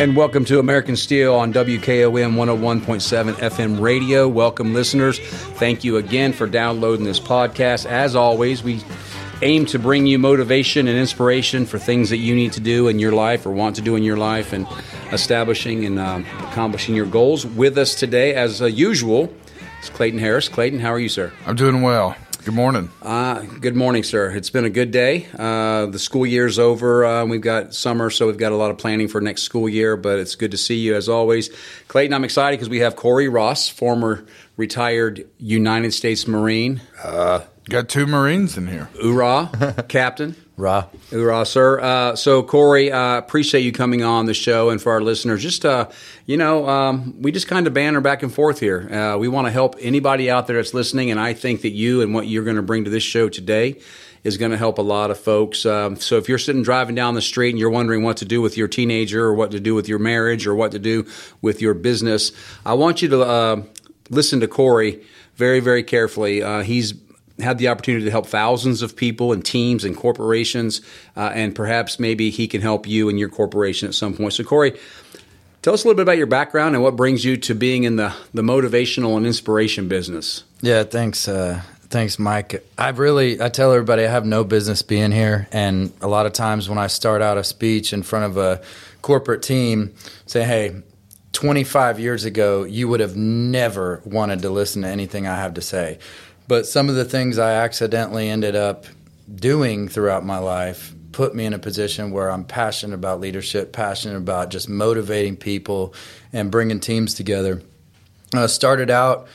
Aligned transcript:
And 0.00 0.16
welcome 0.16 0.46
to 0.46 0.58
American 0.58 0.96
Steele 0.96 1.34
on 1.34 1.52
WKOM 1.52 2.34
101.7 2.34 3.34
FM 3.34 3.80
radio. 3.82 4.26
Welcome, 4.26 4.72
listeners. 4.72 5.18
Thank 5.18 5.84
you 5.84 5.98
again 5.98 6.32
for 6.32 6.46
downloading 6.46 7.04
this 7.04 7.20
podcast. 7.20 7.84
As 7.84 8.16
always, 8.16 8.62
we 8.62 8.80
aim 9.42 9.66
to 9.66 9.78
bring 9.78 10.06
you 10.06 10.18
motivation 10.18 10.88
and 10.88 10.98
inspiration 10.98 11.66
for 11.66 11.78
things 11.78 12.08
that 12.08 12.16
you 12.16 12.34
need 12.34 12.54
to 12.54 12.60
do 12.60 12.88
in 12.88 12.98
your 12.98 13.12
life 13.12 13.44
or 13.44 13.50
want 13.50 13.76
to 13.76 13.82
do 13.82 13.94
in 13.94 14.02
your 14.02 14.16
life 14.16 14.54
and 14.54 14.66
establishing 15.12 15.84
and 15.84 15.98
um, 15.98 16.24
accomplishing 16.44 16.94
your 16.94 17.04
goals. 17.04 17.44
With 17.44 17.76
us 17.76 17.94
today, 17.94 18.34
as 18.34 18.62
uh, 18.62 18.64
usual, 18.64 19.30
is 19.82 19.90
Clayton 19.90 20.18
Harris. 20.18 20.48
Clayton, 20.48 20.80
how 20.80 20.94
are 20.94 20.98
you, 20.98 21.10
sir? 21.10 21.30
I'm 21.44 21.56
doing 21.56 21.82
well. 21.82 22.16
Good 22.42 22.54
morning. 22.54 22.90
Uh, 23.02 23.42
good 23.42 23.76
morning, 23.76 24.02
sir. 24.02 24.30
It's 24.30 24.48
been 24.48 24.64
a 24.64 24.70
good 24.70 24.90
day. 24.90 25.28
Uh, 25.38 25.84
the 25.86 25.98
school 25.98 26.24
year's 26.24 26.58
over. 26.58 27.04
Uh, 27.04 27.26
we've 27.26 27.42
got 27.42 27.74
summer, 27.74 28.08
so 28.08 28.26
we've 28.26 28.38
got 28.38 28.52
a 28.52 28.56
lot 28.56 28.70
of 28.70 28.78
planning 28.78 29.08
for 29.08 29.20
next 29.20 29.42
school 29.42 29.68
year, 29.68 29.94
but 29.94 30.18
it's 30.18 30.36
good 30.36 30.50
to 30.52 30.56
see 30.56 30.76
you 30.76 30.94
as 30.94 31.06
always. 31.06 31.50
Clayton, 31.88 32.14
I'm 32.14 32.24
excited 32.24 32.56
because 32.56 32.70
we 32.70 32.78
have 32.78 32.96
Corey 32.96 33.28
Ross, 33.28 33.68
former 33.68 34.24
retired 34.56 35.28
United 35.38 35.92
States 35.92 36.26
Marine. 36.26 36.80
Uh, 37.04 37.40
got 37.68 37.90
two 37.90 38.06
Marines 38.06 38.56
in 38.56 38.68
here. 38.68 38.88
Hoorah, 39.02 39.84
Captain. 39.88 40.34
Ra. 40.60 40.86
Hoorah, 41.10 41.46
sir. 41.46 41.80
Uh, 41.80 42.14
so, 42.14 42.42
Corey, 42.42 42.92
uh, 42.92 43.16
appreciate 43.16 43.62
you 43.62 43.72
coming 43.72 44.04
on 44.04 44.26
the 44.26 44.34
show. 44.34 44.70
And 44.70 44.80
for 44.80 44.92
our 44.92 45.00
listeners, 45.00 45.42
just, 45.42 45.64
uh, 45.64 45.88
you 46.26 46.36
know, 46.36 46.68
um, 46.68 47.20
we 47.20 47.32
just 47.32 47.48
kind 47.48 47.66
of 47.66 47.74
banter 47.74 48.00
back 48.00 48.22
and 48.22 48.32
forth 48.32 48.60
here. 48.60 48.92
Uh, 48.92 49.16
we 49.16 49.26
want 49.26 49.46
to 49.46 49.50
help 49.50 49.76
anybody 49.80 50.30
out 50.30 50.46
there 50.46 50.56
that's 50.56 50.74
listening. 50.74 51.10
And 51.10 51.18
I 51.18 51.32
think 51.32 51.62
that 51.62 51.70
you 51.70 52.02
and 52.02 52.14
what 52.14 52.26
you're 52.26 52.44
going 52.44 52.56
to 52.56 52.62
bring 52.62 52.84
to 52.84 52.90
this 52.90 53.02
show 53.02 53.28
today 53.28 53.80
is 54.22 54.36
going 54.36 54.50
to 54.50 54.58
help 54.58 54.78
a 54.78 54.82
lot 54.82 55.10
of 55.10 55.18
folks. 55.18 55.64
Um, 55.64 55.96
so, 55.96 56.18
if 56.18 56.28
you're 56.28 56.38
sitting 56.38 56.62
driving 56.62 56.94
down 56.94 57.14
the 57.14 57.22
street 57.22 57.50
and 57.50 57.58
you're 57.58 57.70
wondering 57.70 58.02
what 58.02 58.18
to 58.18 58.24
do 58.24 58.42
with 58.42 58.56
your 58.56 58.68
teenager 58.68 59.24
or 59.24 59.34
what 59.34 59.50
to 59.52 59.60
do 59.60 59.74
with 59.74 59.88
your 59.88 59.98
marriage 59.98 60.46
or 60.46 60.54
what 60.54 60.72
to 60.72 60.78
do 60.78 61.06
with 61.40 61.62
your 61.62 61.74
business, 61.74 62.32
I 62.66 62.74
want 62.74 63.00
you 63.00 63.08
to 63.08 63.22
uh, 63.22 63.62
listen 64.10 64.40
to 64.40 64.48
Corey 64.48 65.02
very, 65.36 65.60
very 65.60 65.82
carefully. 65.82 66.42
Uh, 66.42 66.62
he's 66.62 66.92
had 67.40 67.58
the 67.58 67.68
opportunity 67.68 68.04
to 68.04 68.10
help 68.10 68.26
thousands 68.26 68.82
of 68.82 68.96
people 68.96 69.32
and 69.32 69.44
teams 69.44 69.84
and 69.84 69.96
corporations, 69.96 70.80
uh, 71.16 71.30
and 71.34 71.54
perhaps 71.54 71.98
maybe 71.98 72.30
he 72.30 72.46
can 72.48 72.60
help 72.60 72.86
you 72.86 73.08
and 73.08 73.18
your 73.18 73.28
corporation 73.28 73.88
at 73.88 73.94
some 73.94 74.14
point. 74.14 74.32
So, 74.32 74.44
Corey, 74.44 74.78
tell 75.62 75.74
us 75.74 75.84
a 75.84 75.88
little 75.88 75.96
bit 75.96 76.02
about 76.02 76.18
your 76.18 76.26
background 76.26 76.74
and 76.74 76.82
what 76.82 76.96
brings 76.96 77.24
you 77.24 77.36
to 77.38 77.54
being 77.54 77.84
in 77.84 77.96
the, 77.96 78.14
the 78.34 78.42
motivational 78.42 79.16
and 79.16 79.26
inspiration 79.26 79.88
business. 79.88 80.44
Yeah, 80.60 80.84
thanks. 80.84 81.28
Uh, 81.28 81.62
thanks, 81.88 82.18
Mike. 82.18 82.64
I 82.78 82.90
really, 82.90 83.40
I 83.40 83.48
tell 83.48 83.72
everybody 83.72 84.04
I 84.04 84.10
have 84.10 84.24
no 84.24 84.44
business 84.44 84.82
being 84.82 85.12
here, 85.12 85.48
and 85.52 85.92
a 86.00 86.08
lot 86.08 86.26
of 86.26 86.32
times 86.32 86.68
when 86.68 86.78
I 86.78 86.86
start 86.86 87.22
out 87.22 87.38
a 87.38 87.44
speech 87.44 87.92
in 87.92 88.02
front 88.02 88.26
of 88.26 88.36
a 88.36 88.62
corporate 89.02 89.42
team, 89.42 89.94
say, 90.26 90.44
"Hey." 90.44 90.82
25 91.32 92.00
years 92.00 92.24
ago, 92.24 92.64
you 92.64 92.88
would 92.88 93.00
have 93.00 93.16
never 93.16 94.02
wanted 94.04 94.42
to 94.42 94.50
listen 94.50 94.82
to 94.82 94.88
anything 94.88 95.26
I 95.26 95.36
have 95.36 95.54
to 95.54 95.60
say. 95.60 95.98
But 96.50 96.66
some 96.66 96.88
of 96.88 96.96
the 96.96 97.04
things 97.04 97.38
I 97.38 97.52
accidentally 97.52 98.28
ended 98.28 98.56
up 98.56 98.84
doing 99.32 99.86
throughout 99.86 100.26
my 100.26 100.38
life 100.38 100.92
put 101.12 101.32
me 101.32 101.46
in 101.46 101.52
a 101.52 101.60
position 101.60 102.10
where 102.10 102.28
I'm 102.28 102.42
passionate 102.42 102.96
about 102.96 103.20
leadership, 103.20 103.72
passionate 103.72 104.16
about 104.16 104.50
just 104.50 104.68
motivating 104.68 105.36
people 105.36 105.94
and 106.32 106.50
bringing 106.50 106.80
teams 106.80 107.14
together. 107.14 107.62
Uh, 108.34 108.48
started 108.48 108.90
out, 108.90 109.28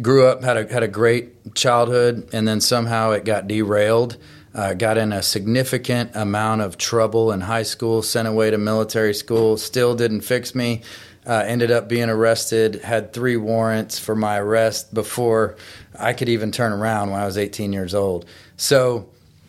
grew 0.00 0.26
up, 0.26 0.42
had 0.42 0.56
a 0.56 0.72
had 0.72 0.82
a 0.82 0.88
great 0.88 1.54
childhood, 1.54 2.30
and 2.32 2.48
then 2.48 2.62
somehow 2.62 3.10
it 3.10 3.26
got 3.26 3.46
derailed. 3.46 4.16
Uh, 4.54 4.72
got 4.72 4.96
in 4.96 5.12
a 5.12 5.22
significant 5.22 6.10
amount 6.14 6.62
of 6.62 6.78
trouble 6.78 7.32
in 7.32 7.42
high 7.42 7.64
school, 7.64 8.00
sent 8.00 8.26
away 8.26 8.50
to 8.50 8.56
military 8.56 9.12
school, 9.12 9.58
still 9.58 9.94
didn't 9.94 10.22
fix 10.22 10.54
me. 10.54 10.80
Uh, 11.24 11.44
ended 11.46 11.70
up 11.70 11.88
being 11.88 12.10
arrested, 12.10 12.82
had 12.82 13.12
three 13.12 13.36
warrants 13.36 13.96
for 13.96 14.16
my 14.16 14.38
arrest 14.38 14.92
before 14.92 15.56
I 15.96 16.14
could 16.14 16.28
even 16.28 16.50
turn 16.50 16.72
around 16.72 17.10
when 17.10 17.20
I 17.20 17.26
was 17.26 17.38
18 17.38 17.72
years 17.72 17.94
old. 17.94 18.26
So 18.56 19.08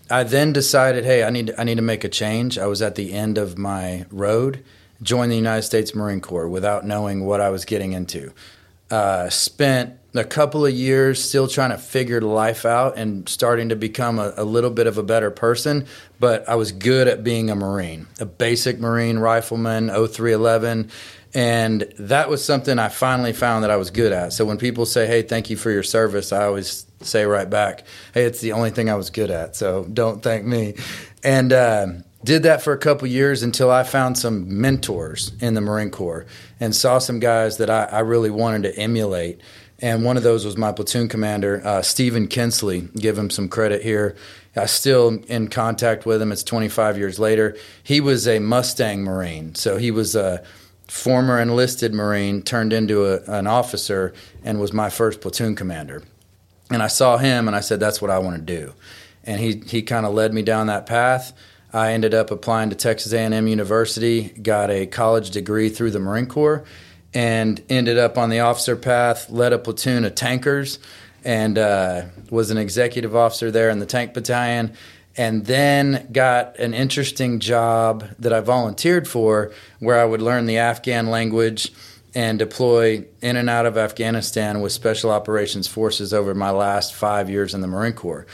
I 0.09 0.23
then 0.23 0.53
decided, 0.53 1.05
hey, 1.05 1.23
I 1.23 1.31
need 1.31 1.53
I 1.57 1.63
need 1.63 1.75
to 1.75 1.81
make 1.81 2.03
a 2.03 2.09
change. 2.09 2.59
I 2.59 2.67
was 2.67 2.81
at 2.83 2.93
the 2.93 3.13
end 3.13 3.39
of 3.39 3.57
my 3.57 4.05
road, 4.11 4.63
joined 5.01 5.31
the 5.31 5.35
United 5.35 5.63
States 5.63 5.95
Marine 5.95 6.21
Corps 6.21 6.47
without 6.47 6.85
knowing 6.85 7.25
what 7.25 7.41
I 7.41 7.49
was 7.49 7.65
getting 7.65 7.93
into. 7.93 8.31
Uh, 8.91 9.29
spent 9.29 9.97
a 10.13 10.23
couple 10.23 10.65
of 10.65 10.73
years 10.73 11.23
still 11.23 11.47
trying 11.47 11.71
to 11.71 11.77
figure 11.77 12.21
life 12.21 12.65
out 12.65 12.97
and 12.97 13.27
starting 13.27 13.69
to 13.69 13.75
become 13.75 14.19
a, 14.19 14.33
a, 14.37 14.43
little 14.43 14.69
bit 14.69 14.85
of 14.85 14.99
a 14.99 15.03
better 15.03 15.31
person. 15.31 15.87
But 16.19 16.47
I 16.47 16.55
was 16.55 16.71
good 16.71 17.07
at 17.07 17.23
being 17.23 17.49
a 17.49 17.55
Marine, 17.55 18.05
a 18.19 18.25
basic 18.25 18.79
Marine 18.79 19.17
rifleman, 19.17 19.87
0311. 19.87 20.91
And 21.35 21.81
that 21.97 22.29
was 22.29 22.45
something 22.45 22.77
I 22.77 22.89
finally 22.89 23.33
found 23.33 23.63
that 23.63 23.71
I 23.71 23.77
was 23.77 23.89
good 23.89 24.11
at. 24.11 24.33
So 24.33 24.45
when 24.45 24.57
people 24.57 24.85
say, 24.85 25.07
hey, 25.07 25.23
thank 25.23 25.49
you 25.49 25.57
for 25.57 25.71
your 25.71 25.83
service, 25.83 26.31
I 26.31 26.45
always 26.45 26.85
say 27.01 27.25
right 27.25 27.49
back, 27.49 27.83
hey, 28.13 28.25
it's 28.25 28.39
the 28.39 28.51
only 28.51 28.69
thing 28.69 28.89
I 28.89 28.95
was 28.95 29.09
good 29.09 29.31
at. 29.31 29.55
So 29.55 29.85
don't 29.91 30.21
thank 30.21 30.45
me. 30.45 30.75
And, 31.23 31.51
uh, 31.51 31.87
did 32.23 32.43
that 32.43 32.61
for 32.61 32.71
a 32.71 32.77
couple 32.77 33.07
years 33.07 33.43
until 33.43 33.69
I 33.69 33.83
found 33.83 34.17
some 34.17 34.61
mentors 34.61 35.33
in 35.41 35.55
the 35.55 35.61
Marine 35.61 35.89
Corps 35.89 36.25
and 36.59 36.73
saw 36.73 36.97
some 36.99 37.19
guys 37.19 37.57
that 37.57 37.69
I, 37.69 37.83
I 37.83 37.99
really 37.99 38.29
wanted 38.29 38.63
to 38.63 38.79
emulate. 38.79 39.41
And 39.79 40.05
one 40.05 40.15
of 40.15 40.23
those 40.23 40.45
was 40.45 40.55
my 40.55 40.71
platoon 40.71 41.09
commander, 41.09 41.61
uh, 41.65 41.81
Stephen 41.81 42.27
Kinsley. 42.27 42.87
Give 42.95 43.17
him 43.17 43.29
some 43.29 43.49
credit 43.49 43.81
here. 43.81 44.15
I 44.55 44.67
still 44.67 45.19
in 45.27 45.49
contact 45.49 46.05
with 46.05 46.21
him. 46.21 46.31
It's 46.31 46.43
25 46.43 46.97
years 46.97 47.19
later. 47.19 47.57
He 47.83 47.99
was 47.99 48.25
a 48.25 48.39
Mustang 48.39 49.03
Marine, 49.03 49.55
so 49.55 49.77
he 49.77 49.91
was 49.91 50.15
a 50.15 50.43
former 50.93 51.41
enlisted 51.41 51.91
Marine 51.91 52.43
turned 52.43 52.71
into 52.71 53.03
a, 53.05 53.19
an 53.23 53.47
officer 53.47 54.13
and 54.43 54.59
was 54.59 54.71
my 54.71 54.91
first 54.91 55.21
platoon 55.21 55.55
commander. 55.55 56.03
And 56.69 56.83
I 56.83 56.87
saw 56.87 57.17
him 57.17 57.47
and 57.47 57.55
I 57.55 57.61
said, 57.61 57.79
"That's 57.79 57.99
what 57.99 58.11
I 58.11 58.19
want 58.19 58.35
to 58.35 58.41
do." 58.41 58.73
And 59.23 59.41
he 59.41 59.63
he 59.65 59.81
kind 59.81 60.05
of 60.05 60.13
led 60.13 60.35
me 60.35 60.43
down 60.43 60.67
that 60.67 60.85
path. 60.85 61.33
I 61.73 61.93
ended 61.93 62.13
up 62.13 62.29
applying 62.29 62.69
to 62.69 62.75
Texas 62.75 63.11
A&M 63.11 63.47
University, 63.47 64.29
got 64.29 64.69
a 64.69 64.85
college 64.85 65.31
degree 65.31 65.69
through 65.69 65.89
the 65.89 65.99
Marine 65.99 66.27
Corps, 66.27 66.63
and 67.11 67.59
ended 67.69 67.97
up 67.97 68.15
on 68.15 68.29
the 68.29 68.41
officer 68.41 68.75
path. 68.75 69.31
Led 69.31 69.51
a 69.51 69.57
platoon 69.57 70.05
of 70.05 70.13
tankers, 70.13 70.77
and 71.23 71.57
uh, 71.57 72.03
was 72.29 72.51
an 72.51 72.59
executive 72.59 73.15
officer 73.15 73.49
there 73.49 73.71
in 73.71 73.79
the 73.79 73.87
tank 73.87 74.13
battalion. 74.13 74.73
And 75.15 75.45
then 75.45 76.09
got 76.11 76.57
an 76.57 76.73
interesting 76.73 77.39
job 77.39 78.05
that 78.17 78.33
I 78.33 78.39
volunteered 78.39 79.07
for, 79.07 79.51
where 79.79 79.99
I 79.99 80.05
would 80.05 80.21
learn 80.21 80.47
the 80.47 80.57
Afghan 80.57 81.07
language 81.07 81.71
and 82.15 82.37
deploy 82.37 83.05
in 83.21 83.35
and 83.35 83.49
out 83.49 83.65
of 83.65 83.77
Afghanistan 83.77 84.61
with 84.61 84.71
Special 84.71 85.11
Operations 85.11 85.67
Forces 85.67 86.13
over 86.13 86.33
my 86.33 86.51
last 86.51 86.93
five 86.93 87.29
years 87.29 87.53
in 87.53 87.61
the 87.61 87.67
Marine 87.67 87.93
Corps. 87.93 88.25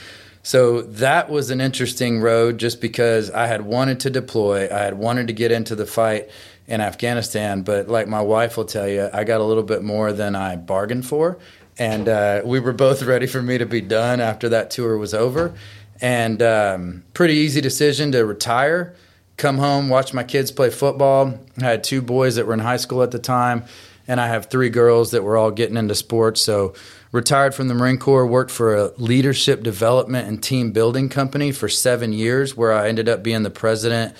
So 0.42 0.82
that 0.82 1.28
was 1.28 1.50
an 1.50 1.60
interesting 1.60 2.20
road 2.20 2.58
just 2.58 2.80
because 2.80 3.30
I 3.30 3.46
had 3.46 3.62
wanted 3.62 4.00
to 4.00 4.10
deploy, 4.10 4.68
I 4.72 4.78
had 4.78 4.94
wanted 4.94 5.26
to 5.26 5.32
get 5.34 5.52
into 5.52 5.74
the 5.74 5.86
fight 5.86 6.30
in 6.66 6.80
Afghanistan, 6.80 7.62
but 7.62 7.88
like 7.88 8.08
my 8.08 8.22
wife 8.22 8.56
will 8.56 8.64
tell 8.64 8.88
you, 8.88 9.10
I 9.12 9.24
got 9.24 9.40
a 9.40 9.44
little 9.44 9.62
bit 9.62 9.82
more 9.82 10.12
than 10.12 10.34
I 10.34 10.56
bargained 10.56 11.06
for. 11.06 11.38
And 11.78 12.08
uh, 12.08 12.42
we 12.44 12.60
were 12.60 12.72
both 12.72 13.02
ready 13.04 13.26
for 13.26 13.42
me 13.42 13.58
to 13.58 13.66
be 13.66 13.80
done 13.80 14.20
after 14.20 14.48
that 14.50 14.70
tour 14.70 14.96
was 14.96 15.12
over. 15.12 15.54
And 16.00 16.42
um, 16.42 17.04
pretty 17.12 17.34
easy 17.34 17.60
decision 17.60 18.12
to 18.12 18.24
retire, 18.24 18.94
come 19.36 19.58
home, 19.58 19.88
watch 19.88 20.14
my 20.14 20.24
kids 20.24 20.50
play 20.50 20.70
football. 20.70 21.38
I 21.60 21.64
had 21.64 21.84
two 21.84 22.00
boys 22.00 22.36
that 22.36 22.46
were 22.46 22.54
in 22.54 22.60
high 22.60 22.78
school 22.78 23.02
at 23.02 23.10
the 23.10 23.18
time, 23.18 23.64
and 24.08 24.20
I 24.20 24.28
have 24.28 24.46
three 24.46 24.70
girls 24.70 25.10
that 25.10 25.22
were 25.22 25.36
all 25.36 25.50
getting 25.50 25.76
into 25.76 25.94
sports. 25.94 26.40
So 26.40 26.74
retired 27.12 27.54
from 27.54 27.68
the 27.68 27.74
Marine 27.74 27.98
Corps, 27.98 28.26
worked 28.26 28.50
for 28.50 28.74
a 28.74 28.92
leadership 28.96 29.62
development 29.62 30.26
and 30.26 30.42
team 30.42 30.72
building 30.72 31.08
company 31.08 31.52
for 31.52 31.68
seven 31.68 32.12
years, 32.12 32.56
where 32.56 32.72
I 32.72 32.88
ended 32.88 33.08
up 33.08 33.22
being 33.22 33.42
the 33.42 33.50
president 33.50 34.14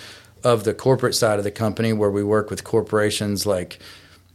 of 0.44 0.64
the 0.64 0.74
corporate 0.74 1.14
side 1.14 1.38
of 1.38 1.44
the 1.44 1.50
company, 1.50 1.92
where 1.92 2.10
we 2.10 2.22
work 2.22 2.50
with 2.50 2.64
corporations 2.64 3.46
like 3.46 3.78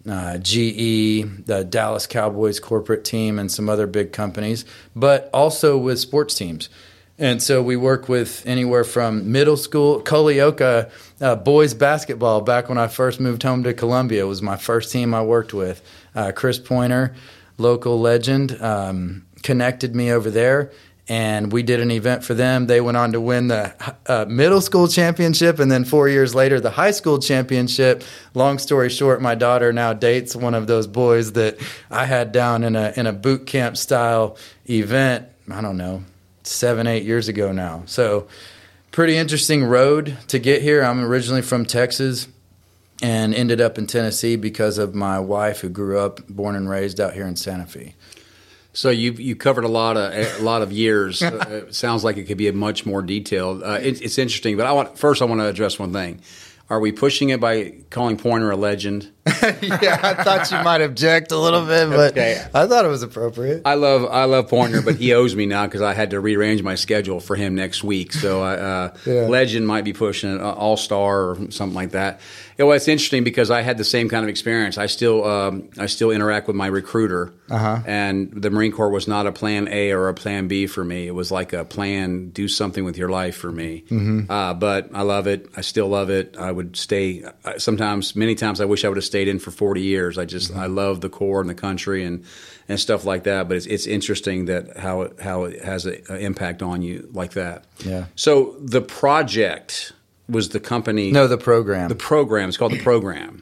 uh, 0.09 0.37
GE, 0.37 1.45
the 1.45 1.65
Dallas 1.67 2.05
Cowboys 2.07 2.59
corporate 2.59 3.03
team, 3.03 3.39
and 3.39 3.51
some 3.51 3.69
other 3.69 3.87
big 3.87 4.11
companies, 4.13 4.65
but 4.95 5.29
also 5.33 5.77
with 5.77 5.99
sports 5.99 6.35
teams. 6.35 6.69
And 7.17 7.41
so 7.41 7.61
we 7.61 7.77
work 7.77 8.09
with 8.09 8.43
anywhere 8.45 8.83
from 8.83 9.31
middle 9.31 9.55
school, 9.55 10.01
Culleoka 10.01 10.91
uh, 11.21 11.35
boys 11.37 11.73
basketball. 11.73 12.41
Back 12.41 12.67
when 12.67 12.77
I 12.77 12.87
first 12.87 13.21
moved 13.21 13.43
home 13.43 13.63
to 13.63 13.73
Columbia, 13.73 14.27
was 14.27 14.41
my 14.41 14.57
first 14.57 14.91
team 14.91 15.13
I 15.13 15.21
worked 15.23 15.53
with. 15.53 15.81
Uh, 16.13 16.33
Chris 16.35 16.59
Pointer, 16.59 17.15
local 17.57 17.99
legend, 18.01 18.61
um, 18.61 19.25
connected 19.43 19.95
me 19.95 20.11
over 20.11 20.29
there, 20.29 20.71
and 21.07 21.53
we 21.53 21.63
did 21.63 21.79
an 21.79 21.89
event 21.89 22.25
for 22.25 22.33
them. 22.33 22.67
They 22.67 22.81
went 22.81 22.97
on 22.97 23.13
to 23.13 23.21
win 23.21 23.47
the 23.47 23.73
uh, 24.07 24.25
middle 24.27 24.59
school 24.59 24.89
championship, 24.89 25.59
and 25.59 25.71
then 25.71 25.85
four 25.85 26.09
years 26.09 26.35
later, 26.35 26.59
the 26.59 26.71
high 26.71 26.91
school 26.91 27.19
championship. 27.19 28.03
Long 28.33 28.59
story 28.59 28.89
short, 28.89 29.21
my 29.21 29.35
daughter 29.35 29.71
now 29.71 29.93
dates 29.93 30.35
one 30.35 30.53
of 30.53 30.67
those 30.67 30.85
boys 30.85 31.31
that 31.33 31.59
I 31.89 32.07
had 32.07 32.33
down 32.33 32.65
in 32.65 32.75
a 32.75 32.91
in 32.97 33.07
a 33.07 33.13
boot 33.13 33.45
camp 33.45 33.77
style 33.77 34.35
event. 34.69 35.27
I 35.49 35.61
don't 35.61 35.77
know, 35.77 36.03
seven 36.45 36.87
eight 36.87 37.03
years 37.03 37.27
ago 37.27 37.51
now. 37.51 37.83
So, 37.85 38.27
pretty 38.91 39.17
interesting 39.17 39.63
road 39.63 40.17
to 40.27 40.39
get 40.39 40.61
here. 40.61 40.83
I'm 40.83 41.03
originally 41.03 41.41
from 41.41 41.65
Texas 41.65 42.27
and 43.01 43.33
ended 43.35 43.59
up 43.59 43.77
in 43.77 43.87
Tennessee 43.87 44.35
because 44.35 44.77
of 44.77 44.95
my 44.95 45.19
wife 45.19 45.59
who 45.59 45.69
grew 45.69 45.99
up, 45.99 46.25
born 46.27 46.55
and 46.55 46.69
raised 46.69 46.99
out 46.99 47.13
here 47.13 47.27
in 47.27 47.35
Santa 47.35 47.65
Fe. 47.65 47.95
So 48.73 48.89
you 48.89 49.13
you 49.13 49.35
covered 49.37 49.63
a 49.63 49.69
lot 49.69 49.95
of 49.95 50.13
a 50.13 50.43
lot 50.43 50.61
of 50.61 50.71
years. 50.71 51.21
uh, 51.21 51.45
it 51.67 51.75
sounds 51.75 52.03
like 52.03 52.17
it 52.17 52.25
could 52.25 52.37
be 52.37 52.49
a 52.49 52.53
much 52.53 52.85
more 52.85 53.01
detailed. 53.01 53.63
Uh, 53.63 53.79
it, 53.81 54.01
it's 54.01 54.17
interesting, 54.17 54.57
but 54.57 54.65
I 54.65 54.73
want 54.73 54.97
first 54.97 55.21
I 55.21 55.25
want 55.25 55.39
to 55.39 55.47
address 55.47 55.79
one 55.79 55.93
thing. 55.93 56.21
Are 56.69 56.79
we 56.79 56.91
pushing 56.91 57.29
it 57.29 57.39
by 57.39 57.73
calling 57.91 58.17
Pointer 58.17 58.49
a 58.49 58.55
legend? 58.55 59.11
yeah, 59.61 59.99
I 60.03 60.23
thought 60.23 60.51
you 60.51 60.57
might 60.63 60.81
object 60.81 61.31
a 61.31 61.37
little 61.37 61.65
bit, 61.65 61.89
but 61.89 62.11
Okay. 62.11 62.43
I 62.53 62.67
thought 62.67 62.85
it 62.85 62.87
was 62.89 63.01
appropriate. 63.03 63.63
I 63.65 63.73
love 63.75 64.05
I 64.05 64.25
love 64.25 64.49
Pointer, 64.49 64.81
but 64.83 64.95
he 64.95 65.13
owes 65.13 65.35
me 65.35 65.45
now 65.45 65.65
because 65.65 65.81
I 65.81 65.93
had 65.93 66.11
to 66.11 66.19
rearrange 66.19 66.61
my 66.63 66.75
schedule 66.75 67.19
for 67.19 67.35
him 67.35 67.55
next 67.55 67.83
week. 67.83 68.13
So 68.13 68.41
I, 68.41 68.55
uh, 68.55 68.93
Yeah. 69.05 69.13
Legend 69.27 69.67
might 69.67 69.83
be 69.83 69.93
pushing 69.93 70.35
it, 70.35 70.41
uh, 70.41 70.51
All 70.53 70.77
Star 70.77 71.29
or 71.31 71.37
something 71.51 71.73
like 71.75 71.91
that. 71.91 72.19
Yeah, 72.57 72.65
well, 72.65 72.75
it's 72.77 72.87
interesting 72.87 73.23
because 73.25 73.51
I 73.51 73.61
had 73.61 73.77
the 73.77 73.83
same 73.83 74.07
kind 74.09 74.23
of 74.23 74.29
experience. 74.29 74.77
I 74.77 74.85
still 74.85 75.23
um, 75.25 75.69
I 75.77 75.87
still 75.87 76.11
interact 76.11 76.47
with 76.47 76.55
my 76.55 76.67
recruiter, 76.67 77.33
Uh-huh. 77.49 77.79
and 77.85 78.31
the 78.31 78.49
Marine 78.49 78.71
Corps 78.71 78.89
was 78.91 79.07
not 79.07 79.27
a 79.27 79.31
Plan 79.31 79.67
A 79.69 79.91
or 79.91 80.07
a 80.07 80.13
Plan 80.13 80.47
B 80.47 80.65
for 80.67 80.83
me. 80.83 81.07
It 81.07 81.15
was 81.15 81.31
like 81.31 81.51
a 81.51 81.65
plan, 81.65 82.29
do 82.29 82.47
something 82.47 82.85
with 82.85 82.97
your 82.97 83.09
life 83.09 83.35
for 83.35 83.51
me. 83.51 83.83
Mm-hmm. 83.89 84.31
Uh, 84.31 84.53
but 84.53 84.89
I 84.93 85.01
love 85.01 85.27
it. 85.27 85.49
I 85.57 85.61
still 85.61 85.87
love 85.89 86.09
it. 86.09 86.37
I 86.39 86.51
would 86.55 86.75
stay. 86.77 87.23
uh, 87.43 87.57
Sometimes, 87.59 88.15
many 88.15 88.35
times, 88.35 88.59
I 88.61 88.65
wish 88.65 88.83
I 88.85 88.87
would 88.89 88.97
have 88.97 89.05
stayed 89.05 89.27
in 89.27 89.39
for 89.39 89.51
forty 89.51 89.81
years. 89.81 90.17
I 90.17 90.25
just 90.25 90.51
Mm-hmm. 90.51 90.59
I 90.59 90.67
love 90.67 91.01
the 91.01 91.09
Corps 91.09 91.41
and 91.41 91.49
the 91.49 91.55
country 91.67 92.03
and 92.05 92.23
and 92.69 92.79
stuff 92.79 93.05
like 93.05 93.23
that. 93.23 93.47
But 93.47 93.57
it's 93.57 93.65
it's 93.67 93.87
interesting 93.87 94.45
that 94.45 94.77
how 94.77 95.01
it 95.01 95.19
how 95.19 95.43
it 95.45 95.63
has 95.63 95.85
an 95.85 96.01
impact 96.19 96.61
on 96.61 96.81
you 96.81 97.09
like 97.13 97.33
that. 97.33 97.65
Yeah. 97.85 98.05
So 98.15 98.55
the 98.59 98.81
project 98.81 99.93
was 100.27 100.49
the 100.49 100.59
company. 100.59 101.11
No, 101.11 101.27
the 101.27 101.37
program. 101.37 101.89
the 101.89 101.95
program. 101.95 102.49
It's 102.49 102.57
called 102.57 102.71
the 102.73 102.81
program. 102.83 103.41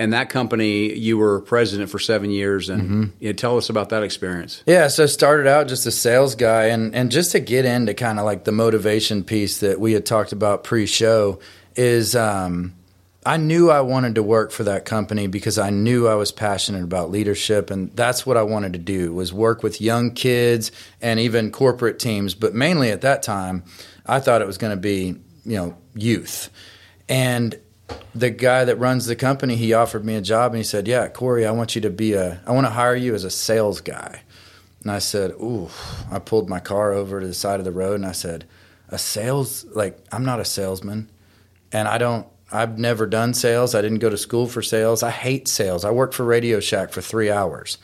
And 0.00 0.12
that 0.12 0.30
company, 0.30 0.94
you 0.96 1.18
were 1.18 1.40
president 1.40 1.90
for 1.90 1.98
seven 1.98 2.30
years, 2.30 2.68
and 2.68 2.82
Mm-hmm. 2.82 3.04
you 3.18 3.28
know, 3.30 3.32
tell 3.32 3.56
us 3.56 3.68
about 3.68 3.88
that 3.88 4.04
experience. 4.04 4.62
Yeah, 4.64 4.86
so 4.88 5.06
started 5.06 5.48
out 5.48 5.66
just 5.66 5.86
a 5.86 5.90
sales 5.90 6.36
guy, 6.36 6.66
and 6.66 6.94
and 6.94 7.10
just 7.10 7.32
to 7.32 7.40
get 7.40 7.64
into 7.64 7.94
kind 7.94 8.20
of 8.20 8.24
like 8.24 8.44
the 8.44 8.52
motivation 8.52 9.24
piece 9.24 9.58
that 9.58 9.80
we 9.80 9.94
had 9.94 10.06
talked 10.06 10.30
about 10.32 10.62
pre-show 10.62 11.40
is 11.78 12.16
um, 12.16 12.74
I 13.24 13.36
knew 13.36 13.70
I 13.70 13.82
wanted 13.82 14.16
to 14.16 14.22
work 14.22 14.50
for 14.50 14.64
that 14.64 14.84
company 14.84 15.28
because 15.28 15.58
I 15.58 15.70
knew 15.70 16.08
I 16.08 16.16
was 16.16 16.32
passionate 16.32 16.82
about 16.82 17.10
leadership, 17.10 17.70
and 17.70 17.94
that's 17.94 18.26
what 18.26 18.36
I 18.36 18.42
wanted 18.42 18.72
to 18.72 18.78
do 18.80 19.14
was 19.14 19.32
work 19.32 19.62
with 19.62 19.80
young 19.80 20.10
kids 20.10 20.72
and 21.00 21.20
even 21.20 21.52
corporate 21.52 21.98
teams, 21.98 22.34
but 22.34 22.52
mainly 22.52 22.90
at 22.90 23.02
that 23.02 23.22
time, 23.22 23.62
I 24.04 24.18
thought 24.18 24.42
it 24.42 24.46
was 24.46 24.58
going 24.58 24.72
to 24.72 24.80
be 24.80 25.16
you 25.44 25.56
know 25.56 25.76
youth, 25.94 26.50
and 27.08 27.58
the 28.14 28.30
guy 28.30 28.64
that 28.64 28.76
runs 28.76 29.06
the 29.06 29.16
company, 29.16 29.54
he 29.54 29.72
offered 29.72 30.04
me 30.04 30.16
a 30.16 30.20
job 30.20 30.52
and 30.52 30.58
he 30.58 30.64
said, 30.64 30.88
"Yeah, 30.88 31.08
Corey, 31.08 31.46
I 31.46 31.52
want 31.52 31.74
you 31.76 31.80
to 31.82 31.90
be 31.90 32.14
a, 32.14 32.40
I 32.44 32.52
want 32.52 32.66
to 32.66 32.72
hire 32.72 32.96
you 32.96 33.14
as 33.14 33.24
a 33.24 33.30
sales 33.30 33.80
guy." 33.80 34.22
And 34.82 34.90
I 34.90 34.98
said, 34.98 35.30
"Ooh." 35.32 35.70
I 36.10 36.18
pulled 36.18 36.48
my 36.48 36.60
car 36.60 36.92
over 36.92 37.20
to 37.20 37.26
the 37.26 37.34
side 37.34 37.60
of 37.60 37.64
the 37.64 37.72
road 37.72 37.94
and 37.94 38.06
I 38.06 38.12
said, 38.12 38.46
"A 38.88 38.98
sales? 38.98 39.64
Like 39.66 39.98
I'm 40.10 40.24
not 40.24 40.40
a 40.40 40.44
salesman, 40.44 41.08
and 41.72 41.88
I 41.88 41.98
don't. 41.98 42.26
I've 42.50 42.78
never 42.78 43.06
done 43.06 43.34
sales. 43.34 43.74
I 43.74 43.82
didn't 43.82 43.98
go 43.98 44.08
to 44.08 44.16
school 44.16 44.46
for 44.46 44.62
sales. 44.62 45.02
I 45.02 45.10
hate 45.10 45.48
sales. 45.48 45.84
I 45.84 45.90
worked 45.90 46.14
for 46.14 46.24
Radio 46.24 46.60
Shack 46.60 46.90
for 46.90 47.00
three 47.00 47.30
hours." 47.30 47.78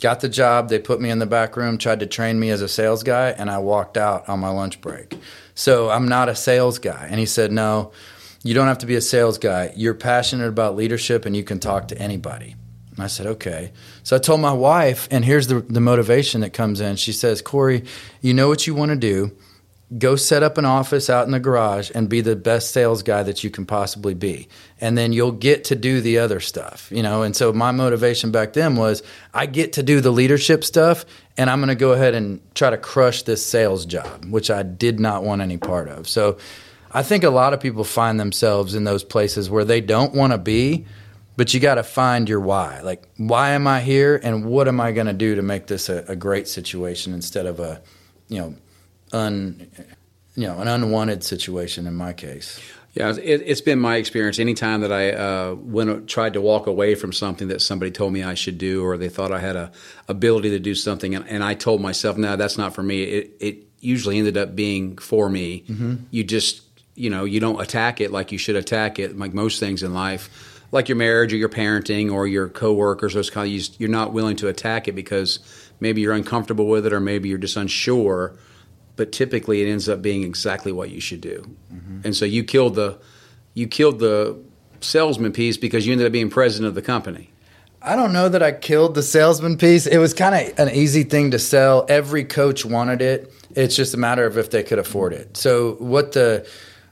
Got 0.00 0.20
the 0.20 0.28
job. 0.28 0.68
They 0.68 0.78
put 0.78 1.00
me 1.00 1.10
in 1.10 1.18
the 1.18 1.26
back 1.26 1.56
room, 1.56 1.76
tried 1.76 1.98
to 2.00 2.06
train 2.06 2.38
me 2.38 2.50
as 2.50 2.62
a 2.62 2.68
sales 2.68 3.02
guy, 3.02 3.30
and 3.30 3.50
I 3.50 3.58
walked 3.58 3.96
out 3.96 4.28
on 4.28 4.38
my 4.38 4.48
lunch 4.48 4.80
break. 4.80 5.18
So 5.56 5.90
I'm 5.90 6.06
not 6.06 6.28
a 6.28 6.36
sales 6.36 6.78
guy. 6.78 7.08
And 7.10 7.18
he 7.18 7.26
said, 7.26 7.50
No, 7.50 7.90
you 8.42 8.54
don't 8.54 8.68
have 8.68 8.78
to 8.78 8.86
be 8.86 8.94
a 8.94 9.00
sales 9.00 9.38
guy. 9.38 9.72
You're 9.76 9.94
passionate 9.94 10.48
about 10.48 10.76
leadership 10.76 11.26
and 11.26 11.36
you 11.36 11.42
can 11.42 11.58
talk 11.58 11.88
to 11.88 11.98
anybody. 11.98 12.54
And 12.94 13.04
I 13.04 13.06
said, 13.08 13.26
okay. 13.26 13.72
So 14.02 14.16
I 14.16 14.18
told 14.18 14.40
my 14.40 14.52
wife, 14.52 15.06
and 15.10 15.24
here's 15.24 15.46
the, 15.48 15.60
the 15.60 15.80
motivation 15.80 16.40
that 16.40 16.52
comes 16.52 16.80
in. 16.80 16.96
She 16.96 17.12
says, 17.12 17.42
Corey, 17.42 17.84
you 18.20 18.34
know 18.34 18.48
what 18.48 18.66
you 18.66 18.74
want 18.74 18.90
to 18.90 18.96
do. 18.96 19.36
Go 19.96 20.16
set 20.16 20.42
up 20.42 20.58
an 20.58 20.66
office 20.66 21.08
out 21.08 21.24
in 21.24 21.32
the 21.32 21.40
garage 21.40 21.90
and 21.94 22.10
be 22.10 22.20
the 22.20 22.36
best 22.36 22.72
sales 22.72 23.02
guy 23.02 23.22
that 23.22 23.42
you 23.42 23.48
can 23.48 23.64
possibly 23.64 24.12
be. 24.12 24.48
And 24.80 24.98
then 24.98 25.14
you'll 25.14 25.32
get 25.32 25.64
to 25.64 25.76
do 25.76 26.02
the 26.02 26.18
other 26.18 26.40
stuff, 26.40 26.90
you 26.92 27.02
know? 27.02 27.22
And 27.22 27.34
so 27.34 27.54
my 27.54 27.70
motivation 27.70 28.30
back 28.30 28.52
then 28.52 28.76
was 28.76 29.02
I 29.32 29.46
get 29.46 29.72
to 29.74 29.82
do 29.82 30.02
the 30.02 30.10
leadership 30.10 30.62
stuff 30.62 31.06
and 31.38 31.48
I'm 31.48 31.60
going 31.60 31.68
to 31.68 31.74
go 31.74 31.92
ahead 31.92 32.14
and 32.14 32.40
try 32.54 32.68
to 32.68 32.76
crush 32.76 33.22
this 33.22 33.44
sales 33.44 33.86
job, 33.86 34.26
which 34.26 34.50
I 34.50 34.62
did 34.62 35.00
not 35.00 35.24
want 35.24 35.40
any 35.40 35.56
part 35.56 35.88
of. 35.88 36.06
So 36.06 36.36
I 36.90 37.02
think 37.02 37.24
a 37.24 37.30
lot 37.30 37.54
of 37.54 37.60
people 37.60 37.84
find 37.84 38.18
themselves 38.18 38.74
in 38.74 38.84
those 38.84 39.04
places 39.04 39.48
where 39.48 39.64
they 39.64 39.80
don't 39.80 40.14
want 40.14 40.32
to 40.32 40.38
be, 40.38 40.86
but 41.36 41.54
you 41.54 41.60
got 41.60 41.76
to 41.76 41.82
find 41.82 42.28
your 42.28 42.40
why. 42.40 42.80
Like, 42.80 43.06
why 43.16 43.50
am 43.50 43.66
I 43.66 43.80
here, 43.80 44.18
and 44.22 44.46
what 44.46 44.66
am 44.68 44.80
I 44.80 44.92
going 44.92 45.06
to 45.06 45.12
do 45.12 45.36
to 45.36 45.42
make 45.42 45.66
this 45.66 45.88
a, 45.88 46.04
a 46.08 46.16
great 46.16 46.48
situation 46.48 47.14
instead 47.14 47.46
of 47.46 47.60
a, 47.60 47.80
you 48.28 48.38
know, 48.38 48.56
un, 49.12 49.70
you 50.34 50.46
know, 50.46 50.58
an 50.60 50.68
unwanted 50.68 51.24
situation 51.24 51.86
in 51.86 51.94
my 51.94 52.12
case. 52.12 52.60
Yeah, 52.94 53.10
it, 53.10 53.42
it's 53.44 53.60
been 53.60 53.78
my 53.78 53.96
experience. 53.96 54.38
Anytime 54.38 54.80
that 54.80 54.92
I 54.92 55.12
uh, 55.12 55.54
went 55.54 56.08
tried 56.08 56.32
to 56.32 56.40
walk 56.40 56.66
away 56.66 56.94
from 56.94 57.12
something 57.12 57.48
that 57.48 57.60
somebody 57.60 57.90
told 57.90 58.12
me 58.12 58.24
I 58.24 58.34
should 58.34 58.58
do, 58.58 58.84
or 58.84 58.96
they 58.96 59.08
thought 59.08 59.30
I 59.30 59.38
had 59.38 59.56
a 59.56 59.70
ability 60.08 60.50
to 60.50 60.58
do 60.58 60.74
something, 60.74 61.14
and, 61.14 61.28
and 61.28 61.44
I 61.44 61.54
told 61.54 61.80
myself, 61.80 62.16
"No, 62.16 62.34
that's 62.36 62.58
not 62.58 62.74
for 62.74 62.82
me." 62.82 63.02
It, 63.04 63.36
it 63.40 63.56
usually 63.80 64.18
ended 64.18 64.36
up 64.36 64.56
being 64.56 64.96
for 64.96 65.28
me. 65.28 65.64
You 66.10 66.24
just, 66.24 66.62
you 66.96 67.10
know, 67.10 67.24
you 67.24 67.38
don't 67.38 67.60
attack 67.60 68.00
it 68.00 68.10
like 68.10 68.32
you 68.32 68.38
should 68.38 68.56
attack 68.56 68.98
it, 68.98 69.16
like 69.16 69.32
most 69.32 69.60
things 69.60 69.84
in 69.84 69.94
life, 69.94 70.62
like 70.72 70.88
your 70.88 70.96
marriage 70.96 71.32
or 71.32 71.36
your 71.36 71.48
parenting 71.50 72.12
or 72.12 72.26
your 72.26 72.48
coworkers. 72.48 73.14
Those 73.14 73.30
kind 73.30 73.46
of 73.54 73.80
you're 73.80 73.90
not 73.90 74.12
willing 74.12 74.34
to 74.36 74.48
attack 74.48 74.88
it 74.88 74.92
because 74.92 75.38
maybe 75.78 76.00
you're 76.00 76.14
uncomfortable 76.14 76.66
with 76.66 76.86
it, 76.86 76.92
or 76.92 77.00
maybe 77.00 77.28
you're 77.28 77.38
just 77.38 77.56
unsure 77.56 78.34
but 78.98 79.12
typically 79.12 79.62
it 79.62 79.70
ends 79.70 79.88
up 79.88 80.02
being 80.02 80.24
exactly 80.24 80.72
what 80.72 80.90
you 80.90 81.00
should 81.00 81.22
do. 81.22 81.56
And 82.04 82.14
so 82.14 82.26
you 82.26 82.44
killed 82.44 82.74
the 82.74 82.98
you 83.54 83.66
killed 83.66 84.00
the 84.00 84.36
salesman 84.80 85.32
piece 85.32 85.56
because 85.56 85.86
you 85.86 85.92
ended 85.92 86.06
up 86.06 86.12
being 86.12 86.28
president 86.28 86.68
of 86.68 86.74
the 86.74 86.82
company. 86.82 87.30
I 87.80 87.96
don't 87.96 88.12
know 88.12 88.28
that 88.28 88.42
I 88.42 88.52
killed 88.52 88.94
the 88.94 89.02
salesman 89.02 89.56
piece. 89.56 89.86
It 89.86 89.98
was 89.98 90.12
kind 90.12 90.34
of 90.34 90.58
an 90.58 90.74
easy 90.74 91.04
thing 91.04 91.30
to 91.30 91.38
sell. 91.38 91.86
Every 91.88 92.24
coach 92.24 92.64
wanted 92.64 93.00
it. 93.00 93.32
It's 93.54 93.76
just 93.76 93.94
a 93.94 93.96
matter 93.96 94.26
of 94.26 94.36
if 94.36 94.50
they 94.50 94.64
could 94.64 94.80
afford 94.80 95.12
it. 95.12 95.36
So 95.36 95.74
what 95.74 96.12
the 96.12 96.46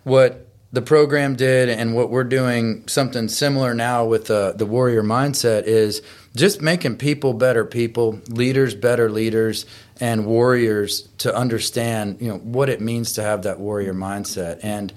what 0.04 0.46
the 0.72 0.82
program 0.82 1.34
did 1.34 1.68
and 1.68 1.94
what 1.94 2.10
we're 2.10 2.24
doing 2.24 2.86
something 2.86 3.28
similar 3.28 3.74
now 3.74 4.04
with 4.04 4.26
the 4.26 4.54
the 4.56 4.66
warrior 4.66 5.02
mindset 5.02 5.64
is 5.64 6.02
just 6.36 6.60
making 6.60 6.98
people 6.98 7.32
better 7.32 7.64
people, 7.64 8.20
leaders 8.28 8.74
better 8.74 9.10
leaders 9.10 9.66
and 10.00 10.26
warriors 10.26 11.08
to 11.18 11.34
understand, 11.34 12.18
you 12.20 12.28
know, 12.28 12.38
what 12.38 12.68
it 12.68 12.80
means 12.80 13.14
to 13.14 13.22
have 13.22 13.42
that 13.42 13.58
warrior 13.58 13.94
mindset. 13.94 14.60
And 14.62 14.92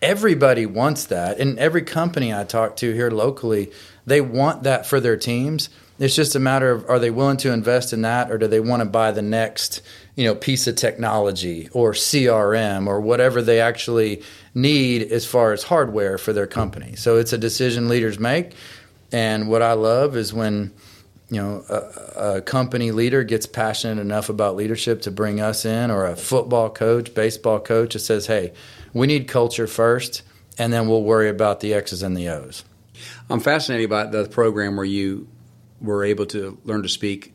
everybody 0.00 0.66
wants 0.66 1.06
that. 1.06 1.38
And 1.38 1.58
every 1.58 1.82
company 1.82 2.32
I 2.32 2.44
talk 2.44 2.76
to 2.76 2.92
here 2.92 3.10
locally, 3.10 3.72
they 4.06 4.20
want 4.20 4.62
that 4.62 4.86
for 4.86 5.00
their 5.00 5.16
teams. 5.16 5.70
It's 5.98 6.16
just 6.16 6.34
a 6.34 6.40
matter 6.40 6.70
of 6.70 6.88
are 6.90 6.98
they 6.98 7.10
willing 7.10 7.36
to 7.38 7.52
invest 7.52 7.92
in 7.92 8.02
that 8.02 8.30
or 8.30 8.38
do 8.38 8.46
they 8.46 8.60
want 8.60 8.80
to 8.80 8.88
buy 8.88 9.12
the 9.12 9.22
next, 9.22 9.80
you 10.16 10.24
know, 10.24 10.34
piece 10.34 10.66
of 10.66 10.76
technology 10.76 11.68
or 11.72 11.92
CRM 11.92 12.86
or 12.86 13.00
whatever 13.00 13.40
they 13.42 13.60
actually 13.60 14.22
need 14.54 15.10
as 15.10 15.24
far 15.24 15.52
as 15.52 15.64
hardware 15.64 16.18
for 16.18 16.32
their 16.32 16.46
company. 16.46 16.96
So 16.96 17.16
it's 17.16 17.32
a 17.32 17.38
decision 17.38 17.88
leaders 17.88 18.18
make. 18.18 18.52
And 19.12 19.48
what 19.48 19.62
I 19.62 19.74
love 19.74 20.16
is 20.16 20.34
when 20.34 20.72
you 21.30 21.40
know 21.40 21.64
a, 21.68 22.36
a 22.36 22.42
company 22.42 22.90
leader 22.90 23.24
gets 23.24 23.46
passionate 23.46 24.00
enough 24.00 24.28
about 24.28 24.56
leadership 24.56 25.02
to 25.02 25.10
bring 25.10 25.40
us 25.40 25.64
in 25.64 25.90
or 25.90 26.06
a 26.06 26.16
football 26.16 26.70
coach 26.70 27.14
baseball 27.14 27.60
coach 27.60 27.94
that 27.94 28.00
says 28.00 28.26
hey 28.26 28.52
we 28.92 29.06
need 29.06 29.26
culture 29.26 29.66
first 29.66 30.22
and 30.58 30.72
then 30.72 30.88
we'll 30.88 31.02
worry 31.02 31.28
about 31.28 31.60
the 31.60 31.74
x's 31.74 32.02
and 32.02 32.16
the 32.16 32.28
o's. 32.28 32.64
I'm 33.28 33.40
fascinated 33.40 33.90
by 33.90 34.06
the 34.06 34.28
program 34.28 34.76
where 34.76 34.84
you 34.84 35.26
were 35.80 36.04
able 36.04 36.26
to 36.26 36.58
learn 36.64 36.82
to 36.82 36.88
speak 36.88 37.32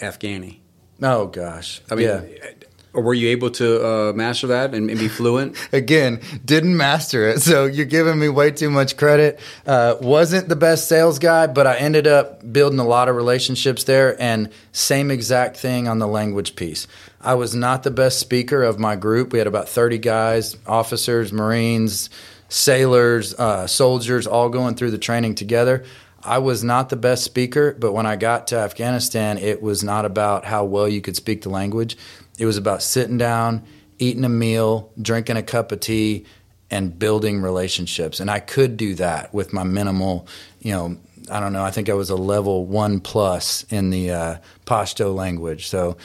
Afghani. 0.00 0.58
oh 1.02 1.26
gosh. 1.26 1.80
I 1.90 1.94
mean, 1.94 2.06
yeah 2.06 2.50
or 2.96 3.02
were 3.02 3.14
you 3.14 3.28
able 3.28 3.50
to 3.50 3.86
uh, 3.86 4.12
master 4.12 4.48
that 4.48 4.74
and, 4.74 4.88
be 4.88 5.08
fluent? 5.08 5.56
again 5.72 6.20
didn't 6.44 6.76
master 6.76 7.28
it. 7.28 7.40
So 7.40 7.66
you're 7.66 7.86
giving 7.86 8.18
me 8.18 8.28
way 8.28 8.50
too 8.50 8.70
much 8.70 8.96
credit. 8.96 9.38
Uh, 9.66 9.96
wasn't 10.00 10.48
the 10.48 10.56
best 10.56 10.88
sales 10.88 11.18
guy 11.18 11.46
but 11.46 11.66
i 11.66 11.76
ended 11.76 12.06
up 12.06 12.52
building 12.52 12.78
a 12.78 12.84
lot 12.86 13.08
of 13.08 13.16
relationships 13.16 13.84
there. 13.84 14.20
And 14.20 14.50
same 14.72 15.10
exact 15.10 15.56
thing 15.56 15.86
on 15.86 15.98
the 15.98 16.08
language 16.08 16.56
piece. 16.56 16.86
I 17.20 17.34
was 17.34 17.54
not 17.54 17.82
the 17.82 17.90
best 17.90 18.18
speaker 18.18 18.62
of 18.62 18.78
my 18.78 18.96
group. 18.96 19.32
We 19.32 19.38
had 19.38 19.46
about 19.46 19.68
30 19.68 19.98
guys 19.98 20.56
officers 20.66 21.32
marines 21.32 22.10
sailors 22.48 23.34
uh, 23.34 23.66
soldiers 23.66 24.26
all 24.26 24.48
going 24.48 24.74
through 24.74 24.92
the 24.92 24.98
training 24.98 25.34
together. 25.34 25.84
I 26.22 26.38
was 26.38 26.64
not 26.64 26.88
the 26.88 26.96
best 26.96 27.22
speaker, 27.22 27.76
but 27.78 27.92
when 27.92 28.04
I 28.04 28.16
got 28.16 28.48
to 28.48 28.58
Afghanistan, 28.58 29.38
it 29.38 29.62
was 29.62 29.84
not 29.84 30.04
about 30.04 30.44
how 30.44 30.64
well 30.64 30.88
you 30.88 31.00
could 31.00 31.14
speak 31.14 31.42
the 31.42 31.50
language. 31.50 31.96
It 32.38 32.46
was 32.46 32.56
about 32.56 32.82
sitting 32.82 33.18
down, 33.18 33.64
eating 33.98 34.24
a 34.24 34.28
meal, 34.28 34.92
drinking 35.00 35.36
a 35.36 35.42
cup 35.42 35.72
of 35.72 35.80
tea, 35.80 36.26
and 36.70 36.98
building 36.98 37.40
relationships. 37.40 38.20
And 38.20 38.30
I 38.30 38.40
could 38.40 38.76
do 38.76 38.94
that 38.96 39.32
with 39.32 39.52
my 39.52 39.62
minimal, 39.62 40.26
you 40.60 40.72
know, 40.72 40.96
I 41.30 41.40
don't 41.40 41.52
know, 41.52 41.62
I 41.62 41.70
think 41.70 41.88
I 41.88 41.94
was 41.94 42.10
a 42.10 42.16
level 42.16 42.66
one 42.66 43.00
plus 43.00 43.64
in 43.70 43.90
the 43.90 44.10
uh, 44.10 44.36
Pashto 44.66 45.14
language. 45.14 45.68
So 45.68 45.96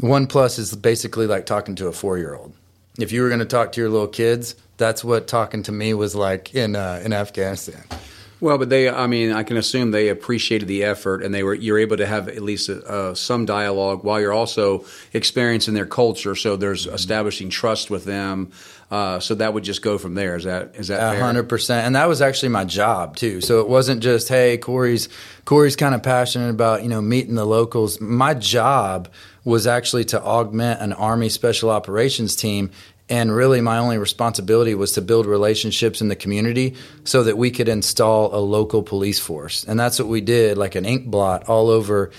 one 0.00 0.26
plus 0.26 0.58
is 0.58 0.74
basically 0.74 1.26
like 1.26 1.46
talking 1.46 1.74
to 1.76 1.88
a 1.88 1.92
four 1.92 2.18
year 2.18 2.34
old. 2.34 2.52
If 2.98 3.12
you 3.12 3.22
were 3.22 3.28
going 3.28 3.40
to 3.40 3.44
talk 3.44 3.72
to 3.72 3.80
your 3.80 3.90
little 3.90 4.08
kids, 4.08 4.56
that's 4.76 5.04
what 5.04 5.28
talking 5.28 5.62
to 5.64 5.72
me 5.72 5.94
was 5.94 6.14
like 6.14 6.54
in 6.54 6.76
uh, 6.76 7.00
in 7.04 7.12
Afghanistan. 7.12 7.82
Well, 8.40 8.56
but 8.56 8.68
they, 8.68 8.88
I 8.88 9.08
mean, 9.08 9.32
I 9.32 9.42
can 9.42 9.56
assume 9.56 9.90
they 9.90 10.08
appreciated 10.08 10.68
the 10.68 10.84
effort 10.84 11.24
and 11.24 11.34
they 11.34 11.42
were, 11.42 11.54
you're 11.54 11.78
able 11.78 11.96
to 11.96 12.06
have 12.06 12.28
at 12.28 12.40
least 12.40 12.70
uh, 12.70 13.14
some 13.14 13.46
dialogue 13.46 14.04
while 14.04 14.20
you're 14.20 14.32
also 14.32 14.84
experiencing 15.12 15.74
their 15.74 15.86
culture. 15.86 16.36
So 16.36 16.56
there's 16.56 16.86
mm-hmm. 16.86 16.94
establishing 16.94 17.50
trust 17.50 17.90
with 17.90 18.04
them. 18.04 18.52
Uh, 18.92 19.18
so 19.18 19.34
that 19.34 19.52
would 19.52 19.64
just 19.64 19.82
go 19.82 19.98
from 19.98 20.14
there. 20.14 20.36
Is 20.36 20.44
that, 20.44 20.76
is 20.76 20.88
that 20.88 21.18
hundred 21.18 21.48
percent? 21.48 21.84
And 21.84 21.96
that 21.96 22.08
was 22.08 22.22
actually 22.22 22.50
my 22.50 22.64
job 22.64 23.16
too. 23.16 23.40
So 23.40 23.60
it 23.60 23.68
wasn't 23.68 24.02
just, 24.02 24.28
Hey, 24.28 24.56
Corey's, 24.56 25.08
Corey's 25.44 25.76
kind 25.76 25.94
of 25.94 26.02
passionate 26.02 26.50
about, 26.50 26.84
you 26.84 26.88
know, 26.88 27.02
meeting 27.02 27.34
the 27.34 27.44
locals. 27.44 28.00
My 28.00 28.34
job 28.34 29.08
was 29.44 29.66
actually 29.66 30.04
to 30.04 30.22
augment 30.22 30.80
an 30.80 30.92
Army 30.92 31.28
Special 31.28 31.70
Operations 31.70 32.36
team 32.36 32.70
and 33.08 33.34
really, 33.34 33.60
my 33.60 33.78
only 33.78 33.96
responsibility 33.96 34.74
was 34.74 34.92
to 34.92 35.02
build 35.02 35.24
relationships 35.26 36.00
in 36.00 36.08
the 36.08 36.16
community 36.16 36.76
so 37.04 37.22
that 37.24 37.38
we 37.38 37.50
could 37.50 37.68
install 37.68 38.34
a 38.34 38.40
local 38.40 38.82
police 38.82 39.18
force. 39.18 39.64
And 39.64 39.80
that's 39.80 39.98
what 39.98 40.08
we 40.08 40.20
did, 40.20 40.58
like 40.58 40.74
an 40.74 40.84
ink 40.84 41.06
blot 41.06 41.48
all 41.48 41.70
over 41.70 42.10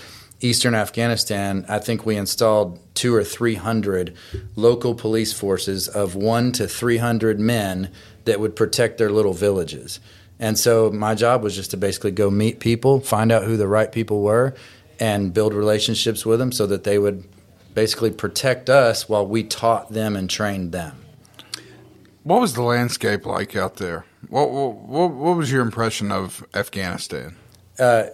eastern 0.41 0.73
Afghanistan. 0.73 1.65
I 1.67 1.79
think 1.79 2.05
we 2.05 2.15
installed 2.15 2.79
two 2.95 3.13
or 3.13 3.23
300 3.23 4.15
local 4.55 4.95
police 4.95 5.33
forces 5.33 5.87
of 5.87 6.15
one 6.15 6.51
to 6.53 6.67
300 6.67 7.39
men 7.39 7.91
that 8.25 8.39
would 8.39 8.55
protect 8.55 8.97
their 8.97 9.11
little 9.11 9.33
villages. 9.33 9.99
And 10.39 10.57
so 10.57 10.89
my 10.89 11.15
job 11.15 11.43
was 11.43 11.55
just 11.55 11.71
to 11.71 11.77
basically 11.77 12.11
go 12.11 12.29
meet 12.31 12.59
people, 12.59 13.01
find 13.01 13.31
out 13.31 13.43
who 13.43 13.57
the 13.57 13.67
right 13.67 13.91
people 13.91 14.21
were, 14.21 14.55
and 14.99 15.33
build 15.33 15.53
relationships 15.53 16.25
with 16.25 16.39
them 16.39 16.51
so 16.51 16.65
that 16.67 16.83
they 16.83 16.97
would 16.97 17.25
basically 17.73 18.11
protect 18.11 18.69
us 18.69 19.07
while 19.07 19.25
we 19.25 19.43
taught 19.43 19.91
them 19.91 20.15
and 20.15 20.29
trained 20.29 20.71
them. 20.71 21.05
What 22.23 22.41
was 22.41 22.53
the 22.53 22.63
landscape 22.63 23.25
like 23.25 23.55
out 23.55 23.77
there? 23.77 24.05
What 24.27 24.51
what, 24.51 25.11
what 25.11 25.37
was 25.37 25.51
your 25.51 25.61
impression 25.61 26.11
of 26.11 26.45
Afghanistan? 26.53 27.35
Uh, 27.77 28.07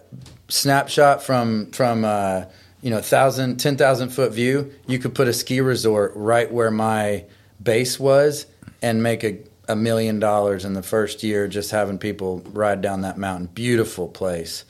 snapshot 0.48 1.24
from 1.24 1.72
from 1.72 2.06
uh, 2.06 2.46
you 2.82 2.92
know 2.92 3.02
thousand 3.02 3.58
ten 3.58 3.78
thousand 3.78 4.10
foot 4.10 4.32
view. 4.32 4.72
You 4.88 5.00
could 5.00 5.16
put 5.16 5.28
a 5.28 5.34
ski 5.34 5.62
resort 5.62 6.14
right 6.16 6.52
where 6.52 6.72
my 6.72 7.26
base 7.62 8.00
was 8.00 8.46
and 8.82 9.02
make 9.02 9.24
a 9.24 9.40
a 9.68 9.76
million 9.76 10.20
dollars 10.20 10.64
in 10.64 10.74
the 10.74 10.84
first 10.84 11.24
year 11.24 11.48
just 11.48 11.72
having 11.72 11.98
people 11.98 12.42
ride 12.54 12.82
down 12.82 13.02
that 13.02 13.18
mountain. 13.18 13.48
Beautiful 13.48 14.08
place 14.08 14.64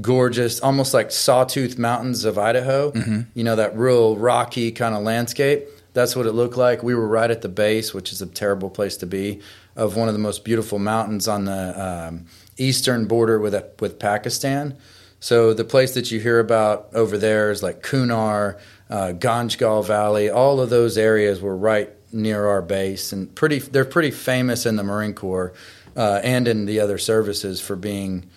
gorgeous, 0.00 0.60
almost 0.60 0.94
like 0.94 1.10
Sawtooth 1.10 1.78
Mountains 1.78 2.24
of 2.24 2.38
Idaho. 2.38 2.92
Mm-hmm. 2.92 3.20
You 3.34 3.44
know, 3.44 3.56
that 3.56 3.76
real 3.76 4.16
rocky 4.16 4.72
kind 4.72 4.94
of 4.94 5.02
landscape. 5.02 5.66
That's 5.92 6.16
what 6.16 6.26
it 6.26 6.32
looked 6.32 6.56
like. 6.56 6.82
We 6.82 6.94
were 6.94 7.06
right 7.06 7.30
at 7.30 7.42
the 7.42 7.48
base, 7.48 7.94
which 7.94 8.12
is 8.12 8.20
a 8.20 8.26
terrible 8.26 8.68
place 8.68 8.96
to 8.98 9.06
be, 9.06 9.40
of 9.76 9.96
one 9.96 10.08
of 10.08 10.14
the 10.14 10.20
most 10.20 10.44
beautiful 10.44 10.78
mountains 10.78 11.28
on 11.28 11.44
the 11.44 12.08
um, 12.08 12.26
eastern 12.56 13.06
border 13.06 13.38
with 13.38 13.54
with 13.80 13.98
Pakistan. 13.98 14.76
So 15.20 15.54
the 15.54 15.64
place 15.64 15.94
that 15.94 16.10
you 16.10 16.20
hear 16.20 16.38
about 16.38 16.88
over 16.92 17.16
there 17.16 17.50
is 17.50 17.62
like 17.62 17.82
Kunar, 17.82 18.58
uh, 18.90 19.12
Ganjgal 19.16 19.86
Valley. 19.86 20.28
All 20.28 20.60
of 20.60 20.68
those 20.68 20.98
areas 20.98 21.40
were 21.40 21.56
right 21.56 21.90
near 22.12 22.46
our 22.46 22.60
base, 22.60 23.12
and 23.12 23.32
pretty. 23.34 23.60
They're 23.60 23.84
pretty 23.84 24.10
famous 24.10 24.66
in 24.66 24.74
the 24.76 24.84
Marine 24.84 25.14
Corps 25.14 25.54
uh, 25.96 26.20
and 26.24 26.48
in 26.48 26.66
the 26.66 26.80
other 26.80 26.98
services 26.98 27.60
for 27.60 27.76
being 27.76 28.28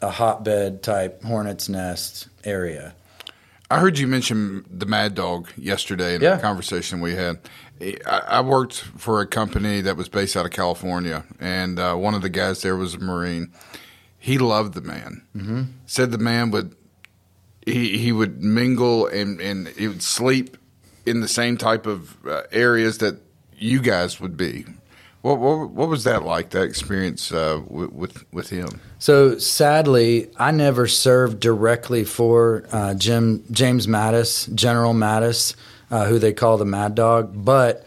a 0.00 0.10
hotbed 0.10 0.82
type 0.82 1.22
hornet's 1.22 1.68
nest 1.68 2.28
area. 2.44 2.94
I 3.70 3.80
heard 3.80 3.98
you 3.98 4.06
mention 4.06 4.64
the 4.70 4.86
Mad 4.86 5.14
Dog 5.14 5.48
yesterday 5.56 6.14
in 6.14 6.22
yeah. 6.22 6.38
a 6.38 6.40
conversation 6.40 7.00
we 7.00 7.14
had. 7.14 7.38
I 8.06 8.40
worked 8.40 8.74
for 8.74 9.20
a 9.20 9.26
company 9.26 9.82
that 9.82 9.96
was 9.96 10.08
based 10.08 10.36
out 10.36 10.46
of 10.46 10.52
California, 10.52 11.24
and 11.38 11.78
uh, 11.78 11.94
one 11.94 12.14
of 12.14 12.22
the 12.22 12.30
guys 12.30 12.62
there 12.62 12.76
was 12.76 12.94
a 12.94 12.98
Marine. 12.98 13.52
He 14.18 14.38
loved 14.38 14.74
the 14.74 14.80
man. 14.80 15.22
Mm-hmm. 15.36 15.62
Said 15.86 16.10
the 16.10 16.18
man 16.18 16.50
would 16.50 16.74
he 17.64 17.98
he 17.98 18.10
would 18.10 18.42
mingle 18.42 19.06
and 19.06 19.40
and 19.40 19.68
he 19.68 19.86
would 19.86 20.02
sleep 20.02 20.56
in 21.06 21.20
the 21.20 21.28
same 21.28 21.56
type 21.56 21.86
of 21.86 22.16
uh, 22.26 22.42
areas 22.50 22.98
that 22.98 23.20
you 23.56 23.80
guys 23.80 24.20
would 24.20 24.36
be. 24.36 24.64
What, 25.28 25.40
what, 25.40 25.70
what 25.70 25.88
was 25.90 26.04
that 26.04 26.22
like? 26.22 26.50
That 26.50 26.62
experience 26.62 27.30
uh, 27.32 27.60
with, 27.66 27.92
with, 27.92 28.32
with 28.32 28.48
him? 28.48 28.80
So 28.98 29.38
sadly, 29.38 30.30
I 30.38 30.52
never 30.52 30.86
served 30.86 31.38
directly 31.38 32.04
for 32.04 32.64
uh, 32.72 32.94
Jim 32.94 33.44
James 33.50 33.86
Mattis, 33.86 34.52
General 34.54 34.94
Mattis, 34.94 35.54
uh, 35.90 36.06
who 36.06 36.18
they 36.18 36.32
call 36.32 36.56
the 36.56 36.64
Mad 36.64 36.94
Dog, 36.94 37.44
but 37.44 37.86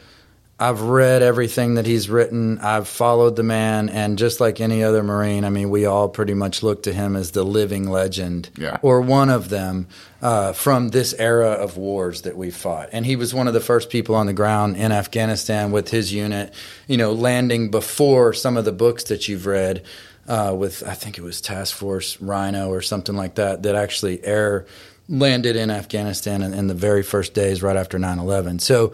I've 0.61 0.81
read 0.81 1.23
everything 1.23 1.73
that 1.73 1.87
he's 1.87 2.07
written. 2.07 2.59
I've 2.59 2.87
followed 2.87 3.35
the 3.35 3.41
man, 3.41 3.89
and 3.89 4.15
just 4.15 4.39
like 4.39 4.61
any 4.61 4.83
other 4.83 5.01
Marine, 5.01 5.43
I 5.43 5.49
mean, 5.49 5.71
we 5.71 5.87
all 5.87 6.07
pretty 6.07 6.35
much 6.35 6.61
look 6.61 6.83
to 6.83 6.93
him 6.93 7.15
as 7.15 7.31
the 7.31 7.43
living 7.43 7.89
legend, 7.89 8.51
yeah. 8.55 8.77
or 8.83 9.01
one 9.01 9.31
of 9.31 9.49
them 9.49 9.87
uh, 10.21 10.53
from 10.53 10.89
this 10.89 11.15
era 11.15 11.49
of 11.49 11.77
wars 11.77 12.21
that 12.21 12.37
we 12.37 12.51
fought. 12.51 12.89
And 12.91 13.07
he 13.07 13.15
was 13.15 13.33
one 13.33 13.47
of 13.47 13.55
the 13.55 13.59
first 13.59 13.89
people 13.89 14.13
on 14.13 14.27
the 14.27 14.33
ground 14.33 14.77
in 14.77 14.91
Afghanistan 14.91 15.71
with 15.71 15.89
his 15.89 16.13
unit, 16.13 16.53
you 16.85 16.95
know, 16.95 17.11
landing 17.11 17.71
before 17.71 18.31
some 18.31 18.55
of 18.55 18.63
the 18.63 18.71
books 18.71 19.05
that 19.05 19.27
you've 19.27 19.47
read. 19.47 19.83
Uh, 20.27 20.53
with 20.55 20.87
I 20.87 20.93
think 20.93 21.17
it 21.17 21.23
was 21.23 21.41
Task 21.41 21.75
Force 21.75 22.21
Rhino 22.21 22.69
or 22.69 22.83
something 22.83 23.15
like 23.15 23.33
that 23.35 23.63
that 23.63 23.73
actually 23.73 24.23
air 24.23 24.67
landed 25.09 25.55
in 25.55 25.71
Afghanistan 25.71 26.43
in, 26.43 26.53
in 26.53 26.67
the 26.67 26.75
very 26.75 27.01
first 27.01 27.33
days 27.33 27.63
right 27.63 27.75
after 27.75 27.97
9/11. 27.97 28.61
So. 28.61 28.93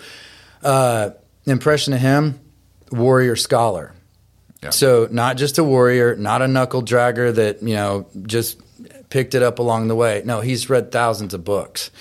Uh, 0.63 1.12
impression 1.51 1.93
of 1.93 1.99
him, 1.99 2.39
warrior 2.91 3.35
scholar. 3.35 3.93
Yeah. 4.61 4.71
So 4.71 5.07
not 5.11 5.37
just 5.37 5.57
a 5.57 5.63
warrior, 5.63 6.15
not 6.15 6.41
a 6.41 6.47
knuckle 6.47 6.81
dragger 6.81 7.33
that 7.35 7.61
you 7.61 7.75
know 7.75 8.07
just 8.23 8.59
picked 9.09 9.35
it 9.35 9.43
up 9.43 9.59
along 9.59 9.87
the 9.87 9.95
way. 9.95 10.21
No, 10.25 10.41
he's 10.41 10.69
read 10.69 10.91
thousands 10.91 11.33
of 11.33 11.43
books. 11.43 11.91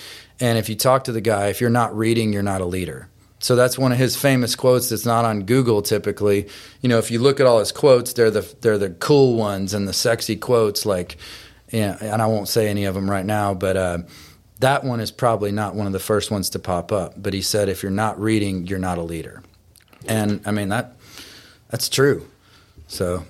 And 0.40 0.58
if 0.58 0.68
you 0.68 0.76
talk 0.76 1.04
to 1.04 1.12
the 1.12 1.20
guy, 1.20 1.48
if 1.48 1.60
you're 1.60 1.70
not 1.70 1.96
reading, 1.96 2.32
you're 2.32 2.42
not 2.42 2.60
a 2.60 2.66
leader. 2.66 3.08
So 3.38 3.54
that's 3.54 3.78
one 3.78 3.92
of 3.92 3.98
his 3.98 4.16
famous 4.16 4.54
quotes 4.54 4.88
that's 4.88 5.06
not 5.06 5.24
on 5.24 5.44
Google 5.44 5.82
typically. 5.82 6.48
You 6.80 6.88
know, 6.88 6.98
if 6.98 7.10
you 7.10 7.18
look 7.18 7.40
at 7.40 7.46
all 7.46 7.58
his 7.58 7.72
quotes, 7.72 8.12
they're 8.12 8.30
the 8.30 8.54
they're 8.60 8.78
the 8.78 8.90
cool 8.90 9.36
ones 9.36 9.74
and 9.74 9.86
the 9.86 9.92
sexy 9.92 10.36
quotes 10.36 10.86
like 10.86 11.16
yeah, 11.70 11.96
and 12.00 12.22
I 12.22 12.26
won't 12.26 12.48
say 12.48 12.68
any 12.68 12.84
of 12.84 12.94
them 12.94 13.10
right 13.10 13.26
now, 13.26 13.52
but 13.52 13.76
uh, 13.76 13.98
that 14.60 14.84
one 14.84 15.00
is 15.00 15.10
probably 15.10 15.52
not 15.52 15.74
one 15.74 15.86
of 15.86 15.92
the 15.92 15.98
first 15.98 16.30
ones 16.30 16.50
to 16.50 16.58
pop 16.58 16.92
up. 16.92 17.14
But 17.16 17.34
he 17.34 17.42
said, 17.42 17.68
if 17.68 17.82
you're 17.82 17.92
not 17.92 18.20
reading, 18.20 18.66
you're 18.66 18.78
not 18.78 18.98
a 18.98 19.02
leader. 19.02 19.42
And 20.08 20.40
I 20.46 20.50
mean 20.52 20.68
that 20.68 20.96
that's 21.68 21.88
true. 21.88 22.26
So 22.86 23.24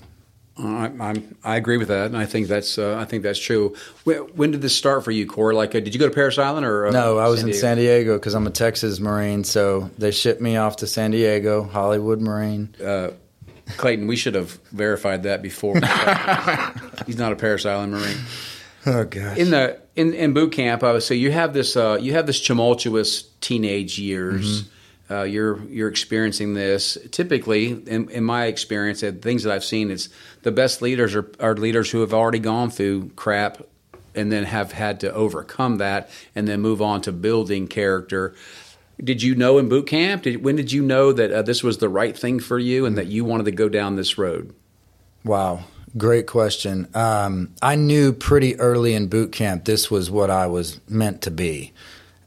I, 0.58 0.90
I'm, 1.00 1.36
I 1.44 1.56
agree 1.56 1.76
with 1.76 1.88
that, 1.88 2.06
and 2.06 2.16
I 2.16 2.24
think 2.24 2.48
that's 2.48 2.78
uh, 2.78 2.96
I 2.98 3.04
think 3.04 3.22
that's 3.22 3.38
true. 3.38 3.74
When, 4.04 4.18
when, 4.34 4.50
did 4.52 4.62
this 4.62 4.74
start 4.74 5.04
for 5.04 5.10
you, 5.10 5.26
Corey? 5.26 5.54
Like, 5.54 5.74
uh, 5.74 5.80
did 5.80 5.92
you 5.92 6.00
go 6.00 6.08
to 6.08 6.14
Parris 6.14 6.38
Island 6.38 6.64
or 6.64 6.86
uh, 6.86 6.90
no? 6.92 7.18
I 7.18 7.28
was 7.28 7.40
San 7.40 7.48
in 7.50 7.54
San 7.54 7.76
Diego 7.76 8.16
because 8.16 8.34
I'm 8.34 8.46
a 8.46 8.50
Texas 8.50 8.98
Marine, 8.98 9.44
so 9.44 9.90
they 9.98 10.10
shipped 10.10 10.40
me 10.40 10.56
off 10.56 10.76
to 10.76 10.86
San 10.86 11.10
Diego, 11.10 11.62
Hollywood 11.64 12.20
Marine. 12.22 12.74
Uh, 12.82 13.10
Clayton, 13.76 14.06
we 14.06 14.16
should 14.16 14.34
have 14.34 14.52
verified 14.72 15.24
that 15.24 15.42
before. 15.42 15.74
He's 17.06 17.18
not 17.18 17.32
a 17.32 17.36
Parris 17.36 17.66
Island 17.66 17.92
Marine. 17.92 18.18
Oh 18.86 19.04
gosh. 19.04 19.36
In 19.36 19.50
the 19.50 19.80
in, 19.96 20.14
in 20.14 20.32
boot 20.32 20.52
camp, 20.52 20.82
I 20.84 20.92
would 20.92 21.02
say 21.02 21.16
you 21.16 21.32
have 21.32 21.52
this 21.52 21.76
uh, 21.76 21.98
you 22.00 22.12
have 22.12 22.26
this 22.26 22.40
tumultuous 22.40 23.22
teenage 23.40 23.98
years. 23.98 24.62
Mm-hmm. 24.62 24.72
Uh, 25.08 25.22
you're 25.22 25.62
you're 25.64 25.88
experiencing 25.88 26.54
this. 26.54 26.96
Typically, 27.10 27.70
in, 27.86 28.08
in 28.10 28.24
my 28.24 28.46
experience, 28.46 29.02
and 29.02 29.20
things 29.20 29.42
that 29.42 29.52
I've 29.52 29.64
seen, 29.64 29.90
it's 29.90 30.08
the 30.42 30.52
best 30.52 30.82
leaders 30.82 31.14
are, 31.14 31.30
are 31.40 31.54
leaders 31.54 31.90
who 31.90 32.00
have 32.00 32.14
already 32.14 32.38
gone 32.38 32.70
through 32.70 33.10
crap 33.10 33.62
and 34.14 34.32
then 34.32 34.44
have 34.44 34.72
had 34.72 35.00
to 35.00 35.12
overcome 35.12 35.78
that 35.78 36.08
and 36.34 36.48
then 36.48 36.60
move 36.60 36.80
on 36.80 37.02
to 37.02 37.12
building 37.12 37.68
character. 37.68 38.34
Did 39.02 39.22
you 39.22 39.34
know 39.34 39.58
in 39.58 39.68
boot 39.68 39.86
camp? 39.86 40.22
Did, 40.22 40.42
when 40.42 40.56
did 40.56 40.72
you 40.72 40.82
know 40.82 41.12
that 41.12 41.30
uh, 41.30 41.42
this 41.42 41.62
was 41.62 41.78
the 41.78 41.88
right 41.88 42.16
thing 42.16 42.40
for 42.40 42.58
you 42.58 42.86
and 42.86 42.96
that 42.96 43.06
you 43.06 43.24
wanted 43.24 43.44
to 43.44 43.52
go 43.52 43.68
down 43.68 43.96
this 43.96 44.16
road? 44.16 44.54
Wow. 45.22 45.64
Great 45.96 46.26
question. 46.26 46.88
Um, 46.94 47.54
I 47.62 47.74
knew 47.74 48.12
pretty 48.12 48.58
early 48.60 48.92
in 48.94 49.06
boot 49.06 49.32
camp 49.32 49.64
this 49.64 49.90
was 49.90 50.10
what 50.10 50.30
I 50.30 50.46
was 50.46 50.80
meant 50.88 51.22
to 51.22 51.30
be. 51.30 51.72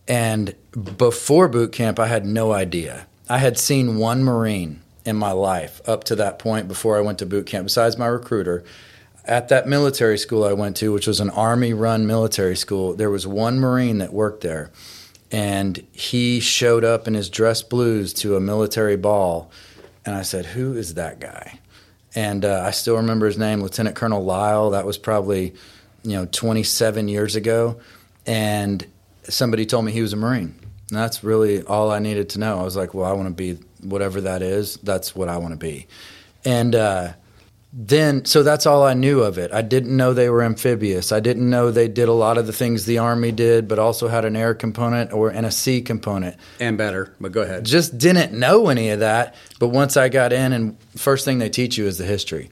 And 0.07 0.55
before 0.97 1.47
boot 1.47 1.71
camp, 1.71 1.99
I 1.99 2.07
had 2.07 2.25
no 2.25 2.51
idea. 2.51 3.05
I 3.29 3.37
had 3.37 3.59
seen 3.59 3.97
one 3.97 4.23
Marine 4.23 4.81
in 5.05 5.15
my 5.15 5.31
life 5.31 5.81
up 5.87 6.03
to 6.05 6.15
that 6.15 6.39
point 6.39 6.67
before 6.67 6.97
I 6.97 7.01
went 7.01 7.19
to 7.19 7.27
boot 7.27 7.45
camp, 7.45 7.65
besides 7.65 7.97
my 7.97 8.07
recruiter. 8.07 8.63
At 9.25 9.49
that 9.49 9.67
military 9.67 10.17
school 10.17 10.43
I 10.43 10.53
went 10.53 10.75
to, 10.77 10.91
which 10.91 11.05
was 11.05 11.19
an 11.19 11.29
Army 11.29 11.73
run 11.73 12.07
military 12.07 12.55
school, 12.55 12.95
there 12.95 13.11
was 13.11 13.27
one 13.27 13.59
Marine 13.59 13.99
that 13.99 14.13
worked 14.13 14.41
there. 14.41 14.71
And 15.31 15.85
he 15.91 16.39
showed 16.39 16.83
up 16.83 17.07
in 17.07 17.13
his 17.13 17.29
dress 17.29 17.61
blues 17.61 18.13
to 18.15 18.35
a 18.35 18.39
military 18.39 18.97
ball 18.97 19.51
And 20.05 20.15
I 20.15 20.23
said, 20.23 20.47
Who 20.47 20.75
is 20.75 20.95
that 20.95 21.19
guy? 21.19 21.59
And 22.15 22.43
uh, 22.43 22.63
I 22.65 22.71
still 22.71 22.97
remember 22.97 23.27
his 23.27 23.37
name, 23.37 23.61
Lieutenant 23.61 23.95
Colonel 23.95 24.23
Lyle. 24.23 24.71
That 24.71 24.85
was 24.85 24.97
probably, 24.97 25.53
you 26.03 26.13
know, 26.13 26.25
27 26.25 27.07
years 27.07 27.35
ago. 27.35 27.79
And 28.25 28.85
somebody 29.23 29.65
told 29.65 29.85
me 29.85 29.91
he 29.91 30.01
was 30.01 30.13
a 30.13 30.17
Marine. 30.17 30.55
And 30.89 30.97
that's 30.97 31.23
really 31.23 31.61
all 31.63 31.91
I 31.91 31.99
needed 31.99 32.29
to 32.29 32.39
know. 32.39 32.59
I 32.59 32.63
was 32.63 32.75
like, 32.75 32.93
well, 32.93 33.05
I 33.05 33.13
want 33.13 33.27
to 33.27 33.33
be 33.33 33.59
whatever 33.81 34.21
that 34.21 34.41
is. 34.41 34.77
That's 34.77 35.15
what 35.15 35.29
I 35.29 35.37
want 35.37 35.53
to 35.53 35.57
be. 35.57 35.87
And 36.43 36.73
uh, 36.73 37.13
then, 37.71 38.25
so 38.25 38.41
that's 38.41 38.65
all 38.65 38.83
I 38.83 38.95
knew 38.95 39.21
of 39.21 39.37
it. 39.37 39.51
I 39.53 39.61
didn't 39.61 39.95
know 39.95 40.13
they 40.13 40.29
were 40.29 40.41
amphibious. 40.41 41.11
I 41.11 41.19
didn't 41.19 41.47
know 41.47 41.69
they 41.69 41.87
did 41.87 42.09
a 42.09 42.13
lot 42.13 42.39
of 42.39 42.47
the 42.47 42.53
things 42.53 42.85
the 42.85 42.97
Army 42.97 43.31
did, 43.31 43.67
but 43.67 43.77
also 43.77 44.07
had 44.07 44.25
an 44.25 44.35
air 44.35 44.55
component 44.55 45.13
or 45.13 45.29
and 45.29 45.45
a 45.45 45.51
sea 45.51 45.81
component. 45.81 46.35
And 46.59 46.79
better, 46.79 47.13
but 47.19 47.31
go 47.31 47.43
ahead. 47.43 47.65
Just 47.65 47.97
didn't 47.97 48.33
know 48.33 48.69
any 48.69 48.89
of 48.89 49.01
that. 49.01 49.35
But 49.59 49.67
once 49.67 49.97
I 49.97 50.09
got 50.09 50.33
in, 50.33 50.51
and 50.51 50.77
first 50.95 51.25
thing 51.25 51.37
they 51.37 51.49
teach 51.49 51.77
you 51.77 51.85
is 51.85 51.99
the 51.99 52.05
history. 52.05 52.49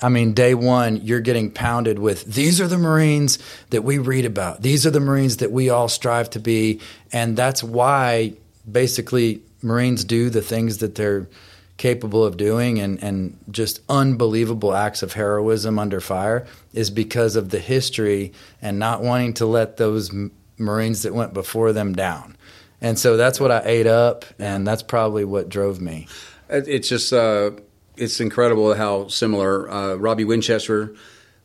I 0.00 0.08
mean, 0.08 0.32
day 0.32 0.54
one, 0.54 0.96
you're 0.96 1.20
getting 1.20 1.50
pounded 1.50 1.98
with 1.98 2.24
these 2.24 2.60
are 2.60 2.66
the 2.66 2.78
Marines 2.78 3.38
that 3.70 3.82
we 3.82 3.98
read 3.98 4.24
about. 4.24 4.62
These 4.62 4.84
are 4.86 4.90
the 4.90 5.00
Marines 5.00 5.38
that 5.38 5.52
we 5.52 5.70
all 5.70 5.88
strive 5.88 6.30
to 6.30 6.40
be. 6.40 6.80
And 7.12 7.36
that's 7.36 7.62
why 7.62 8.34
basically 8.70 9.42
Marines 9.62 10.04
do 10.04 10.28
the 10.28 10.42
things 10.42 10.78
that 10.78 10.96
they're 10.96 11.28
capable 11.76 12.24
of 12.24 12.36
doing 12.36 12.78
and, 12.78 13.02
and 13.02 13.38
just 13.50 13.80
unbelievable 13.88 14.74
acts 14.74 15.02
of 15.02 15.14
heroism 15.14 15.78
under 15.78 16.00
fire 16.00 16.46
is 16.72 16.90
because 16.90 17.34
of 17.34 17.50
the 17.50 17.58
history 17.58 18.32
and 18.60 18.78
not 18.78 19.02
wanting 19.02 19.34
to 19.34 19.46
let 19.46 19.78
those 19.78 20.10
Marines 20.58 21.02
that 21.02 21.14
went 21.14 21.34
before 21.34 21.72
them 21.72 21.94
down. 21.94 22.36
And 22.80 22.98
so 22.98 23.16
that's 23.16 23.40
what 23.40 23.50
I 23.50 23.62
ate 23.64 23.86
up, 23.86 24.24
and 24.38 24.66
that's 24.66 24.82
probably 24.82 25.24
what 25.24 25.48
drove 25.48 25.80
me. 25.80 26.08
It's 26.48 26.88
just. 26.88 27.12
Uh 27.12 27.52
it's 27.96 28.20
incredible 28.20 28.74
how 28.74 29.08
similar. 29.08 29.70
Uh, 29.70 29.94
Robbie 29.94 30.24
Winchester, 30.24 30.94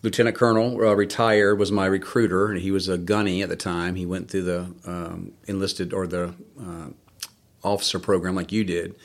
Lieutenant 0.02 0.36
Colonel, 0.36 0.78
uh, 0.82 0.94
retired, 0.94 1.60
was 1.60 1.72
my 1.72 1.86
recruiter. 1.86 2.54
He 2.54 2.72
was 2.72 2.88
a 2.88 2.98
gunny 2.98 3.42
at 3.42 3.50
the 3.50 3.56
time. 3.56 3.96
He 3.96 4.06
went 4.06 4.30
through 4.30 4.44
the 4.44 4.74
um, 4.86 5.34
enlisted 5.48 5.94
or 5.94 6.08
the 6.08 6.34
uh, 6.60 6.88
officer 7.64 8.00
program 8.00 8.36
like 8.36 8.52
you 8.52 8.64
did. 8.64 8.96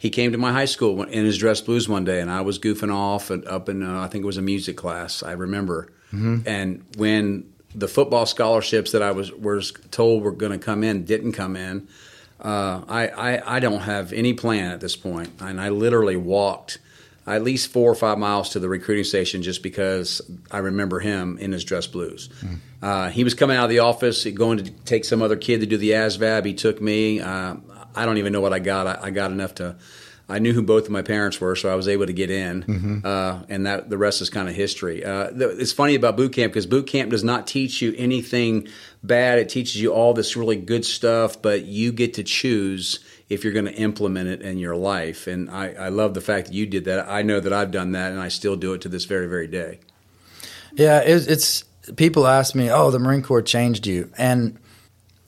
He 0.00 0.08
came 0.08 0.32
to 0.32 0.38
my 0.38 0.50
high 0.50 0.64
school 0.64 1.02
in 1.02 1.26
his 1.26 1.36
dress 1.36 1.60
blues 1.60 1.86
one 1.86 2.04
day, 2.04 2.22
and 2.22 2.30
I 2.30 2.40
was 2.40 2.58
goofing 2.58 2.92
off 2.92 3.28
and 3.28 3.46
up 3.46 3.68
in 3.68 3.82
uh, 3.82 4.00
I 4.00 4.06
think 4.08 4.22
it 4.22 4.26
was 4.26 4.38
a 4.38 4.42
music 4.42 4.78
class. 4.78 5.22
I 5.22 5.32
remember, 5.32 5.92
mm-hmm. 6.10 6.38
and 6.46 6.82
when 6.96 7.52
the 7.74 7.86
football 7.86 8.24
scholarships 8.24 8.92
that 8.92 9.02
I 9.02 9.12
was 9.12 9.30
was 9.30 9.74
told 9.90 10.22
were 10.22 10.32
going 10.32 10.52
to 10.52 10.58
come 10.58 10.82
in 10.82 11.04
didn't 11.04 11.32
come 11.32 11.54
in. 11.54 11.86
Uh, 12.40 12.80
I, 12.88 13.08
I, 13.08 13.56
I 13.56 13.60
don't 13.60 13.82
have 13.82 14.14
any 14.14 14.32
plan 14.32 14.70
at 14.70 14.80
this 14.80 14.96
point, 14.96 15.28
and 15.38 15.60
I 15.60 15.68
literally 15.68 16.16
walked 16.16 16.78
at 17.26 17.42
least 17.42 17.70
four 17.70 17.90
or 17.90 17.94
five 17.94 18.18
miles 18.18 18.48
to 18.50 18.58
the 18.58 18.70
recruiting 18.70 19.04
station 19.04 19.42
just 19.42 19.62
because 19.62 20.22
I 20.50 20.58
remember 20.58 21.00
him 21.00 21.36
in 21.36 21.52
his 21.52 21.62
dress 21.64 21.86
blues. 21.86 22.30
Mm. 22.40 22.58
Uh, 22.82 23.08
he 23.10 23.22
was 23.22 23.34
coming 23.34 23.58
out 23.58 23.64
of 23.64 23.70
the 23.70 23.80
office, 23.80 24.24
going 24.24 24.64
to 24.64 24.70
take 24.70 25.04
some 25.04 25.20
other 25.20 25.36
kid 25.36 25.60
to 25.60 25.66
do 25.66 25.76
the 25.76 25.90
ASVAB. 25.90 26.46
He 26.46 26.54
took 26.54 26.80
me. 26.80 27.20
Uh, 27.20 27.56
I 27.94 28.04
don't 28.06 28.18
even 28.18 28.32
know 28.32 28.40
what 28.40 28.52
I 28.52 28.58
got. 28.58 28.86
I, 28.86 29.06
I, 29.06 29.10
got 29.10 29.30
enough 29.30 29.54
to. 29.56 29.76
I 30.28 30.38
knew 30.38 30.52
who 30.52 30.62
both 30.62 30.84
of 30.84 30.90
my 30.90 31.02
parents 31.02 31.40
were, 31.40 31.56
so 31.56 31.68
I 31.68 31.74
was 31.74 31.88
able 31.88 32.06
to 32.06 32.12
get 32.12 32.30
in, 32.30 32.62
mm-hmm. 32.62 32.98
uh, 33.04 33.42
and 33.48 33.66
that 33.66 33.90
the 33.90 33.98
rest 33.98 34.22
is 34.22 34.30
kind 34.30 34.48
of 34.48 34.54
history. 34.54 35.04
Uh, 35.04 35.30
the, 35.32 35.48
it's 35.58 35.72
funny 35.72 35.96
about 35.96 36.16
boot 36.16 36.32
camp 36.32 36.52
because 36.52 36.66
boot 36.66 36.86
camp 36.86 37.10
does 37.10 37.24
not 37.24 37.48
teach 37.48 37.82
you 37.82 37.92
anything 37.98 38.68
bad. 39.02 39.40
It 39.40 39.48
teaches 39.48 39.82
you 39.82 39.92
all 39.92 40.14
this 40.14 40.36
really 40.36 40.56
good 40.56 40.84
stuff, 40.84 41.42
but 41.42 41.64
you 41.64 41.90
get 41.90 42.14
to 42.14 42.22
choose 42.22 43.00
if 43.28 43.42
you're 43.42 43.52
going 43.52 43.64
to 43.64 43.74
implement 43.74 44.28
it 44.28 44.42
in 44.42 44.58
your 44.58 44.76
life. 44.76 45.26
And 45.26 45.50
I, 45.50 45.72
I 45.72 45.88
love 45.88 46.14
the 46.14 46.20
fact 46.20 46.48
that 46.48 46.54
you 46.54 46.66
did 46.66 46.84
that. 46.84 47.08
I 47.08 47.22
know 47.22 47.40
that 47.40 47.52
I've 47.52 47.72
done 47.72 47.92
that, 47.92 48.12
and 48.12 48.20
I 48.20 48.28
still 48.28 48.56
do 48.56 48.72
it 48.74 48.82
to 48.82 48.88
this 48.88 49.06
very, 49.06 49.26
very 49.26 49.48
day. 49.48 49.80
Yeah, 50.74 51.00
it's, 51.00 51.26
it's 51.26 51.64
people 51.96 52.26
ask 52.26 52.54
me, 52.54 52.70
"Oh, 52.70 52.90
the 52.90 53.00
Marine 53.00 53.22
Corps 53.22 53.42
changed 53.42 53.86
you," 53.86 54.10
and 54.16 54.58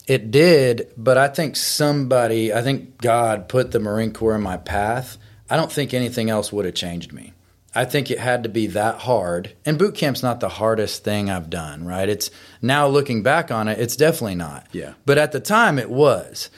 it 0.07 0.31
did. 0.31 0.91
But 0.97 1.17
I 1.17 1.27
think 1.27 1.55
somebody, 1.55 2.53
I 2.53 2.61
think 2.61 2.97
God 2.99 3.47
put 3.47 3.71
the 3.71 3.79
Marine 3.79 4.13
Corps 4.13 4.35
in 4.35 4.41
my 4.41 4.57
path. 4.57 5.17
I 5.49 5.55
don't 5.55 5.71
think 5.71 5.93
anything 5.93 6.29
else 6.29 6.51
would 6.51 6.65
have 6.65 6.75
changed 6.75 7.13
me. 7.13 7.33
I 7.75 7.85
think 7.85 8.11
it 8.11 8.19
had 8.19 8.43
to 8.43 8.49
be 8.49 8.67
that 8.67 8.99
hard. 8.99 9.55
And 9.65 9.79
boot 9.79 9.95
camp's 9.95 10.21
not 10.21 10.39
the 10.39 10.49
hardest 10.49 11.03
thing 11.03 11.29
I've 11.29 11.49
done, 11.49 11.85
right? 11.85 12.07
It's 12.07 12.29
now 12.61 12.87
looking 12.87 13.23
back 13.23 13.49
on 13.51 13.67
it, 13.67 13.79
it's 13.79 13.95
definitely 13.95 14.35
not. 14.35 14.67
Yeah. 14.71 14.93
But 15.05 15.17
at 15.17 15.31
the 15.31 15.39
time 15.39 15.79
it 15.79 15.89
was. 15.89 16.49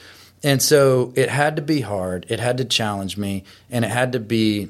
And 0.42 0.62
so 0.62 1.12
it 1.16 1.30
had 1.30 1.56
to 1.56 1.62
be 1.62 1.80
hard, 1.80 2.26
it 2.28 2.38
had 2.38 2.58
to 2.58 2.64
challenge 2.64 3.16
me, 3.16 3.44
and 3.70 3.84
it 3.84 3.90
had 3.90 4.12
to 4.12 4.20
be 4.20 4.68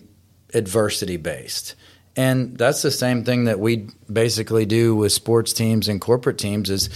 adversity 0.54 1.16
based. 1.16 1.74
And 2.14 2.56
that's 2.56 2.80
the 2.80 2.90
same 2.90 3.24
thing 3.24 3.44
that 3.44 3.60
we 3.60 3.88
basically 4.10 4.64
do 4.64 4.94
with 4.96 5.12
sports 5.12 5.52
teams 5.52 5.88
and 5.88 6.00
corporate 6.00 6.38
teams 6.38 6.70
is 6.70 6.88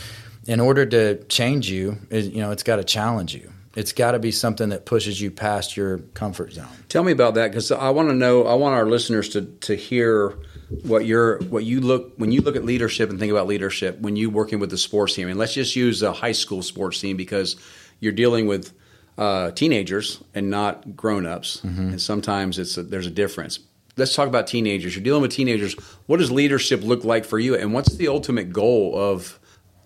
in 0.50 0.58
order 0.58 0.84
to 0.84 1.22
change 1.26 1.70
you, 1.70 1.96
you 2.10 2.40
know, 2.40 2.50
it's 2.50 2.64
got 2.64 2.76
to 2.76 2.84
challenge 2.84 3.36
you. 3.36 3.52
It's 3.76 3.92
got 3.92 4.12
to 4.12 4.18
be 4.18 4.32
something 4.32 4.70
that 4.70 4.84
pushes 4.84 5.20
you 5.20 5.30
past 5.30 5.76
your 5.76 5.98
comfort 6.14 6.52
zone. 6.52 6.66
Tell 6.88 7.04
me 7.04 7.12
about 7.12 7.34
that 7.34 7.52
because 7.52 7.70
I 7.70 7.90
want 7.90 8.08
to 8.08 8.14
know. 8.16 8.44
I 8.44 8.54
want 8.54 8.74
our 8.74 8.84
listeners 8.84 9.28
to 9.30 9.42
to 9.42 9.76
hear 9.76 10.36
what 10.82 11.06
you're 11.06 11.38
what 11.42 11.62
you 11.64 11.80
look 11.80 12.14
when 12.16 12.32
you 12.32 12.40
look 12.40 12.56
at 12.56 12.64
leadership 12.64 13.10
and 13.10 13.20
think 13.20 13.30
about 13.30 13.46
leadership 13.46 14.00
when 14.00 14.16
you 14.16 14.28
working 14.28 14.58
with 14.58 14.70
the 14.70 14.76
sports 14.76 15.14
team. 15.14 15.28
And 15.28 15.38
let's 15.38 15.54
just 15.54 15.76
use 15.76 16.02
a 16.02 16.12
high 16.12 16.32
school 16.32 16.62
sports 16.62 16.98
team 16.98 17.16
because 17.16 17.54
you're 18.00 18.10
dealing 18.10 18.48
with 18.48 18.72
uh, 19.18 19.52
teenagers 19.52 20.20
and 20.34 20.50
not 20.50 20.96
grown-ups, 20.96 21.60
mm-hmm. 21.64 21.90
and 21.90 22.02
sometimes 22.02 22.58
it's 22.58 22.76
a, 22.76 22.82
there's 22.82 23.06
a 23.06 23.10
difference. 23.10 23.60
Let's 23.96 24.14
talk 24.14 24.26
about 24.26 24.48
teenagers. 24.48 24.96
You're 24.96 25.04
dealing 25.04 25.22
with 25.22 25.32
teenagers. 25.32 25.74
What 26.06 26.18
does 26.18 26.32
leadership 26.32 26.82
look 26.82 27.04
like 27.04 27.24
for 27.24 27.38
you, 27.38 27.54
and 27.54 27.72
what's 27.72 27.94
the 27.94 28.08
ultimate 28.08 28.52
goal 28.52 28.98
of 28.98 29.39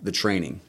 the 0.05 0.13
training? 0.13 0.61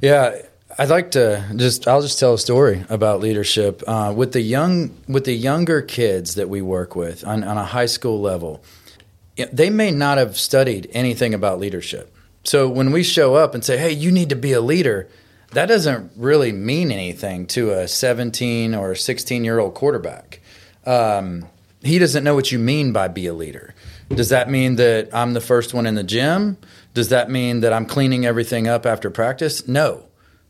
Yeah, 0.00 0.40
I'd 0.78 0.88
like 0.88 1.10
to 1.12 1.44
just 1.56 1.86
I'll 1.86 2.02
just 2.02 2.18
tell 2.18 2.34
a 2.34 2.38
story 2.38 2.84
about 2.88 3.20
leadership 3.20 3.82
uh, 3.86 4.12
with 4.16 4.32
the 4.32 4.40
young 4.40 4.96
with 5.06 5.24
the 5.24 5.34
younger 5.34 5.82
kids 5.82 6.34
that 6.36 6.48
we 6.48 6.62
work 6.62 6.96
with 6.96 7.26
on, 7.26 7.44
on 7.44 7.58
a 7.58 7.64
high 7.64 7.86
school 7.86 8.20
level. 8.20 8.62
They 9.52 9.68
may 9.68 9.90
not 9.90 10.16
have 10.16 10.38
studied 10.38 10.88
anything 10.92 11.34
about 11.34 11.60
leadership. 11.60 12.14
So 12.44 12.68
when 12.68 12.90
we 12.90 13.02
show 13.02 13.34
up 13.34 13.54
and 13.54 13.64
say, 13.64 13.76
"Hey, 13.76 13.92
you 13.92 14.10
need 14.10 14.30
to 14.30 14.36
be 14.36 14.52
a 14.52 14.60
leader," 14.60 15.08
that 15.52 15.66
doesn't 15.66 16.12
really 16.16 16.52
mean 16.52 16.90
anything 16.90 17.46
to 17.48 17.72
a 17.72 17.88
17 17.88 18.74
or 18.74 18.94
16 18.94 19.44
year 19.44 19.58
old 19.58 19.74
quarterback. 19.74 20.40
Um, 20.84 21.46
he 21.82 21.98
doesn't 21.98 22.24
know 22.24 22.34
what 22.34 22.52
you 22.52 22.58
mean 22.58 22.92
by 22.92 23.08
be 23.08 23.26
a 23.26 23.34
leader. 23.34 23.74
Does 24.08 24.28
that 24.28 24.50
mean 24.50 24.76
that 24.76 25.08
I'm 25.12 25.34
the 25.34 25.40
first 25.40 25.74
one 25.74 25.86
in 25.86 25.94
the 25.94 26.04
gym? 26.04 26.58
Does 26.96 27.10
that 27.10 27.28
mean 27.28 27.60
that 27.60 27.74
I'm 27.74 27.84
cleaning 27.84 28.24
everything 28.24 28.66
up 28.66 28.86
after 28.86 29.10
practice? 29.10 29.68
No, 29.68 30.06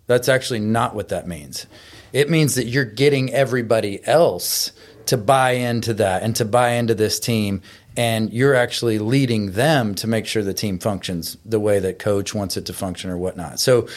that's 0.06 0.28
actually 0.28 0.60
not 0.60 0.94
what 0.94 1.08
that 1.08 1.26
means. 1.26 1.66
It 2.12 2.30
means 2.30 2.54
that 2.54 2.66
you're 2.66 2.84
getting 2.84 3.32
everybody 3.32 3.98
else 4.06 4.70
to 5.06 5.16
buy 5.16 5.54
into 5.54 5.92
that 5.94 6.22
and 6.22 6.36
to 6.36 6.44
buy 6.44 6.74
into 6.74 6.94
this 6.94 7.18
team 7.18 7.62
and 7.96 8.32
you're 8.32 8.54
actually 8.54 9.00
leading 9.00 9.52
them 9.52 9.96
to 9.96 10.06
make 10.06 10.24
sure 10.24 10.44
the 10.44 10.54
team 10.54 10.78
functions 10.78 11.36
the 11.44 11.58
way 11.58 11.80
that 11.80 11.98
coach 11.98 12.32
wants 12.32 12.56
it 12.56 12.66
to 12.66 12.72
function 12.72 13.10
or 13.10 13.18
whatnot. 13.18 13.58
So 13.58 13.88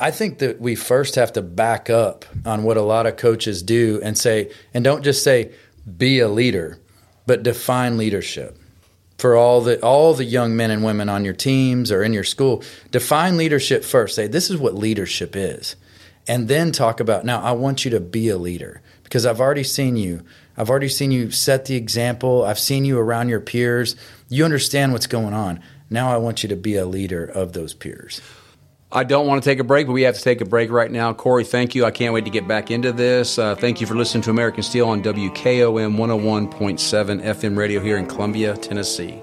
I 0.00 0.10
think 0.10 0.38
that 0.38 0.58
we 0.58 0.76
first 0.76 1.16
have 1.16 1.34
to 1.34 1.42
back 1.42 1.90
up 1.90 2.24
on 2.46 2.62
what 2.62 2.78
a 2.78 2.82
lot 2.82 3.04
of 3.04 3.18
coaches 3.18 3.62
do 3.62 4.00
and 4.02 4.16
say, 4.16 4.50
and 4.72 4.82
don't 4.82 5.02
just 5.02 5.22
say, 5.22 5.52
be 5.98 6.20
a 6.20 6.28
leader, 6.28 6.78
but 7.26 7.42
define 7.42 7.98
leadership 7.98 8.56
for 9.20 9.36
all 9.36 9.60
the 9.60 9.80
all 9.82 10.14
the 10.14 10.24
young 10.24 10.56
men 10.56 10.70
and 10.70 10.82
women 10.82 11.08
on 11.08 11.24
your 11.24 11.34
teams 11.34 11.92
or 11.92 12.02
in 12.02 12.12
your 12.12 12.24
school. 12.24 12.62
Define 12.90 13.36
leadership 13.36 13.84
first. 13.84 14.14
Say 14.14 14.26
this 14.26 14.50
is 14.50 14.56
what 14.56 14.74
leadership 14.74 15.36
is, 15.36 15.76
and 16.26 16.48
then 16.48 16.72
talk 16.72 17.00
about 17.00 17.24
now. 17.24 17.40
I 17.42 17.52
want 17.52 17.84
you 17.84 17.90
to 17.92 18.00
be 18.00 18.28
a 18.28 18.38
leader 18.38 18.80
because 19.04 19.26
I've 19.26 19.40
already 19.40 19.64
seen 19.64 19.96
you. 19.96 20.22
I've 20.56 20.70
already 20.70 20.88
seen 20.88 21.10
you 21.10 21.30
set 21.30 21.66
the 21.66 21.76
example. 21.76 22.44
I've 22.44 22.58
seen 22.58 22.84
you 22.84 22.98
around 22.98 23.28
your 23.28 23.40
peers. 23.40 23.94
You 24.28 24.44
understand 24.44 24.92
what's 24.92 25.06
going 25.06 25.34
on. 25.34 25.60
Now 25.90 26.12
I 26.12 26.16
want 26.16 26.42
you 26.42 26.48
to 26.48 26.56
be 26.56 26.76
a 26.76 26.86
leader 26.86 27.24
of 27.24 27.52
those 27.52 27.74
peers. 27.74 28.20
I 28.92 29.04
don't 29.04 29.26
want 29.26 29.42
to 29.42 29.48
take 29.48 29.60
a 29.60 29.64
break, 29.64 29.86
but 29.86 29.92
we 29.92 30.02
have 30.02 30.16
to 30.16 30.22
take 30.22 30.40
a 30.40 30.44
break 30.44 30.70
right 30.70 30.90
now. 30.90 31.12
Corey, 31.12 31.44
thank 31.44 31.76
you. 31.76 31.84
I 31.84 31.92
can't 31.92 32.12
wait 32.12 32.24
to 32.24 32.30
get 32.30 32.48
back 32.48 32.72
into 32.72 32.92
this. 32.92 33.38
Uh, 33.38 33.54
thank 33.54 33.80
you 33.80 33.86
for 33.86 33.94
listening 33.94 34.22
to 34.22 34.30
American 34.30 34.64
Steele 34.64 34.88
on 34.88 35.00
WKOM 35.02 35.96
101.7 35.96 37.22
FM 37.22 37.56
radio 37.56 37.80
here 37.80 37.98
in 37.98 38.06
Columbia, 38.06 38.56
Tennessee. 38.56 39.22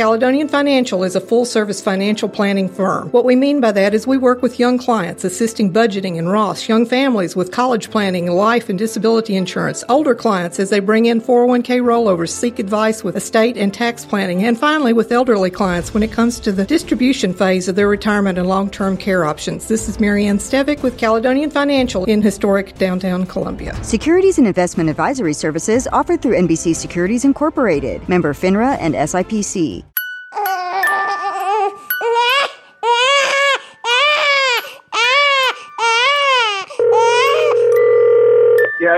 Caledonian 0.00 0.48
Financial 0.48 1.04
is 1.04 1.14
a 1.14 1.20
full 1.20 1.44
service 1.44 1.82
financial 1.82 2.26
planning 2.26 2.70
firm. 2.70 3.10
What 3.10 3.26
we 3.26 3.36
mean 3.36 3.60
by 3.60 3.70
that 3.72 3.92
is 3.92 4.06
we 4.06 4.16
work 4.16 4.40
with 4.40 4.58
young 4.58 4.78
clients 4.78 5.24
assisting 5.24 5.70
budgeting 5.70 6.18
and 6.18 6.32
Ross, 6.32 6.70
young 6.70 6.86
families 6.86 7.36
with 7.36 7.52
college 7.52 7.90
planning, 7.90 8.26
life 8.26 8.70
and 8.70 8.78
disability 8.78 9.36
insurance, 9.36 9.84
older 9.90 10.14
clients 10.14 10.58
as 10.58 10.70
they 10.70 10.80
bring 10.80 11.04
in 11.04 11.20
401k 11.20 11.82
rollovers, 11.82 12.30
seek 12.30 12.58
advice 12.58 13.04
with 13.04 13.14
estate 13.14 13.58
and 13.58 13.74
tax 13.74 14.06
planning, 14.06 14.42
and 14.44 14.58
finally 14.58 14.94
with 14.94 15.12
elderly 15.12 15.50
clients 15.50 15.92
when 15.92 16.02
it 16.02 16.12
comes 16.12 16.40
to 16.40 16.50
the 16.50 16.64
distribution 16.64 17.34
phase 17.34 17.68
of 17.68 17.76
their 17.76 17.86
retirement 17.86 18.38
and 18.38 18.48
long 18.48 18.70
term 18.70 18.96
care 18.96 19.26
options. 19.26 19.68
This 19.68 19.86
is 19.86 20.00
Marianne 20.00 20.38
Stevick 20.38 20.82
with 20.82 20.96
Caledonian 20.96 21.50
Financial 21.50 22.06
in 22.06 22.22
historic 22.22 22.74
downtown 22.78 23.26
Columbia. 23.26 23.76
Securities 23.84 24.38
and 24.38 24.46
investment 24.46 24.88
advisory 24.88 25.34
services 25.34 25.86
offered 25.92 26.22
through 26.22 26.38
NBC 26.38 26.74
Securities 26.74 27.26
Incorporated, 27.26 28.08
member 28.08 28.32
FINRA 28.32 28.78
and 28.80 28.94
SIPC. 28.94 29.89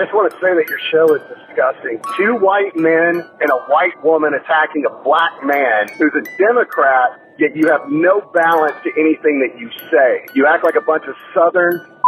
I 0.03 0.05
just 0.05 0.19
want 0.19 0.35
to 0.35 0.39
say 0.43 0.51
that 0.51 0.67
your 0.67 0.83
show 0.91 1.07
is 1.15 1.23
disgusting. 1.31 2.03
Two 2.19 2.35
white 2.43 2.75
men 2.75 3.23
and 3.23 3.51
a 3.55 3.61
white 3.71 3.95
woman 4.03 4.35
attacking 4.35 4.83
a 4.83 4.91
black 5.05 5.31
man 5.47 5.87
who's 5.95 6.11
a 6.19 6.27
Democrat, 6.43 7.23
yet 7.39 7.55
you 7.55 7.71
have 7.71 7.87
no 7.87 8.19
balance 8.35 8.75
to 8.83 8.91
anything 8.99 9.39
that 9.47 9.55
you 9.55 9.71
say. 9.95 10.27
You 10.35 10.51
act 10.51 10.65
like 10.65 10.75
a 10.75 10.83
bunch 10.83 11.05
of 11.07 11.15
Southern. 11.33 11.87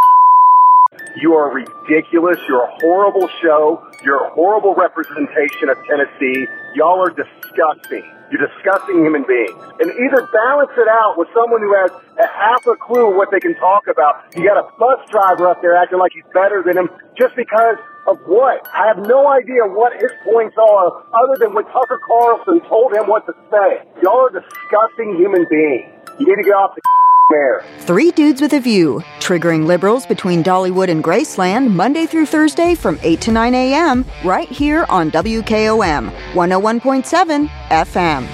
You 1.16 1.34
are 1.34 1.54
ridiculous. 1.54 2.38
You're 2.48 2.64
a 2.64 2.78
horrible 2.80 3.28
show. 3.40 3.86
You're 4.02 4.26
a 4.26 4.30
horrible 4.34 4.74
representation 4.74 5.68
of 5.68 5.76
Tennessee. 5.86 6.46
Y'all 6.74 6.98
are 6.98 7.10
disgusting. 7.10 8.02
You're 8.34 8.50
disgusting 8.50 8.98
human 8.98 9.22
beings. 9.22 9.54
And 9.78 9.94
either 9.94 10.26
balance 10.34 10.74
it 10.74 10.90
out 10.90 11.14
with 11.14 11.30
someone 11.30 11.62
who 11.62 11.70
has 11.78 11.94
a 12.18 12.26
half 12.26 12.66
a 12.66 12.74
clue 12.74 13.14
what 13.14 13.30
they 13.30 13.38
can 13.38 13.54
talk 13.54 13.86
about. 13.86 14.26
You 14.34 14.42
got 14.42 14.58
a 14.58 14.66
bus 14.74 15.06
driver 15.06 15.46
up 15.46 15.62
there 15.62 15.78
acting 15.78 16.02
like 16.02 16.10
he's 16.10 16.26
better 16.34 16.58
than 16.66 16.74
him 16.74 16.90
just 17.14 17.38
because 17.38 17.78
of 18.10 18.18
what? 18.26 18.66
I 18.74 18.90
have 18.90 19.06
no 19.06 19.30
idea 19.30 19.62
what 19.70 19.94
his 20.02 20.10
points 20.26 20.58
are 20.58 21.06
other 21.14 21.38
than 21.38 21.54
what 21.54 21.70
Tucker 21.70 22.02
Carlson 22.02 22.58
told 22.66 22.90
him 22.98 23.06
what 23.06 23.22
to 23.30 23.38
say. 23.54 23.86
Y'all 24.02 24.26
are 24.26 24.34
disgusting 24.34 25.14
human 25.14 25.46
beings. 25.46 25.94
You 26.18 26.26
need 26.26 26.42
to 26.42 26.46
get 26.50 26.58
off 26.58 26.74
the 26.74 26.82
Mayor. 27.30 27.64
Three 27.80 28.10
Dudes 28.10 28.40
with 28.40 28.52
a 28.52 28.60
View, 28.60 29.02
triggering 29.18 29.66
liberals 29.66 30.06
between 30.06 30.42
Dollywood 30.42 30.90
and 30.90 31.02
Graceland 31.02 31.70
Monday 31.72 32.06
through 32.06 32.26
Thursday 32.26 32.74
from 32.74 32.98
8 33.02 33.20
to 33.22 33.32
9 33.32 33.54
a.m. 33.54 34.04
right 34.24 34.48
here 34.48 34.86
on 34.88 35.10
WKOM 35.10 36.10
101.7 36.32 37.48
FM. 37.68 38.28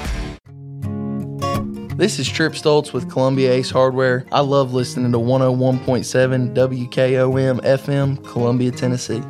This 1.96 2.18
is 2.18 2.28
Trip 2.28 2.54
Stoltz 2.54 2.94
with 2.94 3.10
Columbia 3.10 3.52
Ace 3.52 3.70
Hardware. 3.70 4.24
I 4.32 4.40
love 4.40 4.72
listening 4.72 5.12
to 5.12 5.18
101.7 5.18 6.54
WKOM 6.54 7.60
FM, 7.60 8.24
Columbia, 8.24 8.70
Tennessee. 8.70 9.22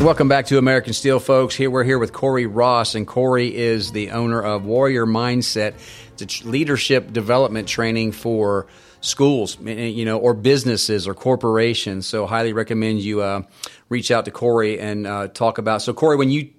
Welcome 0.00 0.28
back 0.28 0.46
to 0.46 0.58
American 0.58 0.92
Steele, 0.92 1.18
folks. 1.18 1.54
Here 1.54 1.70
we're 1.70 1.84
here 1.84 1.98
with 1.98 2.12
Corey 2.12 2.46
Ross, 2.46 2.94
and 2.94 3.06
Corey 3.06 3.56
is 3.56 3.92
the 3.92 4.10
owner 4.10 4.42
of 4.42 4.66
Warrior 4.66 5.06
Mindset. 5.06 5.74
It's 6.18 6.42
a 6.42 6.48
leadership 6.48 7.12
development 7.12 7.68
training 7.68 8.12
for 8.12 8.66
schools, 9.00 9.58
you 9.60 10.04
know, 10.04 10.18
or 10.18 10.34
businesses 10.34 11.08
or 11.08 11.14
corporations. 11.14 12.06
So, 12.06 12.26
highly 12.26 12.52
recommend 12.52 13.00
you 13.00 13.22
uh, 13.22 13.42
reach 13.88 14.10
out 14.10 14.26
to 14.26 14.30
Corey 14.30 14.78
and 14.78 15.06
uh, 15.06 15.28
talk 15.28 15.58
about. 15.58 15.80
So, 15.80 15.94
Corey, 15.94 16.16
when 16.16 16.30
you 16.30 16.50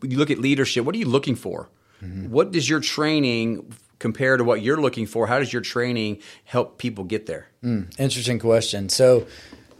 when 0.00 0.10
you 0.10 0.18
look 0.18 0.30
at 0.30 0.38
leadership, 0.38 0.84
what 0.84 0.94
are 0.94 0.98
you 0.98 1.08
looking 1.08 1.34
for? 1.34 1.70
Mm-hmm. 2.02 2.30
What 2.30 2.52
does 2.52 2.68
your 2.68 2.80
training 2.80 3.74
compare 3.98 4.36
to 4.36 4.44
what 4.44 4.60
you're 4.60 4.80
looking 4.80 5.06
for? 5.06 5.26
How 5.26 5.38
does 5.38 5.52
your 5.52 5.62
training 5.62 6.20
help 6.44 6.78
people 6.78 7.04
get 7.04 7.26
there? 7.26 7.48
Mm, 7.64 7.98
interesting 7.98 8.38
question. 8.38 8.88
So 8.88 9.26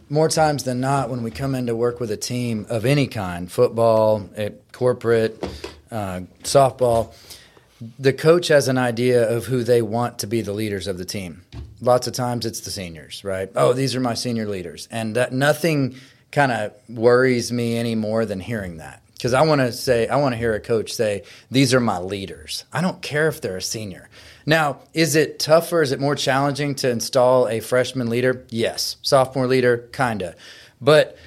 more 0.09 0.29
times 0.29 0.63
than 0.63 0.79
not, 0.79 1.09
when 1.09 1.23
we 1.23 1.31
come 1.31 1.55
in 1.55 1.67
to 1.67 1.75
work 1.75 1.99
with 1.99 2.11
a 2.11 2.17
team 2.17 2.65
of 2.69 2.85
any 2.85 3.07
kind 3.07 3.51
football, 3.51 4.29
eh, 4.35 4.49
corporate, 4.71 5.43
uh, 5.91 6.21
softball 6.43 7.13
the 7.99 8.13
coach 8.13 8.47
has 8.47 8.67
an 8.67 8.77
idea 8.77 9.29
of 9.29 9.45
who 9.45 9.63
they 9.63 9.81
want 9.81 10.19
to 10.19 10.27
be 10.27 10.41
the 10.41 10.53
leaders 10.53 10.87
of 10.87 10.97
the 10.97 11.05
team. 11.05 11.43
Lots 11.81 12.07
of 12.07 12.13
times 12.13 12.45
it's 12.45 12.61
the 12.61 12.71
seniors, 12.71 13.23
right? 13.23 13.49
Oh, 13.55 13.73
these 13.73 13.95
are 13.95 13.99
my 13.99 14.13
senior 14.13 14.47
leaders. 14.47 14.87
And 14.91 15.15
that 15.15 15.33
nothing 15.33 15.95
kind 16.31 16.51
of 16.51 16.73
worries 16.89 17.51
me 17.51 17.77
any 17.77 17.95
more 17.95 18.25
than 18.25 18.39
hearing 18.39 18.77
that. 18.77 19.01
Because 19.13 19.33
I 19.33 19.41
want 19.41 19.61
to 19.61 19.71
say, 19.71 20.07
I 20.07 20.17
want 20.17 20.33
to 20.33 20.37
hear 20.37 20.53
a 20.53 20.59
coach 20.59 20.93
say, 20.93 21.23
these 21.51 21.73
are 21.73 21.79
my 21.79 21.99
leaders. 21.99 22.65
I 22.71 22.81
don't 22.81 23.01
care 23.01 23.27
if 23.27 23.41
they're 23.41 23.57
a 23.57 23.61
senior. 23.61 24.09
Now, 24.45 24.79
is 24.93 25.15
it 25.15 25.39
tougher? 25.39 25.81
Is 25.81 25.91
it 25.91 25.99
more 25.99 26.15
challenging 26.15 26.75
to 26.75 26.89
install 26.89 27.47
a 27.47 27.59
freshman 27.59 28.09
leader? 28.09 28.45
Yes. 28.49 28.97
Sophomore 29.01 29.47
leader, 29.47 29.89
kind 29.91 30.21
of. 30.21 30.35
But 30.79 31.17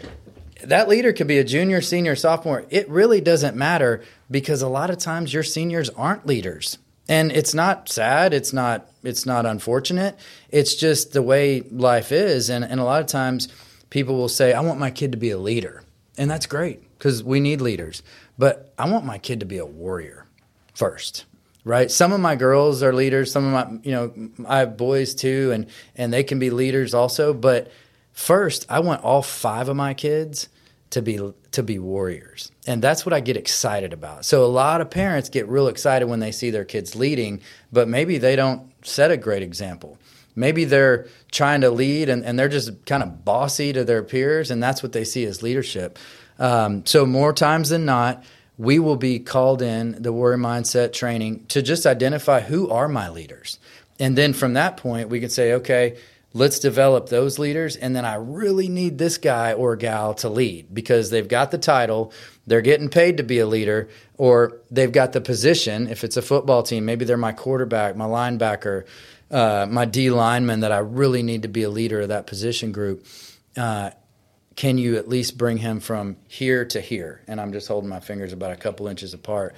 that 0.63 0.89
leader 0.89 1.13
could 1.13 1.27
be 1.27 1.39
a 1.39 1.45
junior, 1.45 1.81
senior, 1.81 2.15
sophomore. 2.15 2.65
It 2.71 2.89
really 2.89 3.21
doesn't 3.21 3.57
matter 3.57 4.03
because 4.31 4.63
a 4.63 4.69
lot 4.69 4.91
of 4.91 4.99
times 4.99 5.35
your 5.35 5.43
seniors 5.43 5.91
aren't 5.91 6.27
leaders. 6.27 6.79
And 7.09 7.33
it's 7.33 7.55
not 7.55 7.89
sad, 7.89 8.35
it's 8.35 8.53
not 8.53 8.87
it's 9.03 9.25
not 9.25 9.47
unfortunate. 9.47 10.19
It's 10.51 10.75
just 10.75 11.13
the 11.13 11.23
way 11.23 11.63
life 11.63 12.13
is 12.13 12.51
and, 12.51 12.65
and 12.65 12.81
a 12.81 12.85
lot 12.85 13.01
of 13.01 13.07
times 13.07 13.49
people 13.89 14.17
will 14.17 14.29
say, 14.29 14.53
I 14.53 14.61
want 14.61 14.79
my 14.79 14.91
kid 14.91 15.13
to 15.13 15.19
be 15.19 15.31
a 15.31 15.39
leader. 15.39 15.83
And 16.19 16.31
that's 16.31 16.47
great 16.47 16.83
because 16.99 17.23
we 17.23 17.41
need 17.41 17.61
leaders. 17.61 18.03
But 18.37 18.75
I 18.79 18.91
want 18.91 19.07
my 19.07 19.19
kid 19.19 19.41
to 19.41 19.47
be 19.47 19.57
a 19.59 19.65
warrior 19.65 20.27
first 20.75 21.25
right? 21.69 21.91
Some 21.91 22.13
of 22.13 22.21
my 22.21 22.35
girls 22.35 22.83
are 22.83 22.95
leaders. 22.95 23.31
Some 23.31 23.45
of 23.45 23.53
my 23.53 23.79
you 23.85 23.93
know 23.93 24.31
i 24.49 24.61
have 24.61 24.77
boys 24.77 25.15
too 25.15 25.53
and 25.53 25.67
and 25.97 26.13
they 26.13 26.25
can 26.25 26.39
be 26.39 26.51
leaders 26.51 26.95
also. 26.95 27.35
But 27.35 27.71
first 28.13 28.67
i 28.69 28.81
want 28.81 29.05
all 29.05 29.23
five 29.23 29.69
of 29.69 29.77
my 29.77 29.95
kids 29.95 30.49
to 30.91 31.03
be 31.03 31.21
to 31.53 31.63
be 31.63 31.79
warriors. 31.79 32.51
And 32.67 32.83
that's 32.83 33.05
what 33.05 33.13
i 33.13 33.21
get 33.21 33.37
excited 33.37 33.93
about. 33.93 34.25
So 34.25 34.45
a 34.45 34.47
lot 34.47 34.81
of 34.81 34.91
parents 34.91 35.29
get 35.29 35.47
real 35.47 35.69
excited 35.69 36.07
when 36.09 36.21
they 36.21 36.33
see 36.33 36.51
their 36.51 36.65
kids 36.65 36.97
leading 36.97 37.43
but 37.71 37.87
maybe 37.87 38.17
they 38.17 38.35
don't 38.35 38.73
set 38.83 39.11
a 39.11 39.19
great 39.19 39.43
example. 39.43 39.99
Maybe 40.35 40.65
they're 40.65 41.07
trying 41.33 41.61
to 41.63 41.71
lead 41.71 42.09
and, 42.09 42.25
and 42.25 42.39
they're 42.39 42.49
just 42.49 42.87
kind 42.87 43.03
of 43.03 43.25
bossy 43.27 43.75
to 43.75 43.85
their 43.85 44.03
peers 44.03 44.51
and 44.51 44.63
that's 44.63 44.83
what 44.83 44.93
they 44.93 45.05
see 45.05 45.25
as 45.27 45.43
leadership. 45.43 45.99
Um, 46.39 46.87
so 46.87 47.05
more 47.05 47.33
times 47.35 47.69
than 47.69 47.85
not 47.85 48.25
we 48.59 48.81
will 48.81 48.97
be 48.97 49.21
called 49.21 49.63
in 49.63 50.03
the 50.03 50.13
warrior 50.13 50.37
mindset 50.37 50.93
training 50.93 51.47
to 51.47 51.63
just 51.63 51.87
identify 51.87 52.41
who 52.41 52.69
are 52.69 52.89
my 52.89 53.09
leaders. 53.09 53.59
And 54.01 54.19
then 54.19 54.33
from 54.33 54.55
that 54.55 54.77
point 54.77 55.09
we 55.09 55.21
can 55.21 55.31
say 55.31 55.53
okay 55.55 55.97
let's 56.35 56.59
develop 56.59 57.09
those 57.09 57.39
leaders. 57.39 57.77
And 57.77 57.97
then 57.97 58.05
i 58.05 58.17
really 58.17 58.69
need 58.69 58.99
this 58.99 59.17
guy 59.17 59.55
or 59.55 59.77
gal 59.77 60.13
to 60.15 60.29
lead 60.29 60.75
because 60.75 61.09
they've 61.11 61.29
got 61.29 61.51
the 61.51 61.59
title 61.59 62.13
they're 62.47 62.61
getting 62.61 62.89
paid 62.89 63.19
to 63.19 63.23
be 63.23 63.39
a 63.39 63.47
leader 63.47 63.89
or 64.17 64.61
they've 64.71 64.93
got 64.93 65.13
the 65.13 65.21
position. 65.21 65.87
If 65.89 66.03
it's 66.05 66.17
a 66.17 66.23
football 66.23 66.63
team 66.63 66.85
maybe 66.85 67.05
they're 67.05 67.17
my 67.17 67.33
quarterback 67.33 67.97
my 67.97 68.07
linebacker 68.07 68.85
uh, 69.31 69.67
my 69.69 69.85
D 69.85 70.11
lineman 70.11 70.61
that 70.61 70.73
I 70.73 70.79
really 70.79 71.23
need 71.23 71.43
to 71.43 71.49
be 71.49 71.63
a 71.63 71.71
leader 71.71 72.01
of 72.01 72.09
that 72.09 72.27
position 72.27 72.73
group. 72.73 73.07
Uh, 73.57 73.91
can 74.59 74.77
you 74.77 74.97
at 74.97 75.09
least 75.09 75.39
bring 75.39 75.57
him 75.57 75.79
from 75.79 76.17
here 76.27 76.65
to 76.65 76.81
here? 76.81 77.23
And 77.29 77.41
I'm 77.41 77.53
just 77.53 77.69
holding 77.69 77.89
my 77.89 78.01
fingers 78.01 78.33
about 78.33 78.51
a 78.51 78.57
couple 78.57 78.89
inches 78.89 79.15
apart. 79.15 79.55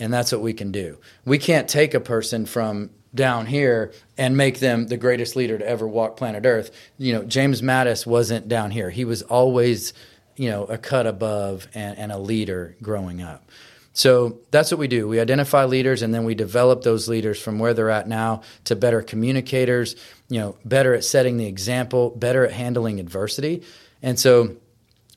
And 0.00 0.12
that's 0.12 0.32
what 0.32 0.40
we 0.40 0.52
can 0.52 0.72
do. 0.72 0.98
We 1.24 1.38
can't 1.38 1.68
take 1.68 1.94
a 1.94 2.00
person 2.00 2.44
from 2.44 2.90
down 3.14 3.46
here 3.46 3.92
and 4.18 4.36
make 4.36 4.58
them 4.58 4.88
the 4.88 4.96
greatest 4.96 5.36
leader 5.36 5.58
to 5.58 5.64
ever 5.64 5.86
walk 5.86 6.16
planet 6.16 6.44
Earth. 6.44 6.72
You 6.98 7.12
know, 7.12 7.22
James 7.22 7.62
Mattis 7.62 8.04
wasn't 8.04 8.48
down 8.48 8.72
here. 8.72 8.90
He 8.90 9.04
was 9.04 9.22
always, 9.22 9.92
you 10.34 10.50
know, 10.50 10.64
a 10.64 10.76
cut 10.76 11.06
above 11.06 11.68
and, 11.72 11.96
and 11.96 12.10
a 12.10 12.18
leader 12.18 12.74
growing 12.82 13.22
up. 13.22 13.48
So 13.92 14.40
that's 14.50 14.72
what 14.72 14.80
we 14.80 14.88
do. 14.88 15.06
We 15.06 15.20
identify 15.20 15.66
leaders 15.66 16.02
and 16.02 16.12
then 16.12 16.24
we 16.24 16.34
develop 16.34 16.82
those 16.82 17.08
leaders 17.08 17.40
from 17.40 17.60
where 17.60 17.74
they're 17.74 17.90
at 17.90 18.08
now 18.08 18.42
to 18.64 18.74
better 18.74 19.02
communicators, 19.02 19.94
you 20.28 20.40
know, 20.40 20.56
better 20.64 20.94
at 20.94 21.04
setting 21.04 21.36
the 21.36 21.46
example, 21.46 22.10
better 22.10 22.44
at 22.44 22.50
handling 22.50 22.98
adversity. 22.98 23.62
And 24.02 24.18
so 24.18 24.56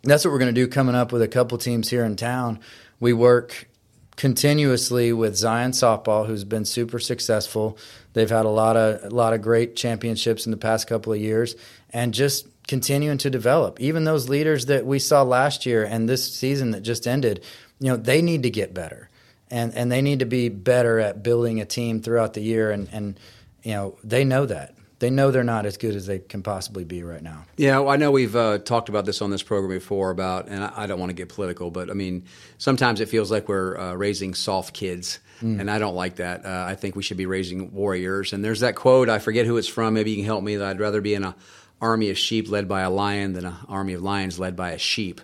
that's 0.03 0.23
what 0.23 0.31
we're 0.31 0.39
going 0.39 0.53
to 0.53 0.61
do 0.61 0.67
coming 0.67 0.95
up 0.95 1.11
with 1.11 1.21
a 1.21 1.27
couple 1.27 1.57
teams 1.57 1.89
here 1.89 2.05
in 2.05 2.15
town. 2.15 2.59
We 2.99 3.13
work 3.13 3.67
continuously 4.15 5.11
with 5.11 5.35
Zion 5.35 5.71
softball 5.71 6.27
who's 6.27 6.43
been 6.43 6.65
super 6.65 6.99
successful. 6.99 7.77
They've 8.13 8.29
had 8.29 8.45
a 8.45 8.49
lot 8.49 8.77
of 8.77 9.11
a 9.11 9.13
lot 9.13 9.33
of 9.33 9.41
great 9.41 9.75
championships 9.75 10.45
in 10.45 10.51
the 10.51 10.57
past 10.57 10.87
couple 10.87 11.11
of 11.11 11.19
years 11.19 11.55
and 11.91 12.13
just 12.13 12.47
continuing 12.67 13.17
to 13.19 13.29
develop. 13.29 13.79
Even 13.79 14.05
those 14.05 14.29
leaders 14.29 14.67
that 14.67 14.85
we 14.85 14.99
saw 14.99 15.23
last 15.23 15.65
year 15.65 15.83
and 15.83 16.07
this 16.07 16.33
season 16.33 16.71
that 16.71 16.81
just 16.81 17.07
ended, 17.07 17.43
you 17.79 17.89
know, 17.89 17.97
they 17.97 18.21
need 18.21 18.43
to 18.43 18.49
get 18.49 18.73
better. 18.73 19.09
And 19.51 19.73
and 19.75 19.91
they 19.91 20.01
need 20.01 20.19
to 20.19 20.25
be 20.25 20.49
better 20.49 20.99
at 20.99 21.23
building 21.23 21.59
a 21.59 21.65
team 21.65 22.01
throughout 22.01 22.33
the 22.33 22.41
year 22.41 22.71
and, 22.71 22.87
and 22.91 23.19
you 23.63 23.73
know, 23.73 23.97
they 24.03 24.23
know 24.23 24.45
that. 24.45 24.74
They 24.99 25.09
know 25.09 25.29
they're 25.29 25.43
not 25.43 25.65
as 25.65 25.77
good 25.77 25.95
as 25.95 26.05
they 26.05 26.19
can 26.19 26.41
possibly 26.41 26.85
be 26.85 27.03
right 27.03 27.21
now. 27.21 27.45
Yeah, 27.57 27.79
well, 27.79 27.89
I 27.89 27.97
know 27.97 28.11
we've 28.11 28.35
uh, 28.35 28.59
talked 28.59 28.87
about 28.87 29.05
this 29.05 29.21
on 29.21 29.29
this 29.29 29.43
program 29.43 29.77
before 29.77 30.09
about, 30.09 30.47
and 30.47 30.63
I, 30.63 30.71
I, 30.75 30.87
don't 30.87 30.99
want 30.99 31.09
to 31.09 31.13
get 31.13 31.27
political, 31.27 31.69
but 31.69 31.89
I 31.89 31.93
mean, 31.93 32.23
sometimes 32.57 33.01
it 33.01 33.09
feels 33.09 33.29
like 33.29 33.49
we're 33.49 33.77
uh, 33.77 33.93
raising 33.95 34.33
soft 34.33 34.73
kids, 34.73 35.19
mm. 35.41 35.59
and 35.59 35.69
I 35.69 35.79
don't 35.79 35.95
like 35.95 36.15
that. 36.15 36.45
Uh, 36.45 36.65
I 36.67 36.75
think 36.75 36.95
we 36.95 37.03
should 37.03 37.17
be 37.17 37.25
raising 37.25 37.73
warriors. 37.73 38.31
And 38.31 38.43
there's 38.43 38.61
that 38.61 38.75
quote, 38.75 39.09
I 39.09 39.19
forget 39.19 39.45
who 39.45 39.57
it's 39.57 39.67
from. 39.67 39.95
Maybe 39.95 40.11
you 40.11 40.17
can 40.17 40.25
help 40.25 40.43
me. 40.43 40.55
That 40.55 40.67
I'd 40.67 40.79
rather 40.79 41.01
be 41.01 41.13
in 41.13 41.25
an 41.25 41.33
army 41.81 42.09
of 42.09 42.17
sheep 42.17 42.49
led 42.49 42.69
by 42.69 42.81
a 42.81 42.89
lion 42.89 43.33
than 43.33 43.45
an 43.45 43.55
army 43.67 43.93
of 43.93 44.01
lions 44.01 44.39
led 44.39 44.55
by 44.55 44.71
a 44.71 44.77
sheep 44.77 45.19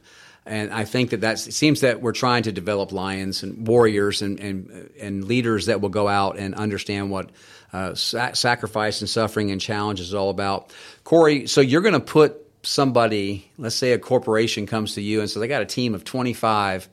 and 0.46 0.74
I 0.74 0.86
think 0.86 1.12
that 1.12 1.22
that 1.22 1.38
seems 1.38 1.82
that 1.82 2.02
we're 2.02 2.14
trying 2.14 2.44
to 2.44 2.52
develop 2.52 2.92
lions 2.92 3.44
and 3.44 3.68
warriors 3.68 4.22
and 4.22 4.40
and, 4.40 4.90
and 5.00 5.24
leaders 5.24 5.68
that 5.68 5.82
will 5.82 5.90
go 5.90 6.08
out 6.08 6.38
and 6.38 6.56
understand 6.56 7.12
what 7.12 7.30
uh, 7.74 7.96
sa- 7.96 8.34
sacrifice 8.34 9.02
and 9.02 9.10
suffering 9.10 9.52
and 9.52 9.62
challenge 9.62 10.00
is 10.00 10.14
all 10.14 10.30
about. 10.30 10.74
Corey, 11.04 11.48
so 11.48 11.62
you're 11.62 11.82
going 11.82 11.94
to 11.94 12.00
put 12.00 12.38
somebody, 12.64 13.50
let's 13.58 13.76
say 13.76 13.94
a 13.94 14.00
corporation 14.00 14.66
comes 14.68 14.96
to 14.96 15.02
you 15.02 15.22
and 15.22 15.30
says, 15.30 15.42
"I 15.42 15.48
got 15.48 15.62
a 15.62 15.66
team 15.66 15.96
of 15.96 16.04
25." 16.04 16.90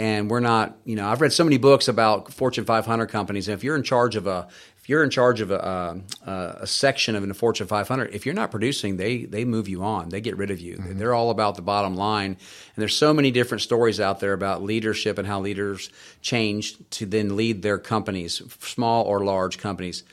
And 0.00 0.30
we're 0.30 0.38
not, 0.38 0.76
you 0.84 0.94
know, 0.94 1.08
I've 1.08 1.20
read 1.20 1.32
so 1.32 1.42
many 1.42 1.58
books 1.58 1.88
about 1.88 2.32
Fortune 2.32 2.64
500 2.64 3.06
companies. 3.06 3.48
And 3.48 3.56
if 3.56 3.64
you're 3.64 3.74
in 3.74 3.82
charge 3.82 4.14
of 4.14 4.28
a, 4.28 4.46
you're 4.88 5.04
in 5.04 5.10
charge 5.10 5.42
of 5.42 5.50
a, 5.50 6.00
a, 6.26 6.32
a, 6.62 6.66
section 6.66 7.14
of 7.14 7.22
a 7.22 7.34
Fortune 7.34 7.66
500, 7.66 8.14
if 8.14 8.24
you're 8.24 8.34
not 8.34 8.50
producing, 8.50 8.96
they 8.96 9.26
they 9.26 9.44
move 9.44 9.68
you 9.68 9.84
on. 9.84 10.08
They 10.08 10.22
get 10.22 10.38
rid 10.38 10.50
of 10.50 10.60
you. 10.60 10.78
Mm-hmm. 10.78 10.98
They're 10.98 11.14
all 11.14 11.28
about 11.28 11.56
the 11.56 11.62
bottom 11.62 11.94
line. 11.94 12.30
And 12.30 12.38
there's 12.76 12.96
so 12.96 13.12
many 13.12 13.30
different 13.30 13.60
stories 13.60 14.00
out 14.00 14.20
there 14.20 14.32
about 14.32 14.62
leadership 14.62 15.18
and 15.18 15.28
how 15.28 15.40
leaders 15.40 15.90
change 16.22 16.76
to 16.92 17.04
then 17.04 17.36
lead 17.36 17.60
their 17.60 17.76
companies, 17.76 18.40
small 18.60 19.04
or 19.04 19.24
large 19.24 19.58
companies. 19.58 20.04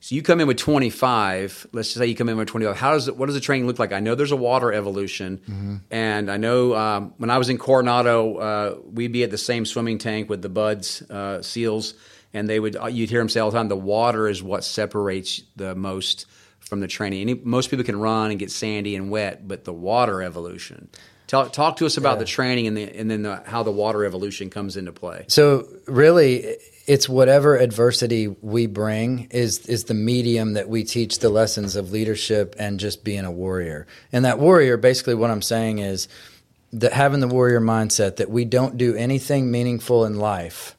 So 0.00 0.14
you 0.14 0.22
come 0.22 0.40
in 0.40 0.46
with 0.46 0.58
25. 0.58 1.68
Let's 1.72 1.88
just 1.88 1.98
say 1.98 2.06
you 2.06 2.14
come 2.14 2.28
in 2.28 2.36
with 2.36 2.48
25. 2.48 2.76
How 2.76 2.92
does 2.92 3.08
it? 3.08 3.16
What 3.16 3.26
does 3.26 3.34
the 3.34 3.40
training 3.40 3.66
look 3.66 3.78
like? 3.78 3.94
I 3.94 4.00
know 4.00 4.14
there's 4.14 4.30
a 4.30 4.36
water 4.36 4.74
evolution, 4.74 5.38
mm-hmm. 5.38 5.76
and 5.90 6.30
I 6.30 6.36
know 6.36 6.76
um, 6.76 7.14
when 7.16 7.30
I 7.30 7.38
was 7.38 7.48
in 7.48 7.56
Coronado, 7.56 8.36
uh, 8.36 8.76
we'd 8.92 9.12
be 9.12 9.24
at 9.24 9.30
the 9.30 9.38
same 9.38 9.64
swimming 9.64 9.96
tank 9.96 10.28
with 10.28 10.42
the 10.42 10.50
buds 10.50 11.00
uh, 11.10 11.40
seals 11.40 11.94
and 12.34 12.48
they 12.48 12.60
would 12.60 12.76
uh, 12.76 12.86
you'd 12.86 13.10
hear 13.10 13.20
them 13.20 13.28
say 13.28 13.40
all 13.40 13.50
the 13.50 13.56
time 13.56 13.68
the 13.68 13.76
water 13.76 14.28
is 14.28 14.42
what 14.42 14.64
separates 14.64 15.42
the 15.56 15.74
most 15.74 16.26
from 16.60 16.80
the 16.80 16.88
training. 16.88 17.22
Any, 17.22 17.34
most 17.34 17.70
people 17.70 17.84
can 17.84 17.98
run 17.98 18.30
and 18.30 18.38
get 18.38 18.50
sandy 18.50 18.94
and 18.94 19.10
wet, 19.10 19.48
but 19.48 19.64
the 19.64 19.72
water 19.72 20.22
evolution. 20.22 20.88
Talk, 21.26 21.52
talk 21.52 21.76
to 21.76 21.86
us 21.86 21.98
about 21.98 22.14
yeah. 22.14 22.20
the 22.20 22.24
training 22.24 22.66
and, 22.66 22.76
the, 22.76 22.82
and 22.96 23.10
then 23.10 23.22
the, 23.22 23.42
how 23.44 23.62
the 23.62 23.70
water 23.70 24.04
evolution 24.04 24.48
comes 24.48 24.78
into 24.78 24.92
play. 24.92 25.26
So 25.28 25.68
really, 25.86 26.56
it's 26.86 27.06
whatever 27.06 27.56
adversity 27.56 28.28
we 28.28 28.66
bring 28.66 29.28
is 29.30 29.66
is 29.66 29.84
the 29.84 29.94
medium 29.94 30.54
that 30.54 30.70
we 30.70 30.84
teach 30.84 31.18
the 31.18 31.28
lessons 31.28 31.76
of 31.76 31.92
leadership 31.92 32.56
and 32.58 32.80
just 32.80 33.04
being 33.04 33.26
a 33.26 33.30
warrior. 33.30 33.86
And 34.10 34.24
that 34.24 34.38
warrior, 34.38 34.78
basically, 34.78 35.14
what 35.14 35.30
I'm 35.30 35.42
saying 35.42 35.80
is 35.80 36.08
that 36.72 36.94
having 36.94 37.20
the 37.20 37.28
warrior 37.28 37.60
mindset 37.60 38.16
that 38.16 38.30
we 38.30 38.46
don't 38.46 38.78
do 38.78 38.94
anything 38.94 39.50
meaningful 39.50 40.06
in 40.06 40.18
life 40.18 40.77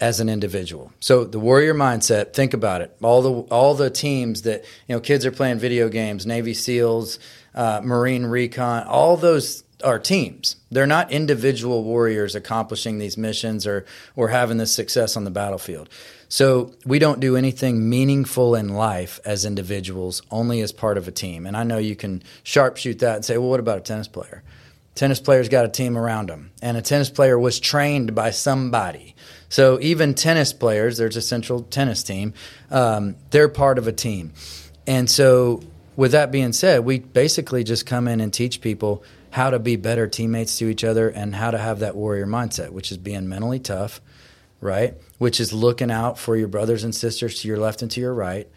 as 0.00 0.20
an 0.20 0.28
individual. 0.28 0.92
So 1.00 1.24
the 1.24 1.40
warrior 1.40 1.74
mindset, 1.74 2.32
think 2.32 2.54
about 2.54 2.80
it. 2.80 2.96
All 3.02 3.22
the 3.22 3.32
all 3.50 3.74
the 3.74 3.90
teams 3.90 4.42
that 4.42 4.64
you 4.86 4.94
know, 4.94 5.00
kids 5.00 5.26
are 5.26 5.32
playing 5.32 5.58
video 5.58 5.88
games, 5.88 6.26
Navy 6.26 6.54
SEALs, 6.54 7.18
uh, 7.54 7.80
Marine 7.82 8.26
Recon, 8.26 8.86
all 8.86 9.16
those 9.16 9.64
are 9.84 9.98
teams. 9.98 10.56
They're 10.70 10.86
not 10.86 11.12
individual 11.12 11.84
warriors 11.84 12.34
accomplishing 12.34 12.98
these 12.98 13.16
missions 13.16 13.66
or 13.66 13.86
or 14.16 14.28
having 14.28 14.58
this 14.58 14.72
success 14.72 15.16
on 15.16 15.24
the 15.24 15.30
battlefield. 15.30 15.88
So 16.28 16.74
we 16.84 16.98
don't 16.98 17.20
do 17.20 17.36
anything 17.36 17.88
meaningful 17.88 18.54
in 18.54 18.68
life 18.68 19.18
as 19.24 19.44
individuals, 19.44 20.20
only 20.30 20.60
as 20.60 20.72
part 20.72 20.98
of 20.98 21.08
a 21.08 21.10
team. 21.10 21.46
And 21.46 21.56
I 21.56 21.64
know 21.64 21.78
you 21.78 21.96
can 21.96 22.22
sharpshoot 22.44 22.98
that 22.98 23.16
and 23.16 23.24
say, 23.24 23.38
well, 23.38 23.48
what 23.48 23.60
about 23.60 23.78
a 23.78 23.80
tennis 23.80 24.08
player? 24.08 24.42
Tennis 24.94 25.20
player's 25.20 25.48
got 25.48 25.64
a 25.64 25.68
team 25.68 25.96
around 25.96 26.28
them, 26.28 26.50
and 26.60 26.76
a 26.76 26.82
tennis 26.82 27.08
player 27.08 27.38
was 27.38 27.60
trained 27.60 28.14
by 28.16 28.30
somebody. 28.30 29.14
So 29.48 29.78
even 29.80 30.14
tennis 30.14 30.52
players, 30.52 30.98
there's 30.98 31.16
a 31.16 31.22
central 31.22 31.62
tennis 31.62 32.02
team, 32.02 32.34
um, 32.70 33.16
they're 33.30 33.48
part 33.48 33.78
of 33.78 33.86
a 33.86 33.92
team. 33.92 34.32
And 34.86 35.08
so, 35.08 35.62
with 35.96 36.12
that 36.12 36.30
being 36.30 36.52
said, 36.52 36.84
we 36.84 37.00
basically 37.00 37.64
just 37.64 37.84
come 37.84 38.06
in 38.06 38.20
and 38.20 38.32
teach 38.32 38.60
people 38.60 39.02
how 39.30 39.50
to 39.50 39.58
be 39.58 39.76
better 39.76 40.06
teammates 40.06 40.56
to 40.58 40.68
each 40.68 40.84
other 40.84 41.08
and 41.08 41.34
how 41.34 41.50
to 41.50 41.58
have 41.58 41.80
that 41.80 41.96
warrior 41.96 42.26
mindset, 42.26 42.70
which 42.70 42.90
is 42.90 42.98
being 42.98 43.28
mentally 43.28 43.58
tough, 43.58 44.00
right? 44.60 44.94
Which 45.18 45.40
is 45.40 45.52
looking 45.52 45.90
out 45.90 46.18
for 46.18 46.36
your 46.36 46.48
brothers 46.48 46.84
and 46.84 46.94
sisters 46.94 47.40
to 47.40 47.48
your 47.48 47.58
left 47.58 47.82
and 47.82 47.90
to 47.90 48.00
your 48.00 48.14
right, 48.14 48.48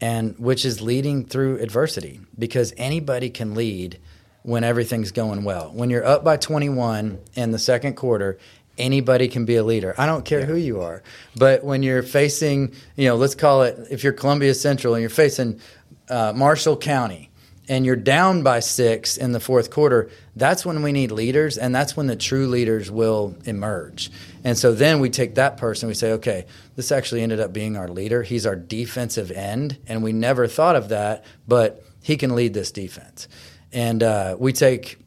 and 0.00 0.38
which 0.38 0.64
is 0.64 0.80
leading 0.80 1.24
through 1.24 1.58
adversity 1.58 2.20
because 2.38 2.72
anybody 2.76 3.30
can 3.30 3.54
lead 3.54 3.98
when 4.42 4.64
everything's 4.64 5.12
going 5.12 5.44
well. 5.44 5.70
When 5.72 5.90
you're 5.90 6.04
up 6.04 6.24
by 6.24 6.36
21 6.38 7.18
in 7.34 7.50
the 7.50 7.58
second 7.58 7.94
quarter 7.94 8.38
anybody 8.78 9.28
can 9.28 9.44
be 9.44 9.56
a 9.56 9.64
leader. 9.64 9.94
I 9.98 10.06
don't 10.06 10.24
care 10.24 10.40
yeah. 10.40 10.46
who 10.46 10.56
you 10.56 10.80
are. 10.80 11.02
But 11.36 11.64
when 11.64 11.82
you're 11.82 12.02
facing, 12.02 12.72
you 12.96 13.06
know, 13.08 13.16
let's 13.16 13.34
call 13.34 13.62
it, 13.62 13.88
if 13.90 14.04
you're 14.04 14.12
Columbia 14.12 14.54
Central 14.54 14.94
and 14.94 15.00
you're 15.00 15.10
facing 15.10 15.60
uh, 16.08 16.32
Marshall 16.34 16.76
County 16.76 17.30
and 17.68 17.84
you're 17.84 17.96
down 17.96 18.42
by 18.42 18.60
six 18.60 19.16
in 19.16 19.32
the 19.32 19.40
fourth 19.40 19.70
quarter, 19.70 20.10
that's 20.36 20.64
when 20.64 20.82
we 20.82 20.92
need 20.92 21.10
leaders 21.10 21.58
and 21.58 21.74
that's 21.74 21.96
when 21.96 22.06
the 22.06 22.16
true 22.16 22.46
leaders 22.46 22.90
will 22.90 23.36
emerge. 23.44 24.10
And 24.44 24.56
so 24.56 24.72
then 24.72 25.00
we 25.00 25.10
take 25.10 25.34
that 25.34 25.56
person, 25.58 25.88
we 25.88 25.94
say, 25.94 26.12
okay, 26.12 26.46
this 26.76 26.90
actually 26.92 27.22
ended 27.22 27.40
up 27.40 27.52
being 27.52 27.76
our 27.76 27.88
leader. 27.88 28.22
He's 28.22 28.46
our 28.46 28.56
defensive 28.56 29.30
end. 29.30 29.76
And 29.86 30.02
we 30.02 30.12
never 30.12 30.46
thought 30.46 30.76
of 30.76 30.88
that, 30.88 31.24
but 31.46 31.84
he 32.02 32.16
can 32.16 32.34
lead 32.34 32.54
this 32.54 32.72
defense. 32.72 33.28
and 33.72 34.02
uh, 34.02 34.36
we 34.38 34.52
take 34.52 34.98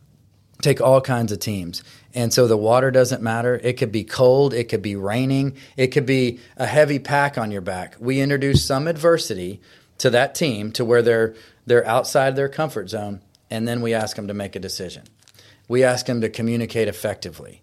take 0.62 0.80
all 0.80 1.02
kinds 1.02 1.32
of 1.32 1.40
teams. 1.40 1.84
And 2.14 2.34
so 2.34 2.48
the 2.48 2.58
water 2.58 2.92
doesn't 2.92 3.22
matter. 3.22 3.60
It 3.64 3.74
could 3.78 3.92
be 3.92 4.04
cold, 4.04 4.54
it 4.54 4.66
could 4.66 4.82
be 4.82 4.96
raining, 4.96 5.56
it 5.78 5.88
could 5.88 6.06
be 6.06 6.40
a 6.58 6.66
heavy 6.66 7.00
pack 7.00 7.38
on 7.38 7.52
your 7.52 7.62
back. 7.62 7.96
We 8.00 8.20
introduce 8.20 8.64
some 8.66 8.88
adversity 8.88 9.62
to 10.00 10.10
that 10.10 10.36
team 10.36 10.72
to 10.74 10.84
where 10.84 11.02
they're 11.02 11.36
they're 11.66 11.88
outside 11.88 12.36
their 12.36 12.50
comfort 12.50 12.90
zone 12.90 13.22
and 13.50 13.68
then 13.68 13.82
we 13.82 13.94
ask 13.94 14.16
them 14.16 14.28
to 14.28 14.34
make 14.34 14.56
a 14.56 14.60
decision. 14.60 15.04
We 15.68 15.84
ask 15.84 16.06
them 16.06 16.22
to 16.22 16.30
communicate 16.30 16.88
effectively. 16.88 17.62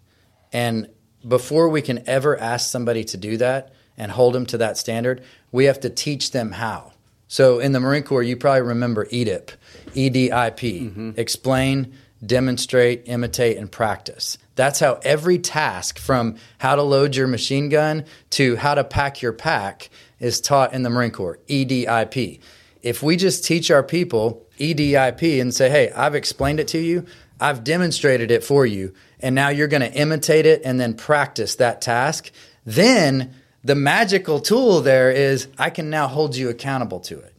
And 0.53 0.89
before 1.27 1.67
we 1.69 1.81
can 1.81 2.07
ever 2.07 2.39
ask 2.39 2.69
somebody 2.71 3.03
to 3.05 3.17
do 3.17 3.37
that 3.37 3.73
and 3.97 4.11
hold 4.11 4.33
them 4.33 4.45
to 4.47 4.57
that 4.59 4.77
standard, 4.77 5.23
we 5.51 5.65
have 5.65 5.79
to 5.81 5.89
teach 5.89 6.31
them 6.31 6.53
how. 6.53 6.93
So 7.27 7.59
in 7.59 7.73
the 7.73 7.79
Marine 7.79 8.03
Corps, 8.03 8.23
you 8.23 8.37
probably 8.37 8.61
remember 8.61 9.05
EDIP, 9.05 9.51
E 9.93 10.09
D 10.09 10.31
I 10.31 10.49
P, 10.49 10.81
mm-hmm. 10.81 11.11
explain, 11.17 11.93
demonstrate, 12.25 13.03
imitate, 13.05 13.57
and 13.57 13.71
practice. 13.71 14.37
That's 14.55 14.79
how 14.79 14.99
every 15.03 15.39
task 15.39 15.97
from 15.97 16.35
how 16.57 16.75
to 16.75 16.83
load 16.83 17.15
your 17.15 17.27
machine 17.27 17.69
gun 17.69 18.05
to 18.31 18.57
how 18.57 18.75
to 18.75 18.83
pack 18.83 19.21
your 19.21 19.33
pack 19.33 19.89
is 20.19 20.41
taught 20.41 20.73
in 20.73 20.83
the 20.83 20.89
Marine 20.89 21.11
Corps, 21.11 21.39
EDIP. 21.47 22.39
If 22.81 23.01
we 23.01 23.15
just 23.15 23.45
teach 23.45 23.71
our 23.71 23.83
people 23.83 24.45
EDIP 24.57 25.41
and 25.41 25.53
say, 25.53 25.69
hey, 25.69 25.91
I've 25.91 26.15
explained 26.15 26.59
it 26.59 26.67
to 26.69 26.79
you, 26.79 27.05
I've 27.39 27.63
demonstrated 27.63 28.31
it 28.31 28.43
for 28.43 28.65
you, 28.65 28.93
and 29.21 29.33
now 29.33 29.49
you're 29.49 29.67
going 29.67 29.89
to 29.89 29.93
imitate 29.93 30.45
it 30.45 30.61
and 30.65 30.79
then 30.79 30.93
practice 30.93 31.55
that 31.55 31.81
task, 31.81 32.31
then 32.65 33.33
the 33.63 33.75
magical 33.75 34.39
tool 34.39 34.81
there 34.81 35.11
is 35.11 35.47
I 35.57 35.69
can 35.69 35.89
now 35.89 36.07
hold 36.07 36.35
you 36.35 36.49
accountable 36.49 36.99
to 37.01 37.19
it. 37.19 37.33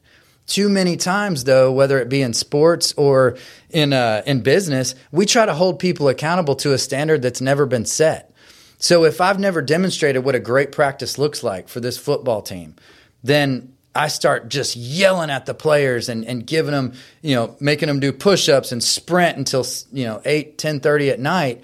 Too 0.51 0.69
many 0.69 0.97
times, 0.97 1.45
though, 1.45 1.71
whether 1.71 2.01
it 2.01 2.09
be 2.09 2.23
in 2.23 2.33
sports 2.35 2.93
or 2.97 3.39
in 3.69 3.93
uh, 3.93 4.23
in 4.27 4.41
business, 4.41 4.97
we 5.13 5.25
try 5.25 5.47
to 5.47 5.55
hold 5.55 5.79
people 5.79 6.09
accountable 6.09 6.57
to 6.57 6.73
a 6.73 6.79
standard 6.79 7.23
that's 7.23 7.41
never 7.41 7.67
been 7.67 7.87
set. 7.87 8.35
So 8.79 9.05
if 9.05 9.21
I've 9.21 9.39
never 9.39 9.63
demonstrated 9.63 10.25
what 10.25 10.35
a 10.35 10.41
great 10.41 10.73
practice 10.73 11.19
looks 11.19 11.45
like 11.45 11.69
for 11.69 11.79
this 11.79 11.97
football 11.97 12.43
team, 12.43 12.75
then 13.23 13.75
I 13.95 14.09
start 14.09 14.49
just 14.49 14.75
yelling 14.75 15.31
at 15.31 15.47
the 15.47 15.55
players 15.55 16.09
and, 16.09 16.25
and 16.25 16.45
giving 16.45 16.73
them, 16.73 16.95
you 17.23 17.37
know, 17.37 17.55
making 17.61 17.87
them 17.87 18.01
do 18.01 18.13
push-ups 18.13 18.73
and 18.73 18.83
sprint 18.83 19.39
until, 19.39 19.65
you 19.93 20.05
know, 20.05 20.21
8, 20.25 20.59
10, 20.59 20.81
30 20.81 21.11
at 21.11 21.21
night. 21.21 21.63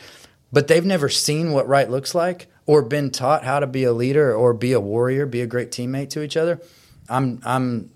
But 0.52 0.68
they've 0.68 0.86
never 0.86 1.08
seen 1.08 1.50
what 1.50 1.66
right 1.66 1.90
looks 1.90 2.14
like 2.14 2.46
or 2.66 2.82
been 2.82 3.10
taught 3.10 3.42
how 3.42 3.58
to 3.58 3.66
be 3.66 3.82
a 3.82 3.92
leader 3.92 4.32
or 4.32 4.54
be 4.54 4.74
a 4.74 4.80
warrior, 4.80 5.26
be 5.26 5.40
a 5.40 5.46
great 5.48 5.72
teammate 5.72 6.10
to 6.10 6.22
each 6.22 6.36
other. 6.36 6.60
I'm, 7.08 7.40
I'm 7.44 7.90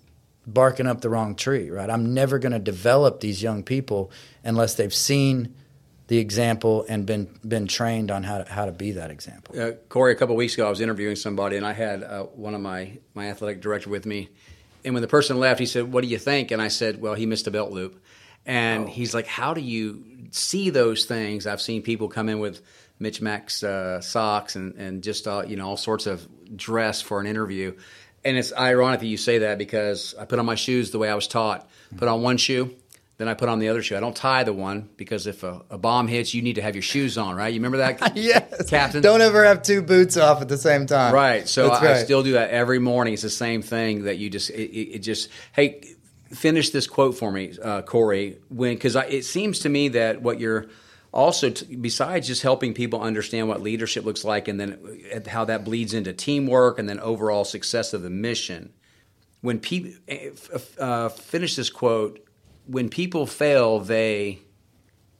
barking 0.53 0.87
up 0.87 1.01
the 1.01 1.09
wrong 1.09 1.35
tree, 1.35 1.71
right? 1.71 1.89
I'm 1.89 2.15
never 2.15 2.39
going 2.39 2.53
to 2.53 2.59
develop 2.59 3.21
these 3.21 3.43
young 3.43 3.63
people 3.63 4.11
unless 4.45 4.75
they've 4.75 4.95
seen 4.95 5.55
the 6.11 6.19
example 6.19 6.85
and 6.89 7.07
been 7.07 7.39
been 7.47 7.69
trained 7.69 8.11
on 8.11 8.25
how 8.25 8.39
to, 8.39 8.53
how 8.53 8.65
to 8.65 8.73
be 8.73 8.93
that 8.93 9.13
example. 9.13 9.59
Uh, 9.59 9.73
Corey, 9.89 10.13
a 10.13 10.17
couple 10.17 10.35
weeks 10.35 10.55
ago, 10.55 10.67
I 10.67 10.71
was 10.71 10.81
interviewing 10.81 11.15
somebody, 11.15 11.57
and 11.57 11.65
I 11.65 11.73
had 11.73 12.03
uh, 12.03 12.25
one 12.25 12.55
of 12.55 12.61
my 12.61 12.99
my 13.15 13.29
athletic 13.29 13.61
director 13.61 13.91
with 13.91 14.07
me. 14.07 14.29
And 14.85 14.95
when 14.95 15.03
the 15.03 15.09
person 15.09 15.39
left, 15.39 15.61
he 15.61 15.67
said, 15.67 15.93
"What 15.93 16.03
do 16.03 16.09
you 16.09 16.19
think?" 16.19 16.51
And 16.51 16.61
I 16.61 16.67
said, 16.67 17.01
"Well, 17.01 17.15
he 17.15 17.27
missed 17.27 17.47
a 17.47 17.53
belt 17.53 17.71
loop." 17.71 18.03
And 18.45 18.85
oh. 18.85 18.87
he's 18.89 19.15
like, 19.15 19.29
"How 19.29 19.55
do 19.55 19.61
you 19.61 20.05
see 20.33 20.71
those 20.71 21.05
things?" 21.05 21.47
I've 21.47 21.61
seen 21.61 21.81
people 21.81 22.09
come 22.09 22.29
in 22.29 22.41
with 22.41 22.61
Mitch 22.99 23.23
Max 23.23 23.63
uh, 23.63 24.01
socks 24.01 24.57
and 24.57 24.75
and 24.75 25.05
just 25.05 25.29
uh, 25.29 25.45
you 25.47 25.55
know 25.55 25.69
all 25.69 25.77
sorts 25.77 26.07
of 26.07 26.27
dress 26.57 27.01
for 27.01 27.21
an 27.21 27.27
interview. 27.27 27.77
And 28.25 28.37
it's 28.37 28.53
ironic 28.53 29.01
that 29.01 29.07
you 29.07 29.17
say 29.17 29.39
that 29.39 29.59
because 29.59 30.15
I 30.19 30.25
put 30.27 30.39
on 30.39 30.47
my 30.47 30.55
shoes 30.55 30.91
the 30.91 30.99
way 30.99 31.09
I 31.09 31.15
was 31.15 31.27
taught. 31.27 31.69
Put 31.97 32.07
on 32.07 32.23
one 32.23 32.37
shoe, 32.37 32.75
then 33.21 33.29
I 33.29 33.35
put 33.35 33.51
on 33.51 33.59
the 33.59 33.69
other 33.69 33.83
shoe. 33.83 33.99
I 33.99 34.01
don't 34.01 34.17
tie 34.17 34.45
the 34.45 34.53
one 34.55 34.89
because 34.97 35.27
if 35.27 35.43
a, 35.43 35.61
a, 35.69 35.77
bomb 35.77 36.09
hits, 36.09 36.33
you 36.33 36.41
need 36.41 36.55
to 36.55 36.63
have 36.63 36.75
your 36.75 36.83
shoes 36.83 37.19
on, 37.19 37.37
right? 37.37 37.53
You 37.53 37.61
remember 37.61 37.77
that, 37.77 38.17
yes, 38.17 38.71
Captain? 38.71 39.03
Don't 39.03 39.21
ever 39.21 39.45
have 39.45 39.63
two 39.63 39.83
boots 39.83 40.17
off 40.17 40.41
at 40.41 40.49
the 40.49 40.57
same 40.57 40.87
time. 40.87 41.13
Right. 41.13 41.47
So 41.47 41.69
I, 41.69 41.83
right. 41.83 41.97
I, 41.97 42.03
still 42.03 42.23
do 42.23 42.33
that 42.33 42.49
every 42.49 42.79
morning. 42.79 43.13
It's 43.13 43.23
the 43.23 43.29
same 43.29 43.61
thing 43.61 44.05
that 44.05 44.17
you 44.17 44.31
just 44.31 44.49
it, 44.49 44.75
it 44.75 44.99
just 45.01 45.29
hey 45.53 45.97
finish 46.31 46.71
this 46.71 46.87
quote 46.87 47.15
for 47.15 47.31
me, 47.31 47.53
uh, 47.63 47.83
Corey. 47.83 48.39
When 48.49 48.75
because 48.75 48.97
it 48.97 49.27
seems 49.27 49.59
to 49.61 49.69
me 49.69 49.89
that 49.89 50.23
what 50.23 50.41
you're 50.41 50.69
also 51.13 51.51
t- 51.51 51.77
besides 51.77 52.27
just 52.27 52.43
helping 52.43 52.75
people 52.75 53.01
understand 53.01 53.49
what 53.49 53.61
leadership 53.61 54.05
looks 54.05 54.25
like 54.25 54.49
and 54.49 54.61
then 54.61 54.79
uh, 55.15 55.29
how 55.29 55.45
that 55.45 55.65
bleeds 55.65 55.95
into 55.95 56.13
teamwork 56.13 56.79
and 56.79 56.89
then 56.89 57.01
overall 57.01 57.45
success 57.45 57.93
of 57.93 58.03
the 58.03 58.11
mission 58.11 58.73
when 59.41 59.59
people 59.59 59.91
eh, 60.09 60.31
uh, 60.79 61.09
finish 61.09 61.57
this 61.57 61.71
quote 61.71 62.25
when 62.67 62.89
people 62.89 63.27
fail 63.27 63.81
they 63.81 64.39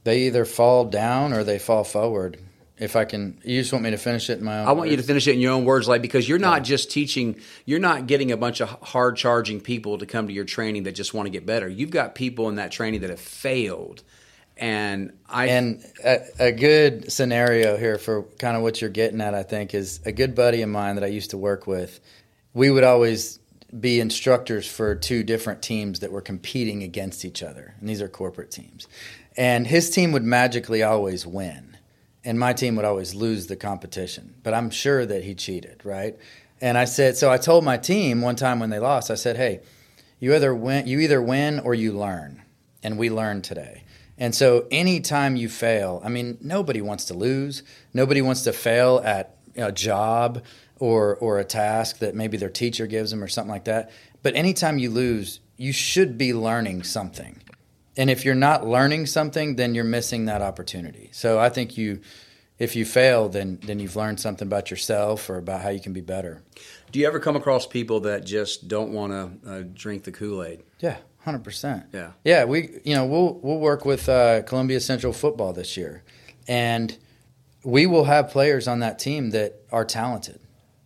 they 0.03 0.27
either 0.27 0.45
fall 0.45 0.85
down 0.85 1.33
or 1.33 1.43
they 1.43 1.59
fall 1.59 1.83
forward 1.83 2.39
if 2.81 2.95
I 2.95 3.05
can, 3.05 3.39
you 3.43 3.61
just 3.61 3.71
want 3.71 3.83
me 3.83 3.91
to 3.91 3.97
finish 3.97 4.27
it 4.31 4.39
in 4.39 4.43
my 4.43 4.61
own. 4.61 4.67
I 4.67 4.71
want 4.71 4.79
words? 4.79 4.91
you 4.91 4.97
to 4.97 5.03
finish 5.03 5.27
it 5.27 5.35
in 5.35 5.39
your 5.39 5.53
own 5.53 5.65
words, 5.65 5.87
like 5.87 6.01
because 6.01 6.27
you're 6.27 6.39
not 6.39 6.61
yeah. 6.61 6.63
just 6.63 6.89
teaching, 6.89 7.39
you're 7.63 7.79
not 7.79 8.07
getting 8.07 8.31
a 8.31 8.37
bunch 8.37 8.59
of 8.59 8.69
hard 8.69 9.17
charging 9.17 9.61
people 9.61 9.99
to 9.99 10.07
come 10.07 10.25
to 10.25 10.33
your 10.33 10.45
training 10.45 10.83
that 10.83 10.93
just 10.93 11.13
want 11.13 11.27
to 11.27 11.29
get 11.29 11.45
better. 11.45 11.69
You've 11.69 11.91
got 11.91 12.15
people 12.15 12.49
in 12.49 12.55
that 12.55 12.71
training 12.71 13.01
that 13.01 13.11
have 13.11 13.19
failed, 13.19 14.01
and 14.57 15.13
I 15.27 15.47
and 15.47 15.83
a, 16.03 16.19
a, 16.39 16.51
good 16.51 17.11
scenario 17.11 17.77
here 17.77 17.97
for 17.97 18.23
kind 18.37 18.55
of 18.55 18.63
what 18.63 18.79
you're 18.79 18.89
getting 18.89 19.21
at, 19.21 19.33
I 19.33 19.43
think, 19.43 19.73
is 19.73 19.99
a 20.05 20.11
good 20.11 20.35
buddy 20.35 20.61
of 20.61 20.69
mine 20.69 20.95
that 20.95 21.03
I 21.03 21.07
used 21.07 21.31
to 21.31 21.37
work 21.37 21.65
with. 21.67 21.99
We 22.53 22.69
would 22.69 22.83
always 22.83 23.39
be 23.77 23.99
instructors 23.99 24.67
for 24.67 24.95
two 24.95 25.23
different 25.23 25.61
teams 25.61 26.01
that 26.01 26.11
were 26.11 26.21
competing 26.21 26.83
against 26.83 27.25
each 27.25 27.41
other, 27.41 27.73
and 27.79 27.89
these 27.89 28.01
are 28.01 28.09
corporate 28.09 28.51
teams. 28.51 28.87
And 29.37 29.65
his 29.65 29.89
team 29.89 30.11
would 30.11 30.23
magically 30.23 30.83
always 30.83 31.25
win, 31.25 31.77
and 32.23 32.37
my 32.37 32.53
team 32.53 32.75
would 32.75 32.85
always 32.85 33.15
lose 33.15 33.47
the 33.47 33.55
competition. 33.55 34.35
But 34.43 34.53
I'm 34.53 34.69
sure 34.69 35.05
that 35.05 35.23
he 35.23 35.33
cheated, 35.33 35.81
right? 35.85 36.17
And 36.59 36.77
I 36.77 36.85
said, 36.85 37.17
so 37.17 37.31
I 37.31 37.37
told 37.37 37.63
my 37.63 37.77
team 37.77 38.21
one 38.21 38.35
time 38.35 38.59
when 38.59 38.69
they 38.69 38.79
lost, 38.79 39.09
I 39.09 39.15
said, 39.15 39.37
"Hey, 39.37 39.61
you 40.19 40.35
either 40.35 40.53
win, 40.53 40.85
you 40.85 40.99
either 40.99 41.21
win 41.21 41.59
or 41.59 41.73
you 41.73 41.93
learn." 41.93 42.43
And 42.83 42.97
we 42.97 43.09
learned 43.09 43.43
today. 43.43 43.80
And 44.21 44.35
so 44.35 44.67
anytime 44.69 45.35
you 45.35 45.49
fail, 45.49 45.99
I 46.05 46.09
mean, 46.09 46.37
nobody 46.41 46.79
wants 46.79 47.05
to 47.05 47.15
lose. 47.15 47.63
Nobody 47.91 48.21
wants 48.21 48.43
to 48.43 48.53
fail 48.53 49.01
at 49.03 49.35
a 49.55 49.71
job 49.71 50.43
or 50.77 51.15
or 51.15 51.39
a 51.39 51.43
task 51.43 51.97
that 51.99 52.13
maybe 52.13 52.37
their 52.37 52.47
teacher 52.47 52.85
gives 52.85 53.09
them 53.09 53.23
or 53.23 53.27
something 53.27 53.51
like 53.51 53.65
that. 53.65 53.89
But 54.21 54.35
anytime 54.35 54.77
you 54.77 54.91
lose, 54.91 55.39
you 55.57 55.73
should 55.73 56.19
be 56.19 56.35
learning 56.35 56.83
something. 56.83 57.41
And 57.97 58.11
if 58.11 58.23
you're 58.23 58.35
not 58.35 58.65
learning 58.65 59.07
something, 59.07 59.55
then 59.55 59.73
you're 59.73 59.83
missing 59.83 60.25
that 60.25 60.43
opportunity. 60.43 61.09
So 61.13 61.39
I 61.39 61.49
think 61.49 61.75
you 61.75 62.01
if 62.59 62.75
you 62.75 62.85
fail, 62.85 63.27
then 63.27 63.57
then 63.63 63.79
you've 63.79 63.95
learned 63.95 64.19
something 64.19 64.47
about 64.47 64.69
yourself 64.69 65.31
or 65.31 65.37
about 65.37 65.61
how 65.61 65.69
you 65.69 65.79
can 65.79 65.93
be 65.93 66.01
better. 66.01 66.43
Do 66.91 66.99
you 66.99 67.07
ever 67.07 67.19
come 67.19 67.35
across 67.35 67.65
people 67.65 68.01
that 68.01 68.23
just 68.23 68.67
don't 68.67 68.93
want 68.93 69.13
to 69.13 69.51
uh, 69.51 69.63
drink 69.73 70.03
the 70.03 70.11
Kool 70.11 70.43
Aid? 70.43 70.61
Yeah, 70.79 70.97
Hundred 71.23 71.43
percent. 71.43 71.85
Yeah. 71.93 72.11
Yeah. 72.23 72.45
We, 72.45 72.79
you 72.83 72.95
know, 72.95 73.05
we'll 73.05 73.39
we'll 73.41 73.59
work 73.59 73.85
with 73.85 74.09
uh, 74.09 74.41
Columbia 74.43 74.79
Central 74.79 75.13
football 75.13 75.53
this 75.53 75.77
year, 75.77 76.03
and 76.47 76.97
we 77.63 77.85
will 77.85 78.05
have 78.05 78.31
players 78.31 78.67
on 78.67 78.79
that 78.79 78.97
team 78.97 79.29
that 79.31 79.61
are 79.71 79.85
talented, 79.85 80.39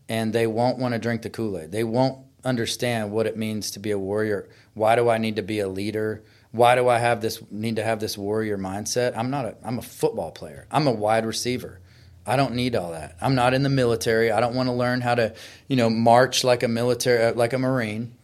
and 0.09 0.33
they 0.33 0.45
won't 0.45 0.77
want 0.77 0.93
to 0.93 0.99
drink 0.99 1.21
the 1.21 1.29
Kool 1.29 1.57
Aid. 1.57 1.71
They 1.71 1.85
won't 1.85 2.19
understand 2.43 3.11
what 3.11 3.25
it 3.25 3.37
means 3.37 3.71
to 3.71 3.79
be 3.79 3.91
a 3.91 3.97
warrior. 3.97 4.49
Why 4.73 4.95
do 4.95 5.09
I 5.09 5.17
need 5.17 5.37
to 5.37 5.41
be 5.41 5.59
a 5.59 5.69
leader? 5.69 6.23
Why 6.51 6.75
do 6.75 6.87
I 6.89 6.99
have 6.99 7.21
this 7.21 7.41
need 7.49 7.77
to 7.77 7.83
have 7.83 7.99
this 7.99 8.17
warrior 8.17 8.57
mindset? 8.57 9.17
I'm 9.17 9.29
not 9.29 9.45
a. 9.45 9.55
I'm 9.63 9.79
a 9.79 9.81
football 9.81 10.31
player. 10.31 10.67
I'm 10.69 10.87
a 10.87 10.91
wide 10.91 11.25
receiver. 11.25 11.79
I 12.25 12.35
don't 12.35 12.55
need 12.55 12.75
all 12.75 12.91
that. 12.91 13.15
I'm 13.21 13.35
not 13.35 13.53
in 13.53 13.63
the 13.63 13.69
military. 13.69 14.31
I 14.31 14.39
don't 14.39 14.55
want 14.55 14.67
to 14.67 14.73
learn 14.73 15.01
how 15.01 15.15
to, 15.15 15.33
you 15.67 15.75
know, 15.75 15.89
march 15.89 16.43
like 16.43 16.63
a 16.63 16.67
military, 16.67 17.31
like 17.33 17.53
a 17.53 17.59
marine. 17.59 18.15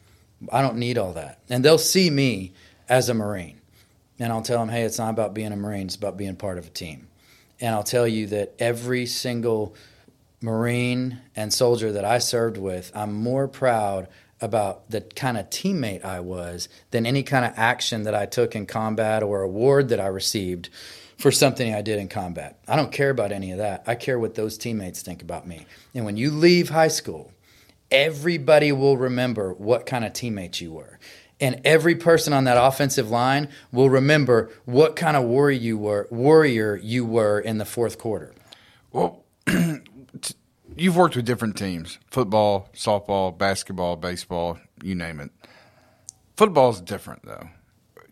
I 0.51 0.61
don't 0.61 0.77
need 0.77 0.97
all 0.97 1.13
that. 1.13 1.39
And 1.49 1.63
they'll 1.63 1.77
see 1.77 2.09
me 2.09 2.53
as 2.87 3.09
a 3.09 3.13
Marine. 3.13 3.59
And 4.19 4.31
I'll 4.31 4.41
tell 4.41 4.59
them, 4.59 4.69
hey, 4.69 4.83
it's 4.83 4.99
not 4.99 5.09
about 5.09 5.33
being 5.33 5.51
a 5.51 5.55
Marine, 5.55 5.87
it's 5.87 5.95
about 5.95 6.17
being 6.17 6.35
part 6.35 6.57
of 6.57 6.67
a 6.67 6.69
team. 6.69 7.07
And 7.59 7.75
I'll 7.75 7.83
tell 7.83 8.07
you 8.07 8.27
that 8.27 8.53
every 8.59 9.05
single 9.05 9.75
Marine 10.41 11.19
and 11.35 11.53
soldier 11.53 11.91
that 11.91 12.05
I 12.05 12.17
served 12.17 12.57
with, 12.57 12.91
I'm 12.95 13.13
more 13.13 13.47
proud 13.47 14.07
about 14.41 14.89
the 14.89 15.01
kind 15.01 15.37
of 15.37 15.49
teammate 15.51 16.03
I 16.03 16.19
was 16.19 16.67
than 16.89 17.05
any 17.05 17.21
kind 17.21 17.45
of 17.45 17.53
action 17.55 18.03
that 18.03 18.15
I 18.15 18.25
took 18.25 18.55
in 18.55 18.65
combat 18.65 19.21
or 19.21 19.41
award 19.41 19.89
that 19.89 19.99
I 19.99 20.07
received 20.07 20.69
for 21.17 21.31
something 21.31 21.73
I 21.73 21.83
did 21.83 21.99
in 21.99 22.07
combat. 22.07 22.59
I 22.67 22.75
don't 22.75 22.91
care 22.91 23.11
about 23.11 23.31
any 23.31 23.51
of 23.51 23.59
that. 23.59 23.83
I 23.85 23.93
care 23.93 24.17
what 24.17 24.33
those 24.33 24.57
teammates 24.57 25.03
think 25.03 25.21
about 25.21 25.47
me. 25.47 25.67
And 25.93 26.03
when 26.03 26.17
you 26.17 26.31
leave 26.31 26.69
high 26.69 26.87
school, 26.87 27.31
everybody 27.91 28.71
will 28.71 28.97
remember 28.97 29.53
what 29.53 29.85
kind 29.85 30.05
of 30.05 30.13
teammates 30.13 30.61
you 30.61 30.71
were. 30.73 30.99
And 31.39 31.59
every 31.65 31.95
person 31.95 32.33
on 32.33 32.43
that 32.43 32.63
offensive 32.63 33.09
line 33.09 33.49
will 33.71 33.89
remember 33.89 34.51
what 34.65 34.95
kind 34.95 35.17
of 35.17 35.23
warrior 35.23 35.59
you 35.59 35.77
were, 35.77 36.07
warrior 36.11 36.77
you 36.77 37.03
were 37.03 37.39
in 37.39 37.57
the 37.57 37.65
fourth 37.65 37.97
quarter. 37.97 38.35
Well, 38.91 39.23
you've 40.75 40.95
worked 40.95 41.15
with 41.15 41.25
different 41.25 41.57
teams: 41.57 41.97
football, 42.11 42.69
softball, 42.73 43.35
basketball, 43.35 43.95
baseball, 43.95 44.59
you 44.83 44.93
name 44.93 45.19
it. 45.19 45.31
Football's 46.37 46.79
different 46.79 47.25
though. 47.25 47.49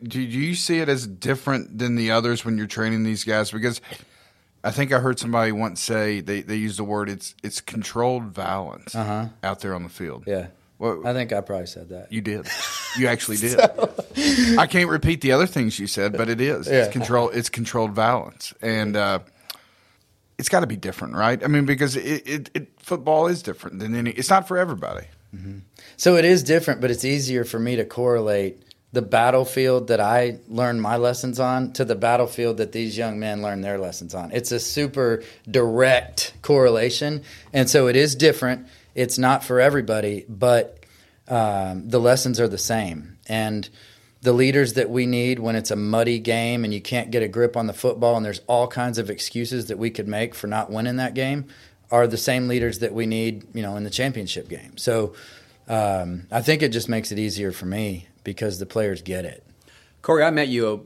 do 0.02 0.20
you 0.22 0.56
see 0.56 0.80
it 0.80 0.90
as 0.90 1.06
different 1.06 1.78
than 1.78 1.96
the 1.96 2.12
others 2.12 2.44
when 2.44 2.58
you're 2.58 2.68
training 2.68 3.04
these 3.04 3.24
guys? 3.24 3.52
Because 3.52 3.80
I 4.64 4.72
think 4.72 4.92
I 4.92 5.00
heard 5.00 5.20
somebody 5.20 5.52
once 5.52 5.82
say 5.82 6.22
they, 6.22 6.42
they 6.42 6.56
use 6.56 6.78
the 6.78 6.84
word 6.84 7.10
it's 7.10 7.34
it's 7.44 7.62
controlled 7.62 8.26
violence 8.26 8.94
uh-huh. 8.94 9.28
out 9.44 9.62
there 9.62 9.74
on 9.74 9.84
the 9.84 9.90
field. 9.90 10.24
Yeah. 10.28 10.48
Well, 10.78 11.06
I 11.06 11.12
think 11.12 11.34
I 11.34 11.42
probably 11.42 11.68
said 11.68 11.90
that. 11.90 12.12
You 12.12 12.22
did. 12.22 12.48
You 12.98 13.08
actually 13.08 13.38
did. 13.38 13.60
so. 13.60 13.94
I 14.58 14.66
can't 14.66 14.90
repeat 14.90 15.22
the 15.22 15.34
other 15.34 15.46
things 15.46 15.78
you 15.78 15.88
said, 15.88 16.14
but 16.14 16.30
it 16.30 16.40
is. 16.40 16.68
Yeah. 16.68 16.84
It's 16.84 16.94
control. 16.94 17.30
It's 17.30 17.50
controlled 17.50 17.92
violence, 17.92 18.54
and 18.62 18.96
uh, 18.96 19.20
it's 20.38 20.48
got 20.48 20.62
to 20.62 20.68
be 20.68 20.78
different, 20.78 21.16
right? 21.16 21.44
I 21.44 21.48
mean, 21.48 21.66
because 21.66 21.98
it, 21.98 22.28
it, 22.28 22.50
it, 22.54 22.68
football 22.80 23.28
is 23.28 23.44
different 23.44 23.80
than 23.80 23.94
any. 23.94 24.12
It's 24.12 24.30
not 24.30 24.48
for 24.48 24.58
everybody. 24.58 25.08
Mm-hmm. 25.36 25.60
So 25.98 26.16
it 26.16 26.24
is 26.24 26.44
different, 26.44 26.80
but 26.80 26.92
it's 26.92 27.04
easier 27.04 27.44
for 27.44 27.60
me 27.60 27.76
to 27.76 27.86
correlate 27.86 28.64
the 28.92 29.02
battlefield 29.02 29.88
that 29.90 30.00
I 30.00 30.40
learned 30.48 30.82
my 30.82 30.98
lessons 30.98 31.40
on 31.40 31.74
to 31.74 31.86
the 31.86 31.96
battlefield 31.96 32.58
that 32.58 32.72
these 32.72 32.98
young 32.98 33.20
men 33.20 33.42
learn 33.42 33.62
their 33.62 33.78
lessons 33.78 34.16
on. 34.16 34.32
It's 34.32 34.52
a 34.52 34.60
super 34.60 35.24
direct 35.50 36.34
correlation. 36.42 37.24
And 37.54 37.70
so 37.70 37.88
it 37.88 37.96
is 37.96 38.16
different. 38.16 38.68
It's 38.96 39.20
not 39.20 39.44
for 39.44 39.60
everybody, 39.60 40.26
but 40.28 40.84
um, 41.28 41.88
the 41.88 42.00
lessons 42.00 42.40
are 42.40 42.48
the 42.48 42.58
same. 42.58 43.20
And 43.28 43.70
the 44.22 44.34
leaders 44.34 44.74
that 44.74 44.90
we 44.90 45.06
need 45.06 45.40
when 45.40 45.56
it's 45.56 45.72
a 45.72 45.76
muddy 45.76 46.20
game 46.20 46.64
and 46.64 46.74
you 46.74 46.82
can't 46.82 47.12
get 47.12 47.24
a 47.24 47.28
grip 47.28 47.56
on 47.56 47.68
the 47.68 47.74
football 47.74 48.18
and 48.18 48.26
there's 48.26 48.42
all 48.48 48.68
kinds 48.68 48.98
of 48.98 49.10
excuses 49.10 49.68
that 49.68 49.78
we 49.78 49.92
could 49.92 50.08
make 50.08 50.34
for 50.34 50.48
not 50.48 50.72
winning 50.72 50.98
that 50.98 51.14
game 51.14 51.46
are 51.92 52.08
the 52.08 52.18
same 52.18 52.48
leaders 52.48 52.80
that 52.80 52.94
we 52.94 53.06
need, 53.06 53.44
you 53.54 53.62
know, 53.62 53.76
in 53.76 53.84
the 53.84 53.90
championship 53.90 54.50
game. 54.50 54.78
So 54.78 55.14
um, 55.68 56.28
I 56.32 56.42
think 56.42 56.64
it 56.64 56.70
just 56.70 56.90
makes 56.90 57.12
it 57.12 57.20
easier 57.20 57.52
for 57.52 57.66
me 57.66 58.09
because 58.30 58.60
the 58.60 58.66
players 58.66 59.02
get 59.02 59.26
it. 59.26 59.44
Corey, 60.02 60.24
I 60.24 60.30
met 60.30 60.48
you 60.48 60.68
uh, 60.68 60.78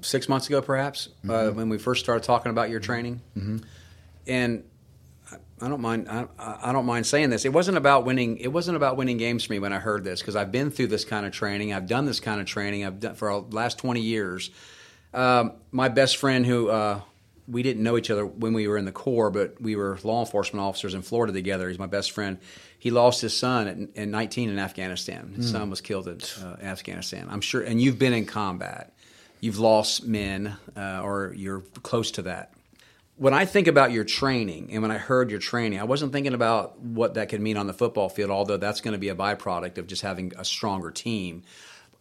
six 0.00 0.28
months 0.28 0.48
ago, 0.48 0.60
perhaps, 0.60 1.08
uh, 1.08 1.28
mm-hmm. 1.28 1.30
uh, 1.30 1.52
when 1.52 1.68
we 1.68 1.78
first 1.78 2.02
started 2.02 2.24
talking 2.24 2.50
about 2.50 2.70
your 2.70 2.80
training, 2.80 3.20
mm-hmm. 3.36 3.58
and 4.26 4.64
I 5.60 5.68
don't 5.68 5.80
mind. 5.80 6.08
I, 6.08 6.26
I, 6.38 6.72
don't 6.72 6.86
mind 6.86 7.06
saying 7.06 7.30
this. 7.30 7.44
It 7.44 7.52
wasn't 7.52 7.76
about 7.76 8.04
winning. 8.04 8.38
It 8.38 8.48
wasn't 8.48 8.76
about 8.76 8.96
winning 8.96 9.16
games 9.16 9.44
for 9.44 9.52
me 9.52 9.58
when 9.58 9.72
I 9.72 9.78
heard 9.78 10.04
this 10.04 10.20
because 10.20 10.36
I've 10.36 10.52
been 10.52 10.70
through 10.70 10.88
this 10.88 11.04
kind 11.04 11.24
of 11.24 11.32
training. 11.32 11.72
I've 11.72 11.86
done 11.86 12.04
this 12.04 12.20
kind 12.20 12.40
of 12.40 12.46
training. 12.46 12.84
I've 12.84 13.00
done 13.00 13.14
for 13.14 13.28
the 13.48 13.56
last 13.56 13.78
twenty 13.78 14.00
years. 14.00 14.50
Um, 15.14 15.52
my 15.70 15.88
best 15.88 16.16
friend, 16.16 16.44
who 16.44 16.68
uh, 16.68 17.00
we 17.50 17.62
didn't 17.62 17.82
know 17.82 17.96
each 17.96 18.10
other 18.10 18.26
when 18.26 18.52
we 18.52 18.68
were 18.68 18.76
in 18.76 18.84
the 18.84 18.92
Corps, 18.92 19.30
but 19.30 19.60
we 19.60 19.76
were 19.76 19.98
law 20.02 20.20
enforcement 20.20 20.64
officers 20.64 20.94
in 20.94 21.02
Florida 21.02 21.32
together. 21.32 21.68
He's 21.68 21.78
my 21.78 21.86
best 21.86 22.10
friend 22.10 22.38
he 22.78 22.90
lost 22.90 23.20
his 23.20 23.36
son 23.36 23.90
at, 23.96 24.02
at 24.02 24.08
19 24.08 24.50
in 24.50 24.58
Afghanistan. 24.58 25.32
His 25.34 25.48
mm. 25.48 25.52
son 25.52 25.70
was 25.70 25.80
killed 25.80 26.06
in 26.06 26.20
uh, 26.42 26.56
Afghanistan. 26.62 27.26
I'm 27.28 27.40
sure, 27.40 27.60
and 27.60 27.80
you've 27.82 27.98
been 27.98 28.12
in 28.12 28.24
combat. 28.24 28.92
You've 29.40 29.58
lost 29.58 30.06
men, 30.06 30.56
uh, 30.76 31.00
or 31.02 31.32
you're 31.36 31.60
close 31.82 32.12
to 32.12 32.22
that. 32.22 32.52
When 33.16 33.34
I 33.34 33.46
think 33.46 33.66
about 33.66 33.90
your 33.90 34.04
training, 34.04 34.70
and 34.72 34.80
when 34.80 34.92
I 34.92 34.98
heard 34.98 35.30
your 35.30 35.40
training, 35.40 35.80
I 35.80 35.84
wasn't 35.84 36.12
thinking 36.12 36.34
about 36.34 36.78
what 36.80 37.14
that 37.14 37.28
could 37.28 37.40
mean 37.40 37.56
on 37.56 37.66
the 37.66 37.72
football 37.72 38.08
field, 38.08 38.30
although 38.30 38.56
that's 38.56 38.80
going 38.80 38.92
to 38.92 38.98
be 38.98 39.08
a 39.08 39.14
byproduct 39.16 39.78
of 39.78 39.88
just 39.88 40.02
having 40.02 40.32
a 40.38 40.44
stronger 40.44 40.92
team. 40.92 41.42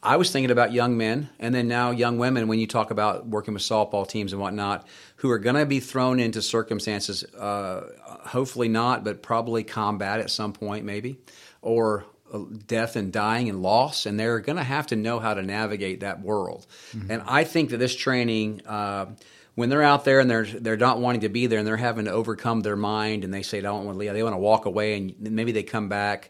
I 0.04 0.18
was 0.18 0.32
thinking 0.32 0.52
about 0.52 0.74
young 0.74 0.95
men 0.95 1.30
and 1.39 1.54
then 1.56 1.68
now 1.68 1.91
young 1.91 2.18
women 2.18 2.48
when 2.48 2.60
you 2.60 2.68
talk 2.68 2.91
about 2.91 3.28
working 3.28 3.54
with 3.54 3.64
softball 3.64 4.08
teams 4.08 4.32
and 4.32 4.41
whatnot 4.41 4.88
who 5.18 5.32
are 5.32 5.39
going 5.39 5.56
to 5.56 5.66
be 5.66 5.80
thrown 5.80 6.20
into 6.20 6.41
circumstances, 6.41 7.24
uh, 7.36 7.89
hopefully 8.06 8.68
not, 8.68 9.04
but 9.04 9.24
probably 9.24 9.64
combat 9.64 10.20
at 10.20 10.30
some 10.30 10.54
point, 10.54 10.86
maybe, 10.86 11.18
or 11.62 12.06
uh, 12.32 12.39
death 12.68 12.95
and 12.95 13.12
dying 13.12 13.50
and 13.50 13.64
loss, 13.64 14.06
and 14.06 14.20
they're 14.20 14.39
going 14.39 14.58
to 14.58 14.64
have 14.64 14.88
to 14.88 14.95
know 14.95 15.20
how 15.20 15.34
to 15.34 15.41
navigate 15.41 16.02
that 16.02 16.22
world. 16.22 16.68
Mm-hmm. 16.91 17.12
And 17.12 17.24
I 17.26 17.43
think 17.43 17.72
that 17.72 17.78
this 17.78 17.95
training, 17.95 18.62
uh, 18.68 19.08
when 19.56 19.70
they're 19.70 19.84
out 19.84 20.06
there 20.06 20.20
and 20.20 20.30
they're 20.30 20.45
they're 20.45 20.78
not 20.78 21.00
wanting 21.00 21.22
to 21.22 21.30
be 21.30 21.48
there 21.48 21.58
and 21.58 21.68
they're 21.68 21.78
having 21.78 22.06
to 22.06 22.12
overcome 22.12 22.62
their 22.62 22.76
mind 22.76 23.24
and 23.24 23.34
they 23.34 23.41
say, 23.41 23.58
"I 23.58 23.62
don't 23.62 23.86
want 23.86 23.95
to 23.95 24.00
leave," 24.00 24.14
they 24.14 24.22
want 24.22 24.36
to 24.36 24.39
walk 24.39 24.66
away, 24.66 24.98
and 24.98 25.16
maybe 25.20 25.52
they 25.52 25.64
come 25.64 25.89
back 25.89 26.30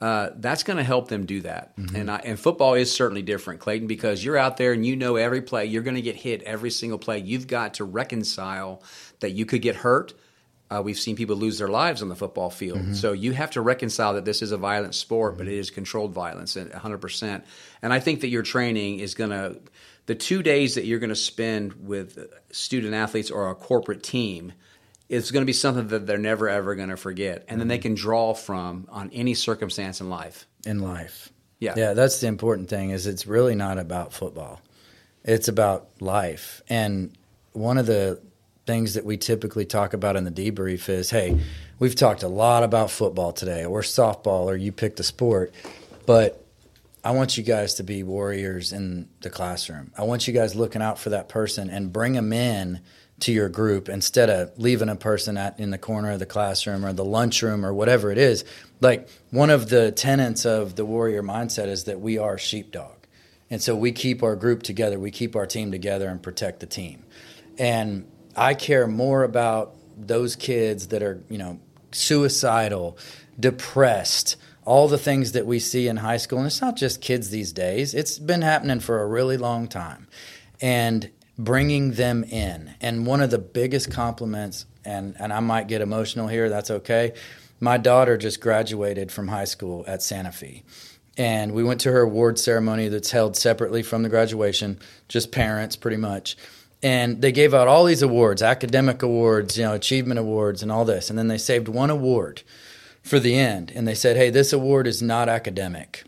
uh, 0.00 0.30
that's 0.36 0.62
going 0.62 0.76
to 0.76 0.84
help 0.84 1.08
them 1.08 1.26
do 1.26 1.40
that. 1.40 1.76
Mm-hmm. 1.76 1.96
And, 1.96 2.10
I, 2.10 2.16
and 2.24 2.38
football 2.38 2.74
is 2.74 2.92
certainly 2.92 3.22
different, 3.22 3.60
Clayton, 3.60 3.88
because 3.88 4.24
you're 4.24 4.36
out 4.36 4.56
there 4.56 4.72
and 4.72 4.86
you 4.86 4.94
know 4.94 5.16
every 5.16 5.42
play. 5.42 5.66
You're 5.66 5.82
going 5.82 5.96
to 5.96 6.02
get 6.02 6.14
hit 6.16 6.42
every 6.42 6.70
single 6.70 6.98
play. 6.98 7.18
You've 7.18 7.48
got 7.48 7.74
to 7.74 7.84
reconcile 7.84 8.82
that 9.20 9.32
you 9.32 9.44
could 9.44 9.60
get 9.60 9.76
hurt. 9.76 10.14
Uh, 10.70 10.82
we've 10.84 10.98
seen 10.98 11.16
people 11.16 11.34
lose 11.34 11.58
their 11.58 11.68
lives 11.68 12.02
on 12.02 12.08
the 12.08 12.14
football 12.14 12.50
field. 12.50 12.78
Mm-hmm. 12.78 12.94
So 12.94 13.12
you 13.12 13.32
have 13.32 13.50
to 13.52 13.60
reconcile 13.60 14.14
that 14.14 14.24
this 14.24 14.42
is 14.42 14.52
a 14.52 14.58
violent 14.58 14.94
sport, 14.94 15.36
but 15.36 15.48
it 15.48 15.54
is 15.54 15.70
controlled 15.70 16.12
violence, 16.12 16.56
100%. 16.56 17.42
And 17.82 17.92
I 17.92 17.98
think 17.98 18.20
that 18.20 18.28
your 18.28 18.42
training 18.42 19.00
is 19.00 19.14
going 19.14 19.30
to, 19.30 19.60
the 20.06 20.14
two 20.14 20.42
days 20.42 20.76
that 20.76 20.84
you're 20.84 21.00
going 21.00 21.08
to 21.08 21.16
spend 21.16 21.86
with 21.86 22.18
student 22.52 22.94
athletes 22.94 23.30
or 23.30 23.50
a 23.50 23.54
corporate 23.54 24.02
team– 24.04 24.52
it's 25.08 25.30
going 25.30 25.42
to 25.42 25.46
be 25.46 25.52
something 25.52 25.88
that 25.88 26.06
they're 26.06 26.18
never 26.18 26.48
ever 26.48 26.74
going 26.74 26.90
to 26.90 26.96
forget, 26.96 27.44
and 27.48 27.60
then 27.60 27.68
they 27.68 27.76
mm-hmm. 27.76 27.82
can 27.82 27.94
draw 27.94 28.34
from 28.34 28.86
on 28.90 29.10
any 29.12 29.34
circumstance 29.34 30.00
in 30.00 30.10
life. 30.10 30.46
In 30.66 30.80
life, 30.80 31.32
yeah, 31.58 31.74
yeah. 31.76 31.94
That's 31.94 32.20
the 32.20 32.26
important 32.26 32.68
thing. 32.68 32.90
Is 32.90 33.06
it's 33.06 33.26
really 33.26 33.54
not 33.54 33.78
about 33.78 34.12
football; 34.12 34.60
it's 35.24 35.48
about 35.48 35.88
life. 36.00 36.62
And 36.68 37.16
one 37.52 37.78
of 37.78 37.86
the 37.86 38.20
things 38.66 38.94
that 38.94 39.04
we 39.04 39.16
typically 39.16 39.64
talk 39.64 39.94
about 39.94 40.14
in 40.14 40.24
the 40.24 40.30
debrief 40.30 40.90
is, 40.90 41.08
hey, 41.08 41.40
we've 41.78 41.94
talked 41.94 42.22
a 42.22 42.28
lot 42.28 42.62
about 42.62 42.90
football 42.90 43.32
today, 43.32 43.64
or 43.64 43.80
softball, 43.80 44.44
or 44.44 44.56
you 44.56 44.72
picked 44.72 45.00
a 45.00 45.04
sport, 45.04 45.54
but 46.04 46.44
I 47.02 47.12
want 47.12 47.38
you 47.38 47.42
guys 47.42 47.74
to 47.74 47.82
be 47.82 48.02
warriors 48.02 48.72
in 48.72 49.08
the 49.22 49.30
classroom. 49.30 49.92
I 49.96 50.02
want 50.02 50.28
you 50.28 50.34
guys 50.34 50.54
looking 50.54 50.82
out 50.82 50.98
for 50.98 51.10
that 51.10 51.28
person 51.28 51.70
and 51.70 51.92
bring 51.92 52.12
them 52.12 52.32
in 52.32 52.80
to 53.20 53.32
your 53.32 53.48
group 53.48 53.88
instead 53.88 54.30
of 54.30 54.56
leaving 54.58 54.88
a 54.88 54.96
person 54.96 55.36
at 55.36 55.58
in 55.58 55.70
the 55.70 55.78
corner 55.78 56.12
of 56.12 56.18
the 56.18 56.26
classroom 56.26 56.84
or 56.84 56.92
the 56.92 57.04
lunchroom 57.04 57.64
or 57.66 57.74
whatever 57.74 58.12
it 58.12 58.18
is. 58.18 58.44
Like 58.80 59.08
one 59.30 59.50
of 59.50 59.68
the 59.68 59.90
tenets 59.90 60.46
of 60.46 60.76
the 60.76 60.84
warrior 60.84 61.22
mindset 61.22 61.66
is 61.66 61.84
that 61.84 62.00
we 62.00 62.18
are 62.18 62.38
sheepdog. 62.38 62.94
And 63.50 63.62
so 63.62 63.74
we 63.74 63.92
keep 63.92 64.22
our 64.22 64.36
group 64.36 64.62
together, 64.62 64.98
we 64.98 65.10
keep 65.10 65.34
our 65.34 65.46
team 65.46 65.72
together 65.72 66.08
and 66.08 66.22
protect 66.22 66.60
the 66.60 66.66
team. 66.66 67.04
And 67.58 68.06
I 68.36 68.54
care 68.54 68.86
more 68.86 69.24
about 69.24 69.74
those 69.96 70.36
kids 70.36 70.88
that 70.88 71.02
are, 71.02 71.22
you 71.28 71.38
know, 71.38 71.58
suicidal, 71.90 72.98
depressed, 73.40 74.36
all 74.64 74.86
the 74.86 74.98
things 74.98 75.32
that 75.32 75.46
we 75.46 75.58
see 75.58 75.88
in 75.88 75.96
high 75.96 76.18
school. 76.18 76.38
And 76.38 76.46
it's 76.46 76.60
not 76.60 76.76
just 76.76 77.00
kids 77.00 77.30
these 77.30 77.52
days, 77.52 77.94
it's 77.94 78.18
been 78.18 78.42
happening 78.42 78.80
for 78.80 79.00
a 79.00 79.06
really 79.06 79.38
long 79.38 79.66
time. 79.66 80.06
And 80.60 81.10
bringing 81.38 81.92
them 81.92 82.24
in. 82.24 82.74
And 82.80 83.06
one 83.06 83.20
of 83.20 83.30
the 83.30 83.38
biggest 83.38 83.90
compliments, 83.90 84.66
and, 84.84 85.14
and 85.18 85.32
I 85.32 85.40
might 85.40 85.68
get 85.68 85.80
emotional 85.80 86.26
here, 86.26 86.48
that's 86.48 86.70
okay. 86.70 87.14
My 87.60 87.78
daughter 87.78 88.16
just 88.16 88.40
graduated 88.40 89.12
from 89.12 89.28
high 89.28 89.44
school 89.44 89.84
at 89.86 90.02
Santa 90.02 90.32
Fe. 90.32 90.64
And 91.16 91.52
we 91.52 91.64
went 91.64 91.80
to 91.80 91.92
her 91.92 92.02
award 92.02 92.38
ceremony 92.38 92.88
that's 92.88 93.10
held 93.10 93.36
separately 93.36 93.82
from 93.82 94.02
the 94.02 94.08
graduation, 94.08 94.78
just 95.08 95.32
parents 95.32 95.74
pretty 95.74 95.96
much. 95.96 96.36
And 96.80 97.20
they 97.20 97.32
gave 97.32 97.54
out 97.54 97.66
all 97.66 97.84
these 97.84 98.02
awards, 98.02 98.40
academic 98.40 99.02
awards, 99.02 99.58
you 99.58 99.64
know, 99.64 99.74
achievement 99.74 100.20
awards, 100.20 100.62
and 100.62 100.70
all 100.70 100.84
this. 100.84 101.10
And 101.10 101.18
then 101.18 101.26
they 101.26 101.38
saved 101.38 101.66
one 101.66 101.90
award 101.90 102.42
for 103.02 103.18
the 103.18 103.36
end. 103.36 103.72
And 103.74 103.86
they 103.86 103.94
said, 103.94 104.16
hey, 104.16 104.30
this 104.30 104.52
award 104.52 104.86
is 104.86 105.02
not 105.02 105.28
academic. 105.28 106.04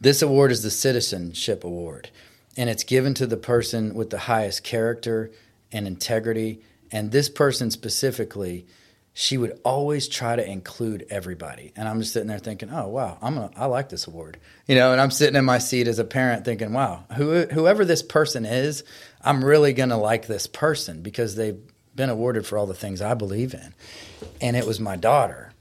This 0.00 0.22
award 0.22 0.52
is 0.52 0.62
the 0.62 0.70
Citizenship 0.70 1.64
Award 1.64 2.10
and 2.58 2.68
it's 2.68 2.82
given 2.82 3.14
to 3.14 3.26
the 3.26 3.36
person 3.36 3.94
with 3.94 4.10
the 4.10 4.18
highest 4.18 4.64
character 4.64 5.30
and 5.70 5.86
integrity. 5.86 6.60
And 6.90 7.12
this 7.12 7.28
person 7.28 7.70
specifically, 7.70 8.66
she 9.14 9.38
would 9.38 9.60
always 9.64 10.08
try 10.08 10.34
to 10.34 10.44
include 10.44 11.06
everybody. 11.08 11.72
And 11.76 11.88
I'm 11.88 12.00
just 12.00 12.12
sitting 12.12 12.26
there 12.26 12.40
thinking, 12.40 12.70
oh 12.70 12.88
wow, 12.88 13.16
I'm 13.22 13.36
gonna, 13.36 13.50
I 13.56 13.66
like 13.66 13.90
this 13.90 14.08
award, 14.08 14.38
you 14.66 14.74
know. 14.74 14.90
And 14.90 15.00
I'm 15.00 15.12
sitting 15.12 15.36
in 15.36 15.44
my 15.44 15.58
seat 15.58 15.86
as 15.86 16.00
a 16.00 16.04
parent 16.04 16.44
thinking, 16.44 16.72
wow, 16.72 17.04
who, 17.14 17.42
whoever 17.46 17.84
this 17.84 18.02
person 18.02 18.44
is, 18.44 18.82
I'm 19.22 19.44
really 19.44 19.72
gonna 19.72 19.98
like 19.98 20.26
this 20.26 20.48
person 20.48 21.00
because 21.02 21.36
they've 21.36 21.60
been 21.94 22.10
awarded 22.10 22.44
for 22.44 22.58
all 22.58 22.66
the 22.66 22.74
things 22.74 23.00
I 23.00 23.14
believe 23.14 23.54
in. 23.54 23.72
And 24.40 24.56
it 24.56 24.66
was 24.66 24.80
my 24.80 24.96
daughter. 24.96 25.52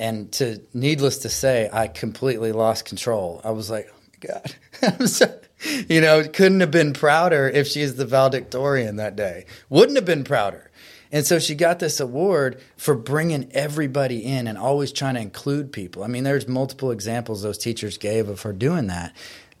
And 0.00 0.32
to 0.32 0.60
needless 0.74 1.18
to 1.18 1.28
say, 1.28 1.70
I 1.72 1.86
completely 1.86 2.50
lost 2.50 2.86
control. 2.86 3.40
I 3.44 3.52
was 3.52 3.70
like, 3.70 3.88
oh 3.92 3.96
my 4.12 4.34
god, 4.34 4.54
I'm 5.00 5.06
so 5.06 5.39
you 5.88 6.00
know, 6.00 6.22
couldn't 6.24 6.60
have 6.60 6.70
been 6.70 6.92
prouder 6.92 7.48
if 7.48 7.66
she's 7.66 7.96
the 7.96 8.06
valedictorian 8.06 8.96
that 8.96 9.16
day. 9.16 9.46
Wouldn't 9.68 9.96
have 9.96 10.04
been 10.04 10.24
prouder. 10.24 10.70
And 11.12 11.26
so 11.26 11.38
she 11.38 11.54
got 11.54 11.80
this 11.80 11.98
award 11.98 12.60
for 12.76 12.94
bringing 12.94 13.50
everybody 13.52 14.24
in 14.24 14.46
and 14.46 14.56
always 14.56 14.92
trying 14.92 15.14
to 15.14 15.20
include 15.20 15.72
people. 15.72 16.04
I 16.04 16.06
mean, 16.06 16.24
there's 16.24 16.46
multiple 16.46 16.92
examples 16.92 17.42
those 17.42 17.58
teachers 17.58 17.98
gave 17.98 18.28
of 18.28 18.42
her 18.42 18.52
doing 18.52 18.86
that. 18.86 19.14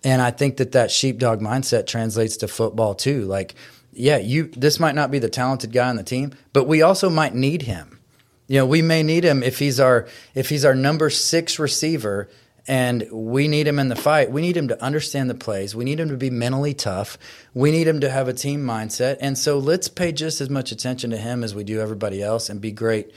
And 0.04 0.22
I 0.22 0.30
think 0.30 0.58
that 0.58 0.72
that 0.72 0.90
sheepdog 0.90 1.40
mindset 1.40 1.86
translates 1.86 2.38
to 2.38 2.48
football 2.48 2.94
too. 2.94 3.24
Like, 3.24 3.54
yeah, 3.92 4.18
you 4.18 4.44
this 4.56 4.78
might 4.78 4.94
not 4.94 5.10
be 5.10 5.18
the 5.18 5.28
talented 5.28 5.72
guy 5.72 5.88
on 5.88 5.96
the 5.96 6.04
team, 6.04 6.32
but 6.52 6.64
we 6.64 6.82
also 6.82 7.10
might 7.10 7.34
need 7.34 7.62
him. 7.62 7.98
You 8.46 8.58
know, 8.58 8.66
we 8.66 8.82
may 8.82 9.02
need 9.02 9.24
him 9.24 9.42
if 9.42 9.58
he's 9.58 9.78
our 9.78 10.08
if 10.34 10.48
he's 10.48 10.64
our 10.64 10.74
number 10.74 11.10
6 11.10 11.58
receiver 11.58 12.28
and 12.66 13.06
we 13.10 13.48
need 13.48 13.66
him 13.66 13.78
in 13.78 13.88
the 13.88 13.96
fight. 13.96 14.30
We 14.30 14.40
need 14.40 14.56
him 14.56 14.68
to 14.68 14.82
understand 14.82 15.30
the 15.30 15.34
plays. 15.34 15.74
We 15.74 15.84
need 15.84 16.00
him 16.00 16.08
to 16.10 16.16
be 16.16 16.30
mentally 16.30 16.74
tough. 16.74 17.18
We 17.54 17.70
need 17.70 17.86
him 17.88 18.00
to 18.00 18.10
have 18.10 18.28
a 18.28 18.32
team 18.32 18.64
mindset. 18.64 19.18
And 19.20 19.36
so 19.36 19.58
let's 19.58 19.88
pay 19.88 20.12
just 20.12 20.40
as 20.40 20.50
much 20.50 20.72
attention 20.72 21.10
to 21.10 21.16
him 21.16 21.42
as 21.42 21.54
we 21.54 21.64
do 21.64 21.80
everybody 21.80 22.22
else 22.22 22.48
and 22.48 22.60
be 22.60 22.72
great, 22.72 23.12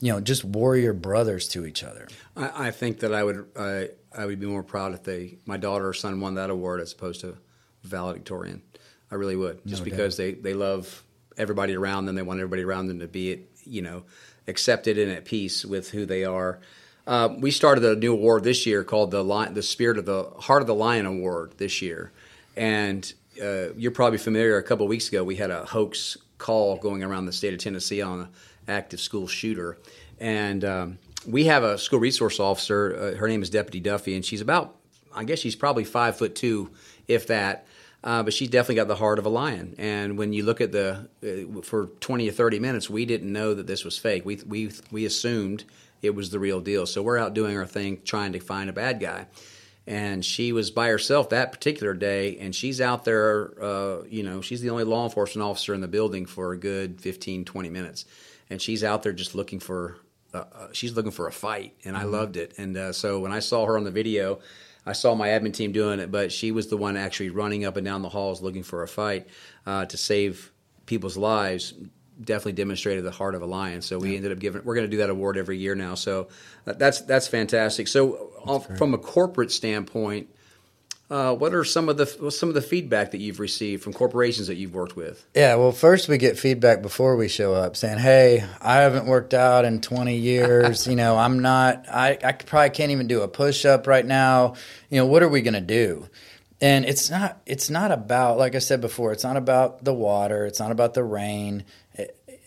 you 0.00 0.12
know, 0.12 0.20
just 0.20 0.44
warrior 0.44 0.92
brothers 0.92 1.48
to 1.48 1.66
each 1.66 1.82
other. 1.82 2.08
I, 2.36 2.68
I 2.68 2.70
think 2.70 3.00
that 3.00 3.12
I 3.12 3.24
would 3.24 3.46
I, 3.56 3.90
I 4.16 4.26
would 4.26 4.40
be 4.40 4.46
more 4.46 4.62
proud 4.62 4.94
if 4.94 5.02
they 5.02 5.38
my 5.46 5.56
daughter 5.56 5.88
or 5.88 5.94
son 5.94 6.20
won 6.20 6.34
that 6.34 6.50
award 6.50 6.80
as 6.80 6.92
opposed 6.92 7.20
to 7.22 7.36
valedictorian. 7.82 8.62
I 9.10 9.16
really 9.16 9.36
would, 9.36 9.64
just 9.66 9.82
no 9.82 9.90
because 9.90 10.16
they, 10.16 10.32
they 10.32 10.54
love 10.54 11.02
everybody 11.36 11.76
around 11.76 12.06
them. 12.06 12.16
They 12.16 12.22
want 12.22 12.40
everybody 12.40 12.64
around 12.64 12.88
them 12.88 13.00
to 13.00 13.06
be, 13.06 13.30
it, 13.30 13.50
you 13.64 13.82
know, 13.82 14.04
accepted 14.48 14.98
and 14.98 15.12
at 15.12 15.24
peace 15.24 15.64
with 15.64 15.90
who 15.90 16.06
they 16.06 16.24
are. 16.24 16.60
Uh, 17.06 17.34
we 17.38 17.50
started 17.50 17.84
a 17.84 17.96
new 17.96 18.12
award 18.12 18.44
this 18.44 18.64
year 18.64 18.82
called 18.82 19.10
the 19.10 19.22
Lion, 19.22 19.54
the 19.54 19.62
Spirit 19.62 19.98
of 19.98 20.06
the 20.06 20.24
Heart 20.40 20.62
of 20.62 20.66
the 20.66 20.74
Lion 20.74 21.04
Award 21.04 21.52
this 21.58 21.82
year, 21.82 22.12
and 22.56 23.12
uh, 23.42 23.72
you're 23.74 23.90
probably 23.90 24.18
familiar. 24.18 24.56
A 24.56 24.62
couple 24.62 24.86
weeks 24.88 25.08
ago, 25.08 25.22
we 25.22 25.36
had 25.36 25.50
a 25.50 25.66
hoax 25.66 26.16
call 26.38 26.76
going 26.76 27.02
around 27.02 27.26
the 27.26 27.32
state 27.32 27.52
of 27.52 27.60
Tennessee 27.60 28.00
on 28.00 28.20
an 28.20 28.28
active 28.68 29.00
school 29.00 29.26
shooter, 29.26 29.76
and 30.18 30.64
um, 30.64 30.98
we 31.26 31.44
have 31.44 31.62
a 31.62 31.76
school 31.76 32.00
resource 32.00 32.40
officer. 32.40 32.96
Uh, 32.96 33.18
her 33.18 33.28
name 33.28 33.42
is 33.42 33.50
Deputy 33.50 33.80
Duffy, 33.80 34.14
and 34.14 34.24
she's 34.24 34.40
about, 34.40 34.74
I 35.14 35.24
guess 35.24 35.38
she's 35.38 35.56
probably 35.56 35.84
five 35.84 36.16
foot 36.16 36.34
two, 36.34 36.70
if 37.06 37.26
that. 37.26 37.66
Uh, 38.02 38.22
but 38.22 38.34
she's 38.34 38.50
definitely 38.50 38.74
got 38.74 38.86
the 38.86 38.96
heart 38.96 39.18
of 39.18 39.24
a 39.24 39.30
lion. 39.30 39.74
And 39.78 40.18
when 40.18 40.34
you 40.34 40.44
look 40.44 40.60
at 40.60 40.72
the 40.72 41.08
uh, 41.22 41.62
for 41.62 41.86
20 42.00 42.28
or 42.28 42.32
30 42.32 42.60
minutes, 42.60 42.90
we 42.90 43.06
didn't 43.06 43.32
know 43.32 43.54
that 43.54 43.66
this 43.66 43.82
was 43.82 43.96
fake. 43.96 44.26
We 44.26 44.40
we 44.46 44.72
we 44.90 45.06
assumed 45.06 45.64
it 46.04 46.14
was 46.14 46.30
the 46.30 46.38
real 46.38 46.60
deal. 46.60 46.86
So 46.86 47.02
we're 47.02 47.18
out 47.18 47.34
doing 47.34 47.56
our 47.56 47.66
thing, 47.66 48.02
trying 48.04 48.32
to 48.32 48.40
find 48.40 48.68
a 48.68 48.72
bad 48.72 49.00
guy. 49.00 49.26
And 49.86 50.24
she 50.24 50.52
was 50.52 50.70
by 50.70 50.88
herself 50.88 51.30
that 51.30 51.52
particular 51.52 51.92
day, 51.94 52.38
and 52.38 52.54
she's 52.54 52.80
out 52.80 53.04
there, 53.04 53.52
uh, 53.62 54.02
you 54.08 54.22
know, 54.22 54.40
she's 54.40 54.60
the 54.60 54.70
only 54.70 54.84
law 54.84 55.04
enforcement 55.04 55.46
officer 55.46 55.74
in 55.74 55.80
the 55.80 55.88
building 55.88 56.24
for 56.24 56.52
a 56.52 56.58
good 56.58 57.00
15, 57.00 57.44
20 57.44 57.68
minutes. 57.68 58.04
And 58.48 58.60
she's 58.60 58.84
out 58.84 59.02
there 59.02 59.12
just 59.12 59.34
looking 59.34 59.60
for, 59.60 59.98
uh, 60.32 60.44
uh 60.52 60.68
she's 60.72 60.94
looking 60.94 61.10
for 61.10 61.26
a 61.26 61.32
fight, 61.32 61.74
and 61.84 61.96
I 61.96 62.02
mm-hmm. 62.02 62.12
loved 62.12 62.36
it. 62.36 62.54
And 62.56 62.76
uh, 62.76 62.92
so 62.92 63.20
when 63.20 63.32
I 63.32 63.40
saw 63.40 63.66
her 63.66 63.76
on 63.76 63.84
the 63.84 63.90
video, 63.90 64.40
I 64.86 64.92
saw 64.92 65.14
my 65.14 65.28
admin 65.28 65.52
team 65.52 65.72
doing 65.72 66.00
it, 66.00 66.10
but 66.10 66.32
she 66.32 66.50
was 66.50 66.68
the 66.68 66.76
one 66.76 66.96
actually 66.96 67.30
running 67.30 67.64
up 67.64 67.76
and 67.76 67.84
down 67.84 68.02
the 68.02 68.08
halls 68.10 68.42
looking 68.42 68.62
for 68.62 68.82
a 68.82 68.88
fight 68.88 69.26
uh, 69.66 69.84
to 69.86 69.96
save 69.96 70.50
people's 70.86 71.16
lives 71.16 71.74
definitely 72.22 72.52
demonstrated 72.52 73.04
the 73.04 73.10
heart 73.10 73.34
of 73.34 73.42
a 73.42 73.46
lion. 73.46 73.82
So 73.82 73.98
we 73.98 74.10
yeah. 74.10 74.16
ended 74.16 74.32
up 74.32 74.38
giving. 74.38 74.64
We're 74.64 74.74
going 74.74 74.86
to 74.86 74.90
do 74.90 74.98
that 74.98 75.10
award 75.10 75.36
every 75.36 75.58
year 75.58 75.74
now. 75.74 75.94
So 75.94 76.28
that's 76.64 77.02
that's 77.02 77.28
fantastic. 77.28 77.88
So 77.88 78.30
that's 78.46 78.78
from 78.78 78.94
a 78.94 78.98
corporate 78.98 79.52
standpoint, 79.52 80.28
uh, 81.10 81.34
what 81.34 81.54
are 81.54 81.64
some 81.64 81.88
of 81.88 81.98
the 81.98 82.30
some 82.30 82.48
of 82.48 82.54
the 82.54 82.62
feedback 82.62 83.10
that 83.10 83.18
you've 83.18 83.38
received 83.38 83.82
from 83.82 83.92
corporations 83.92 84.46
that 84.46 84.56
you've 84.56 84.74
worked 84.74 84.96
with? 84.96 85.24
Yeah, 85.34 85.56
well, 85.56 85.70
first 85.70 86.08
we 86.08 86.16
get 86.16 86.38
feedback 86.38 86.80
before 86.80 87.16
we 87.16 87.28
show 87.28 87.52
up, 87.52 87.76
saying, 87.76 87.98
"Hey, 87.98 88.42
I 88.60 88.76
haven't 88.76 89.06
worked 89.06 89.34
out 89.34 89.66
in 89.66 89.82
20 89.82 90.16
years. 90.16 90.86
you 90.88 90.96
know, 90.96 91.16
I'm 91.16 91.40
not. 91.40 91.86
I 91.90 92.18
I 92.24 92.32
probably 92.32 92.70
can't 92.70 92.90
even 92.90 93.06
do 93.06 93.20
a 93.20 93.28
push 93.28 93.66
up 93.66 93.86
right 93.86 94.04
now. 94.04 94.54
You 94.88 94.98
know, 94.98 95.06
what 95.06 95.22
are 95.22 95.28
we 95.28 95.42
going 95.42 95.54
to 95.54 95.60
do?" 95.60 96.08
and 96.60 96.84
it's 96.84 97.10
not 97.10 97.40
it's 97.46 97.68
not 97.68 97.90
about 97.90 98.38
like 98.38 98.54
i 98.54 98.58
said 98.60 98.80
before 98.80 99.12
it's 99.12 99.24
not 99.24 99.36
about 99.36 99.84
the 99.84 99.92
water 99.92 100.46
it's 100.46 100.60
not 100.60 100.70
about 100.70 100.94
the 100.94 101.02
rain 101.02 101.64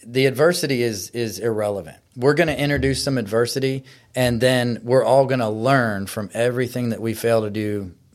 the 0.07 0.25
adversity 0.25 0.81
is 0.81 1.09
is 1.09 1.37
irrelevant. 1.37 1.97
We're 2.15 2.33
going 2.33 2.47
to 2.47 2.59
introduce 2.59 3.03
some 3.03 3.17
adversity, 3.17 3.83
and 4.15 4.41
then 4.41 4.79
we're 4.81 5.03
all 5.03 5.25
going 5.25 5.41
to 5.41 5.49
learn 5.49 6.07
from 6.07 6.29
everything 6.33 6.89
that 6.89 7.01
we 7.01 7.13
fail 7.13 7.41
to 7.41 7.49
do, 7.49 7.61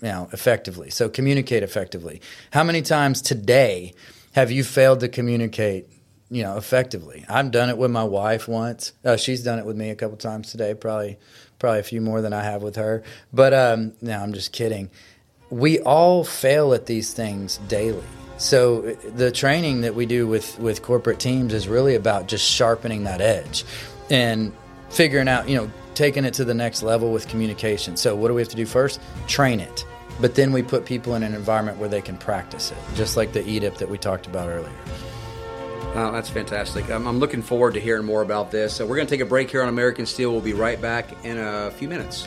you 0.01 0.09
know, 0.09 0.29
effectively. 0.33 0.91
So 0.91 1.09
communicate 1.09 1.63
effectively. 1.63 2.23
How 2.51 2.65
many 2.65 2.81
times 2.83 3.21
today 3.21 3.93
have 4.33 4.51
you 4.51 4.65
failed 4.65 5.01
to 5.01 5.09
communicate? 5.09 5.89
You 6.31 6.45
know, 6.45 6.57
effectively. 6.57 7.27
I've 7.29 7.51
done 7.51 7.69
it 7.69 7.77
with 7.77 7.91
my 7.91 8.05
wife 8.05 8.49
once. 8.49 8.95
Uh, 9.05 9.19
she's 9.19 9.45
done 9.45 9.59
it 9.59 9.67
with 9.67 9.77
me 9.77 9.91
a 9.91 9.95
couple 9.95 10.17
times 10.17 10.51
today. 10.51 10.73
Probably, 10.73 11.19
probably 11.59 11.81
a 11.81 11.83
few 11.83 12.01
more 12.01 12.23
than 12.23 12.33
I 12.33 12.43
have 12.43 12.63
with 12.63 12.77
her. 12.77 13.03
But 13.35 13.53
um, 13.53 13.93
no, 14.01 14.19
I'm 14.19 14.33
just 14.33 14.51
kidding. 14.51 14.91
We 15.51 15.81
all 15.81 16.25
fail 16.25 16.73
at 16.73 16.87
these 16.87 17.13
things 17.13 17.59
daily 17.69 18.03
so 18.43 18.81
the 18.81 19.31
training 19.31 19.83
that 19.83 19.95
we 19.95 20.05
do 20.05 20.27
with 20.27 20.59
with 20.59 20.83
corporate 20.83 21.21
teams 21.21 21.55
is 21.55 21.69
really 21.69 21.95
about 21.95 22.27
just 22.27 22.45
sharpening 22.45 23.05
that 23.05 23.21
edge 23.21 23.65
and 24.11 24.53
figuring 24.91 25.29
out, 25.29 25.49
you 25.49 25.57
know, 25.57 25.71
taking 25.95 26.25
it 26.25 26.35
to 26.35 26.45
the 26.45 26.53
next 26.53 26.83
level 26.83 27.13
with 27.13 27.29
communication. 27.29 27.97
So 27.97 28.17
what 28.17 28.29
do 28.29 28.35
we 28.35 28.41
have 28.41 28.49
to 28.49 28.57
do 28.57 28.67
first? 28.67 29.01
Train 29.29 29.61
it. 29.61 29.87
But 30.21 30.35
then 30.35 30.51
we 30.51 30.63
put 30.65 30.85
people 30.85 31.15
in 31.15 31.23
an 31.23 31.35
environment 31.35 31.79
where 31.79 31.89
they 31.89 32.03
can 32.03 32.19
practice 32.19 32.73
it, 32.73 32.79
just 32.97 33.17
like 33.17 33.33
the 33.33 33.43
EDIP 33.43 33.79
that 33.79 33.89
we 33.89 33.97
talked 33.97 34.27
about 34.27 34.49
earlier. 34.49 34.73
That's 35.95 36.29
fantastic. 36.29 36.91
I'm, 36.91 37.07
I'm 37.07 37.21
looking 37.21 37.43
forward 37.43 37.75
to 37.75 37.81
hearing 37.81 38.05
more 38.05 38.23
about 38.23 38.51
this. 38.51 38.75
So 38.75 38.85
we're 38.85 38.97
going 38.97 39.07
to 39.07 39.15
take 39.15 39.21
a 39.21 39.29
break 39.29 39.51
here 39.51 39.63
on 39.63 39.69
American 39.69 40.05
Steele. 40.05 40.33
We'll 40.33 40.41
be 40.41 40.53
right 40.53 40.81
back 40.81 41.25
in 41.25 41.39
a 41.39 41.71
few 41.71 41.89
minutes. 41.89 42.27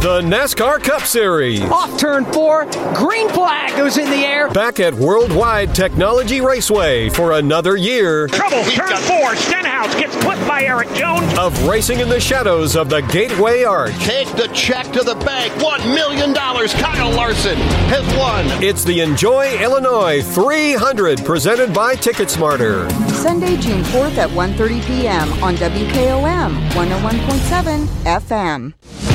The 0.00 0.20
NASCAR 0.20 0.80
Cup 0.80 1.02
Series. 1.02 1.60
Off 1.62 1.98
turn 1.98 2.24
four, 2.26 2.66
green 2.94 3.28
flag 3.30 3.76
goes 3.76 3.98
in 3.98 4.08
the 4.08 4.24
air. 4.24 4.48
Back 4.48 4.78
at 4.78 4.94
Worldwide 4.94 5.74
Technology 5.74 6.40
Raceway 6.40 7.08
for 7.08 7.32
another 7.32 7.76
year. 7.76 8.28
Trouble, 8.28 8.62
turn 8.62 8.96
four, 8.98 9.34
Stenhouse 9.34 9.92
gets 9.96 10.14
put 10.24 10.38
by 10.46 10.62
Erik 10.62 10.92
Jones. 10.94 11.36
Of 11.36 11.66
racing 11.66 11.98
in 11.98 12.08
the 12.08 12.20
shadows 12.20 12.76
of 12.76 12.88
the 12.88 13.00
Gateway 13.00 13.64
Arch. 13.64 13.92
Take 13.98 14.28
the 14.36 14.46
check 14.54 14.86
to 14.92 15.02
the 15.02 15.16
bank. 15.16 15.52
$1 15.54 15.92
million. 15.92 16.32
Kyle 16.32 17.10
Larson 17.10 17.56
has 17.88 18.06
won. 18.16 18.44
It's 18.62 18.84
the 18.84 19.00
Enjoy 19.00 19.52
Illinois 19.60 20.22
300 20.22 21.24
presented 21.24 21.74
by 21.74 21.96
TicketSmarter. 21.96 22.88
Sunday, 23.10 23.56
June 23.56 23.82
4th 23.82 24.16
at 24.16 24.30
1.30 24.30 24.86
p.m. 24.86 25.42
on 25.42 25.56
WKOM 25.56 26.68
101.7 26.70 27.86
FM. 28.04 28.74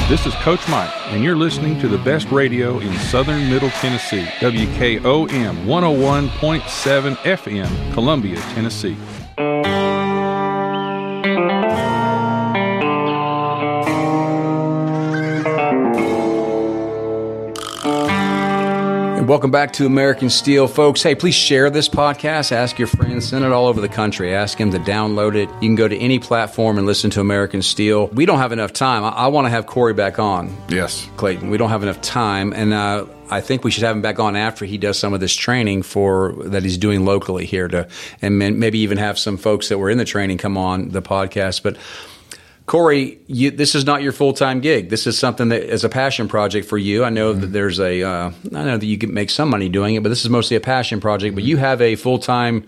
This 0.10 0.26
is 0.26 0.36
Coach 0.36 0.68
Mike, 0.68 0.92
and 1.14 1.24
you're 1.24 1.38
listening 1.38 1.80
to 1.80 1.88
the 1.88 1.98
best 1.98 2.30
radio 2.30 2.80
in 2.80 2.94
southern 2.94 3.50
Middle 3.50 3.70
Tennessee, 3.70 4.26
WKOM 4.40 5.64
101.7 5.66 7.16
FM, 7.16 7.94
Columbia, 7.94 8.36
Tennessee. 8.54 8.98
Welcome 19.34 19.50
back 19.50 19.74
to 19.74 19.88
American 19.88 20.30
Steele, 20.30 20.68
folks. 20.68 21.02
Hey, 21.02 21.16
please 21.16 21.34
share 21.34 21.72
this 21.72 21.90
podcast. 21.90 22.52
Ask 22.52 22.78
your 22.78 22.88
friends, 22.88 23.30
send 23.30 23.44
it 23.44 23.52
all 23.52 23.66
over 23.66 23.82
the 23.82 23.90
country. 23.90 24.36
Ask 24.36 24.60
them 24.60 24.70
to 24.70 24.78
download 24.78 25.34
it. 25.34 25.50
You 25.54 25.70
can 25.70 25.74
go 25.74 25.88
to 25.88 25.98
any 25.98 26.20
platform 26.20 26.78
and 26.78 26.86
listen 26.86 27.10
to 27.10 27.20
American 27.20 27.64
Steele. 27.64 28.10
We 28.10 28.28
don't 28.28 28.38
have 28.38 28.52
enough 28.52 28.74
time. 28.74 29.04
I, 29.04 29.10
I 29.10 29.28
want 29.30 29.46
to 29.46 29.50
have 29.50 29.66
Corey 29.66 29.96
back 29.96 30.20
on. 30.20 30.56
Yes. 30.70 31.10
Clayton. 31.18 31.50
We 31.50 31.58
don't 31.58 31.72
have 31.72 31.82
enough 31.82 32.00
time. 32.00 32.54
And 32.54 32.76
uh, 32.76 33.08
I 33.32 33.42
think 33.42 33.64
we 33.64 33.72
should 33.72 33.84
have 33.84 33.96
him 33.96 34.04
back 34.04 34.20
on 34.20 34.36
after 34.36 34.66
he 34.66 34.78
does 34.78 35.00
some 35.00 35.16
of 35.16 35.20
this 35.20 35.34
training 35.34 35.82
for 35.82 36.34
that 36.34 36.62
he's 36.62 36.78
doing 36.78 37.04
locally 37.04 37.48
here 37.48 37.68
to, 37.70 37.88
and 38.22 38.38
maybe 38.38 38.78
even 38.78 39.00
have 39.00 39.18
some 39.18 39.38
folks 39.38 39.68
that 39.70 39.80
were 39.80 39.90
in 39.90 39.98
the 39.98 40.06
training 40.06 40.38
come 40.38 40.60
on 40.60 40.90
the 40.90 41.02
podcast. 41.02 41.64
But 41.64 41.78
Corey, 42.66 43.20
you, 43.28 43.52
this 43.52 43.76
is 43.76 43.86
not 43.86 44.02
your 44.02 44.14
full 44.14 44.34
time 44.34 44.62
gig. 44.62 44.90
This 44.90 45.06
is 45.06 45.18
something 45.18 45.50
that 45.50 45.64
is 45.64 45.84
a 45.84 45.90
passion 45.90 46.28
project 46.28 46.68
for 46.68 46.78
you. 46.78 47.04
I 47.04 47.10
know 47.10 47.32
mm-hmm. 47.32 47.42
that 47.42 47.48
there's 47.48 47.80
a, 47.80 48.02
uh, 48.02 48.32
I 48.56 48.64
know 48.64 48.78
that 48.78 48.86
you 48.86 48.98
can 48.98 49.14
make 49.14 49.30
some 49.30 49.50
money 49.50 49.70
doing 49.70 49.96
it, 49.96 50.04
but 50.04 50.10
this 50.10 50.24
is 50.24 50.30
mostly 50.30 50.56
a 50.56 50.62
passion 50.62 51.02
project. 51.02 51.36
But 51.36 51.44
you 51.44 51.58
have 51.58 51.82
a 51.82 51.96
full 51.96 52.20
time 52.20 52.66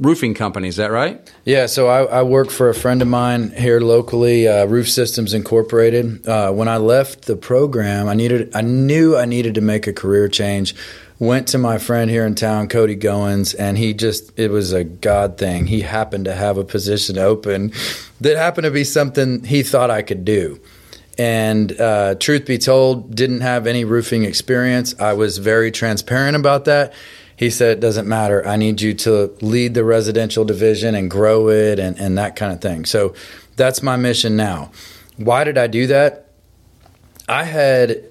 roofing 0.00 0.34
company, 0.34 0.68
is 0.68 0.76
that 0.76 0.90
right? 0.90 1.30
Yeah, 1.44 1.66
so 1.66 1.88
I, 1.88 2.04
I, 2.04 2.22
work 2.22 2.50
for 2.50 2.68
a 2.68 2.74
friend 2.74 3.00
of 3.00 3.06
mine 3.06 3.50
here 3.50 3.80
locally, 3.80 4.48
uh, 4.48 4.64
Roof 4.64 4.90
Systems 4.90 5.32
Incorporated. 5.32 6.26
Uh, 6.26 6.50
when 6.50 6.66
I 6.66 6.78
left 6.78 7.26
the 7.26 7.36
program, 7.36 8.08
I 8.08 8.14
needed, 8.14 8.50
I 8.56 8.62
knew 8.62 9.16
I 9.16 9.24
needed 9.24 9.54
to 9.54 9.60
make 9.60 9.86
a 9.86 9.92
career 9.92 10.26
change 10.26 10.74
went 11.18 11.48
to 11.48 11.58
my 11.58 11.78
friend 11.78 12.10
here 12.10 12.26
in 12.26 12.34
town, 12.34 12.68
Cody 12.68 12.96
Goins, 12.96 13.54
and 13.58 13.78
he 13.78 13.94
just, 13.94 14.36
it 14.38 14.50
was 14.50 14.72
a 14.72 14.84
God 14.84 15.38
thing. 15.38 15.66
He 15.66 15.82
happened 15.82 16.24
to 16.24 16.34
have 16.34 16.58
a 16.58 16.64
position 16.64 17.18
open 17.18 17.72
that 18.20 18.36
happened 18.36 18.64
to 18.64 18.70
be 18.70 18.84
something 18.84 19.44
he 19.44 19.62
thought 19.62 19.90
I 19.90 20.02
could 20.02 20.24
do. 20.24 20.60
And 21.16 21.78
uh, 21.80 22.16
truth 22.16 22.46
be 22.46 22.58
told, 22.58 23.14
didn't 23.14 23.42
have 23.42 23.66
any 23.66 23.84
roofing 23.84 24.24
experience. 24.24 24.98
I 25.00 25.12
was 25.12 25.38
very 25.38 25.70
transparent 25.70 26.36
about 26.36 26.64
that. 26.64 26.92
He 27.36 27.50
said, 27.50 27.78
It 27.78 27.80
doesn't 27.80 28.08
matter. 28.08 28.46
I 28.46 28.56
need 28.56 28.80
you 28.80 28.94
to 28.94 29.32
lead 29.40 29.74
the 29.74 29.84
residential 29.84 30.44
division 30.44 30.94
and 30.94 31.10
grow 31.10 31.48
it 31.48 31.78
and, 31.78 31.98
and 31.98 32.18
that 32.18 32.36
kind 32.36 32.52
of 32.52 32.60
thing. 32.60 32.84
So 32.84 33.14
that's 33.56 33.82
my 33.82 33.96
mission 33.96 34.36
now. 34.36 34.72
Why 35.16 35.44
did 35.44 35.58
I 35.58 35.66
do 35.66 35.86
that? 35.88 36.30
I 37.28 37.44
had, 37.44 38.04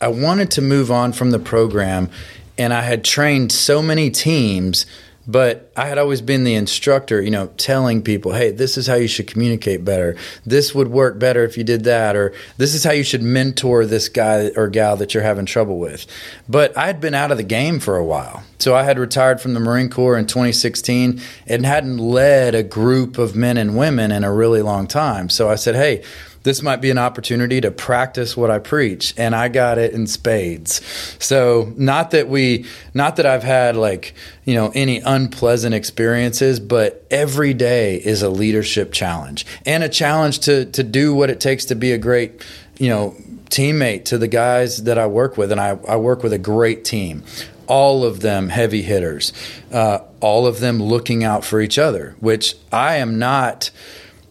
I 0.00 0.08
wanted 0.08 0.50
to 0.52 0.62
move 0.62 0.90
on 0.90 1.12
from 1.12 1.30
the 1.30 1.38
program 1.38 2.10
and 2.56 2.72
I 2.72 2.82
had 2.82 3.04
trained 3.04 3.52
so 3.52 3.80
many 3.80 4.10
teams, 4.10 4.86
but 5.26 5.70
I 5.76 5.86
had 5.86 5.98
always 5.98 6.20
been 6.20 6.44
the 6.44 6.54
instructor, 6.54 7.20
you 7.20 7.30
know, 7.30 7.48
telling 7.56 8.02
people, 8.02 8.32
hey, 8.32 8.50
this 8.50 8.76
is 8.76 8.86
how 8.86 8.94
you 8.94 9.06
should 9.06 9.28
communicate 9.28 9.84
better. 9.84 10.16
This 10.44 10.74
would 10.74 10.88
work 10.88 11.18
better 11.18 11.44
if 11.44 11.58
you 11.58 11.64
did 11.64 11.84
that, 11.84 12.16
or 12.16 12.32
this 12.56 12.74
is 12.74 12.82
how 12.82 12.92
you 12.92 13.04
should 13.04 13.22
mentor 13.22 13.84
this 13.84 14.08
guy 14.08 14.50
or 14.56 14.68
gal 14.68 14.96
that 14.96 15.14
you're 15.14 15.22
having 15.22 15.46
trouble 15.46 15.78
with. 15.78 16.06
But 16.48 16.76
I 16.76 16.86
had 16.86 17.00
been 17.00 17.14
out 17.14 17.30
of 17.30 17.36
the 17.36 17.44
game 17.44 17.78
for 17.78 17.96
a 17.96 18.04
while. 18.04 18.42
So 18.58 18.74
I 18.74 18.84
had 18.84 18.98
retired 18.98 19.40
from 19.40 19.54
the 19.54 19.60
Marine 19.60 19.90
Corps 19.90 20.18
in 20.18 20.26
2016 20.26 21.20
and 21.46 21.66
hadn't 21.66 21.98
led 21.98 22.54
a 22.54 22.62
group 22.62 23.18
of 23.18 23.36
men 23.36 23.56
and 23.56 23.76
women 23.76 24.10
in 24.10 24.24
a 24.24 24.32
really 24.32 24.62
long 24.62 24.86
time. 24.86 25.28
So 25.28 25.48
I 25.48 25.54
said, 25.56 25.76
hey, 25.76 26.02
this 26.48 26.62
might 26.62 26.80
be 26.80 26.90
an 26.90 26.96
opportunity 26.96 27.60
to 27.60 27.70
practice 27.70 28.34
what 28.34 28.50
I 28.50 28.58
preach. 28.58 29.12
And 29.18 29.36
I 29.36 29.48
got 29.48 29.76
it 29.76 29.92
in 29.92 30.06
spades. 30.06 30.80
So 31.18 31.74
not 31.76 32.12
that 32.12 32.30
we, 32.30 32.64
not 32.94 33.16
that 33.16 33.26
I've 33.26 33.42
had 33.42 33.76
like, 33.76 34.14
you 34.46 34.54
know, 34.54 34.72
any 34.74 35.00
unpleasant 35.00 35.74
experiences, 35.74 36.58
but 36.58 37.06
every 37.10 37.52
day 37.52 37.96
is 37.96 38.22
a 38.22 38.30
leadership 38.30 38.94
challenge 38.94 39.44
and 39.66 39.84
a 39.84 39.90
challenge 39.90 40.38
to, 40.40 40.64
to 40.64 40.82
do 40.82 41.14
what 41.14 41.28
it 41.28 41.38
takes 41.38 41.66
to 41.66 41.74
be 41.74 41.92
a 41.92 41.98
great, 41.98 42.42
you 42.78 42.88
know, 42.88 43.14
teammate 43.50 44.06
to 44.06 44.16
the 44.16 44.28
guys 44.28 44.84
that 44.84 44.96
I 44.96 45.06
work 45.06 45.36
with. 45.36 45.52
And 45.52 45.60
I, 45.60 45.78
I 45.86 45.96
work 45.96 46.22
with 46.22 46.32
a 46.32 46.38
great 46.38 46.82
team 46.82 47.24
all 47.66 48.02
of 48.02 48.20
them 48.20 48.48
heavy 48.48 48.80
hitters, 48.80 49.30
uh, 49.70 49.98
all 50.20 50.46
of 50.46 50.60
them 50.60 50.82
looking 50.82 51.22
out 51.22 51.44
for 51.44 51.60
each 51.60 51.78
other, 51.78 52.16
which 52.18 52.54
I 52.72 52.96
am 52.96 53.18
not 53.18 53.70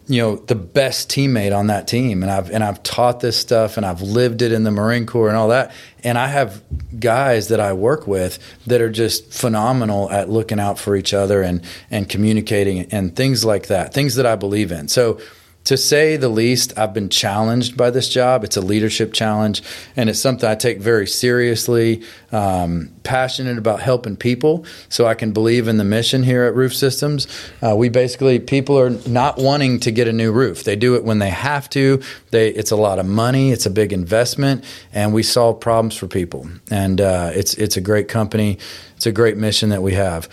you 0.08 0.22
know 0.22 0.38
the 0.38 0.56
best 0.56 1.10
teammate 1.10 1.56
on 1.56 1.68
that 1.68 1.88
team. 1.88 2.24
And 2.24 2.32
I've 2.32 2.50
and 2.50 2.64
I've 2.64 2.82
taught 2.84 3.20
this 3.20 3.38
stuff 3.38 3.78
and 3.78 3.86
I've 3.86 4.02
lived 4.02 4.42
it 4.42 4.52
in 4.52 4.64
the 4.64 4.72
Marine 4.72 5.06
Corps 5.06 5.28
and 5.28 5.38
all 5.38 5.50
that. 5.50 5.72
And 6.04 6.18
I 6.18 6.28
have 6.28 6.64
guys 6.98 7.50
that 7.50 7.60
I 7.60 7.74
work 7.74 8.08
with 8.08 8.40
that 8.68 8.80
are 8.82 8.90
just 8.90 9.34
phenomenal 9.34 10.10
at 10.10 10.30
looking 10.30 10.60
out 10.60 10.80
for 10.80 10.96
each 10.96 11.14
other 11.14 11.42
and 11.42 11.62
and 11.92 12.08
communicating 12.08 12.92
and 12.92 13.16
things 13.16 13.44
like 13.44 13.68
that 13.68 13.94
things 13.94 14.16
that 14.16 14.26
I 14.26 14.36
believe 14.36 14.72
in. 14.72 14.88
So 14.88 15.20
to 15.68 15.76
say 15.76 16.16
the 16.16 16.30
least, 16.30 16.72
I've 16.78 16.94
been 16.94 17.10
challenged 17.10 17.76
by 17.76 17.90
this 17.90 18.08
job. 18.08 18.46
It's 18.46 18.56
a 18.56 18.62
leadership 18.62 19.12
challenge, 19.12 19.62
and 19.98 20.10
it's 20.10 20.18
something 20.18 20.48
I 20.48 20.56
take 20.56 20.80
very 20.80 21.06
seriously. 21.06 22.04
Um, 22.32 22.94
passionate 23.04 23.58
about 23.58 23.82
helping 23.82 24.16
people, 24.16 24.66
so 24.88 25.08
I 25.08 25.14
can 25.14 25.34
believe 25.34 25.68
in 25.68 25.76
the 25.76 25.84
mission 25.84 26.24
here 26.24 26.46
at 26.46 26.56
Roof 26.56 26.74
Systems. 26.74 27.28
Uh, 27.62 27.76
we 27.76 27.90
basically 27.90 28.40
people 28.40 28.80
are 28.80 28.92
not 29.10 29.40
wanting 29.40 29.82
to 29.82 29.92
get 29.92 30.08
a 30.08 30.14
new 30.14 30.32
roof. 30.32 30.64
They 30.64 30.78
do 30.78 30.96
it 30.96 31.04
when 31.04 31.20
they 31.20 31.32
have 31.32 31.70
to. 31.72 32.02
They 32.32 32.48
it's 32.48 32.72
a 32.72 32.78
lot 32.78 32.98
of 32.98 33.06
money. 33.06 33.52
It's 33.52 33.66
a 33.66 33.70
big 33.70 33.92
investment, 33.92 34.64
and 34.94 35.14
we 35.14 35.22
solve 35.22 35.60
problems 35.60 35.98
for 35.98 36.08
people. 36.08 36.48
And 36.72 37.02
uh, 37.02 37.32
it's 37.34 37.56
it's 37.56 37.76
a 37.76 37.82
great 37.82 38.08
company. 38.08 38.58
It's 38.96 39.06
a 39.06 39.12
great 39.12 39.36
mission 39.36 39.68
that 39.72 39.84
we 39.84 39.96
have. 39.96 40.30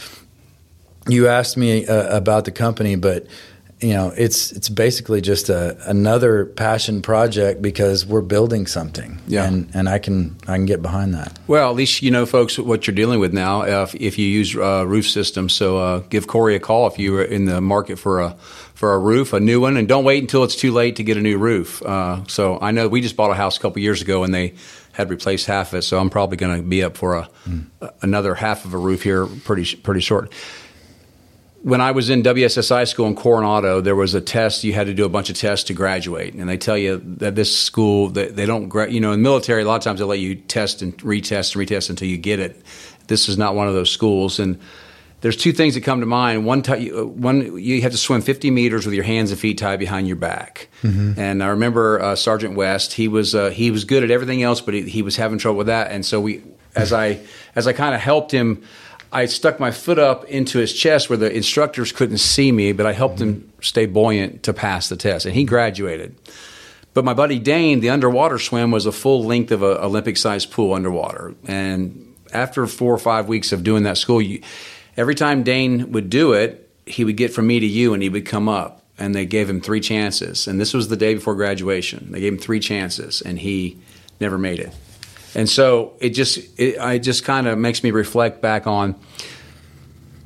You 1.09 1.27
asked 1.27 1.57
me 1.57 1.89
uh, 1.89 2.17
about 2.17 2.45
the 2.45 2.53
company, 2.53 2.95
but 2.95 3.27
you 3.85 3.93
know, 3.93 4.15
it's 4.17 4.51
it's 4.53 4.71
basically 4.71 5.21
just 5.21 5.51
a, 5.51 5.77
another 5.87 6.47
passion 6.47 7.03
project 7.03 7.61
because 7.61 8.07
we're 8.07 8.23
building 8.23 8.67
something. 8.67 9.21
Yeah, 9.29 9.45
and 9.45 9.71
and 9.75 9.91
I 9.91 9.99
can 9.99 10.37
I 10.49 10.55
can 10.57 10.65
get 10.65 10.81
behind 10.81 11.13
that. 11.13 11.39
Well, 11.47 11.69
at 11.69 11.77
least 11.77 12.01
you 12.01 12.11
know, 12.11 12.25
folks, 12.25 12.59
what 12.59 12.87
you're 12.87 12.95
dealing 12.95 13.21
with 13.21 13.35
now. 13.35 13.83
If, 13.83 13.95
if 13.95 14.19
you 14.19 14.27
use 14.27 14.57
uh, 14.57 14.87
roof 14.87 15.07
systems, 15.07 15.53
so 15.53 15.77
uh, 15.77 15.99
give 16.09 16.27
Corey 16.27 16.57
a 16.57 16.61
call 16.61 16.87
if 16.87 16.99
you're 16.99 17.23
in 17.23 17.45
the 17.45 17.61
market 17.61 17.99
for 17.99 18.21
a 18.21 18.31
for 18.73 18.95
a 18.95 18.99
roof, 18.99 19.35
a 19.35 19.41
new 19.41 19.61
one, 19.61 19.77
and 19.77 19.87
don't 19.87 20.05
wait 20.05 20.23
until 20.23 20.45
it's 20.45 20.57
too 20.57 20.73
late 20.73 20.97
to 20.97 21.05
get 21.05 21.19
a 21.19 21.21
new 21.21 21.37
roof. 21.37 21.83
Uh, 21.83 22.25
so 22.27 22.59
I 22.63 22.71
know 22.71 22.89
we 22.89 23.03
just 23.03 23.17
bought 23.17 23.33
a 23.33 23.35
house 23.35 23.59
a 23.59 23.61
couple 23.61 23.83
years 23.83 24.01
ago, 24.01 24.25
and 24.25 24.33
they 24.33 24.55
had 24.93 25.11
replaced 25.11 25.47
half 25.47 25.75
of 25.75 25.81
it. 25.81 25.83
So 25.83 25.99
I'm 25.99 26.09
probably 26.09 26.39
going 26.39 26.57
to 26.57 26.63
be 26.67 26.83
up 26.83 26.97
for 26.97 27.17
a 27.17 27.29
mm. 27.47 27.67
another 28.01 28.35
half 28.35 28.65
of 28.65 28.73
a 28.73 28.79
roof 28.79 29.03
here 29.03 29.27
pretty 29.27 29.77
pretty 29.77 30.01
short 30.01 30.33
when 31.65 31.81
I 31.81 31.93
was 31.93 32.11
in 32.11 32.23
WSSI 32.23 32.87
school 32.87 33.07
in 33.07 33.17
Coronado, 33.17 33.81
there 33.81 33.97
was 33.97 34.13
a 34.13 34.21
test. 34.21 34.65
You 34.65 34.75
had 34.75 34.87
to 34.87 34.93
do 34.93 35.07
a 35.07 35.09
bunch 35.09 35.31
of 35.31 35.37
tests 35.37 35.65
to 35.69 35.73
graduate, 35.73 36.35
and 36.35 36.47
they 36.47 36.59
tell 36.59 36.77
you 36.77 37.03
that 37.17 37.37
this 37.37 37.59
school 37.59 38.11
they, 38.11 38.29
they 38.29 38.45
don't. 38.45 38.71
You 38.93 39.01
know, 39.01 39.13
in 39.13 39.21
the 39.21 39.23
military, 39.23 39.63
a 39.63 39.65
lot 39.65 39.77
of 39.77 39.83
times 39.83 39.99
they 39.99 40.05
let 40.05 40.19
you 40.19 40.35
test 40.35 40.83
and 40.83 40.97
retest 40.99 41.57
and 41.57 41.67
retest 41.67 41.89
until 41.89 42.07
you 42.07 42.19
get 42.19 42.39
it. 42.39 42.63
This 43.07 43.31
is 43.31 43.39
not 43.39 43.55
one 43.55 43.67
of 43.67 43.73
those 43.73 43.91
schools, 43.91 44.39
and 44.39 44.61
there's 45.23 45.39
two 45.39 45.53
things 45.53 45.73
that 45.73 45.81
come 45.81 46.01
to 46.01 46.07
mind. 46.07 46.45
One, 46.45 46.61
t- 46.61 46.93
one 46.93 47.57
you 47.57 47.81
have 47.81 47.93
to 47.93 47.99
swim 47.99 48.21
50 48.21 48.51
meters 48.51 48.85
with 48.85 48.95
your 48.95 49.05
hands 49.05 49.31
and 49.31 49.41
feet 49.41 49.57
tied 49.57 49.79
behind 49.79 50.07
your 50.07 50.17
back. 50.17 50.69
Mm-hmm. 50.83 51.19
And 51.19 51.43
I 51.43 51.47
remember 51.47 51.99
uh, 51.99 52.15
Sergeant 52.15 52.57
West. 52.57 52.93
He 52.93 53.09
was 53.09 53.35
uh, 53.35 53.49
he 53.49 53.71
was 53.71 53.87
good 53.87 54.05
at 54.05 54.11
everything 54.11 54.43
else, 54.43 54.61
but 54.61 54.75
he, 54.75 54.83
he 54.83 55.01
was 55.01 55.17
having 55.17 55.39
trouble 55.39 55.57
with 55.57 55.69
that. 55.69 55.93
And 55.93 56.05
so 56.05 56.21
we, 56.21 56.43
as 56.77 56.93
I 56.93 57.21
as 57.55 57.67
I 57.67 57.73
kind 57.73 57.95
of 57.95 58.03
helped 58.03 58.33
him 58.33 58.65
I 59.15 59.27
stuck 59.27 59.61
my 59.61 59.71
foot 59.71 60.01
up 60.01 60.25
into 60.25 60.59
his 60.59 60.73
chest 60.73 61.09
where 61.09 61.17
the 61.17 61.33
instructors 61.33 61.93
couldn't 61.93 62.19
see 62.19 62.51
me, 62.51 62.73
but 62.73 62.85
I 62.85 62.93
helped 62.93 63.21
him 63.21 63.53
stay 63.63 63.87
buoyant 63.87 64.43
to 64.43 64.53
pass 64.53 64.89
the 64.89 64.97
test, 64.97 65.25
and 65.25 65.37
he 65.37 65.45
graduated. 65.45 66.17
But 66.95 67.05
my 67.05 67.15
buddy 67.15 67.39
Dane, 67.39 67.79
the 67.79 67.91
underwater 67.91 68.41
swim 68.41 68.73
was 68.73 68.87
a 68.87 68.93
full 68.93 69.25
length 69.25 69.53
of 69.53 69.63
an 69.63 69.77
Olympic 69.79 70.17
sized 70.17 70.51
pool 70.51 70.75
underwater. 70.75 71.35
And 71.47 72.15
after 72.33 72.67
four 72.67 72.93
or 72.93 72.99
five 72.99 73.29
weeks 73.29 73.53
of 73.53 73.63
doing 73.63 73.85
that 73.85 73.99
school, 73.99 74.21
you, 74.21 74.43
every 74.97 75.15
time 75.15 75.45
Dane 75.45 75.93
would 75.93 76.11
do 76.11 76.33
it, 76.33 76.69
he 76.85 77.05
would 77.05 77.17
get 77.17 77.33
from 77.33 77.47
me 77.47 77.61
to 77.61 77.67
you 77.67 77.95
and 77.95 78.03
he 78.03 78.09
would 78.09 78.27
come 78.27 78.49
up. 78.49 78.83
And 78.97 79.13
they 79.13 79.27
gave 79.27 79.51
him 79.51 79.61
three 79.61 79.81
chances. 79.81 80.47
And 80.47 80.61
this 80.61 80.73
was 80.73 80.87
the 80.87 80.97
day 80.97 81.15
before 81.15 81.35
graduation. 81.35 82.13
They 82.13 82.21
gave 82.21 82.35
him 82.35 82.39
three 82.39 82.61
chances 82.61 83.21
and 83.23 83.41
he 83.41 83.77
never 84.21 84.39
made 84.39 84.61
it. 84.61 84.73
And 85.35 85.49
so 85.49 85.95
it 86.01 86.11
just 86.11 86.39
it, 86.59 86.77
it 86.79 86.99
just 87.01 87.25
kind 87.25 87.47
of 87.47 87.59
makes 87.59 87.83
me 87.83 87.91
reflect 87.91 88.41
back 88.41 88.67
on 88.67 88.95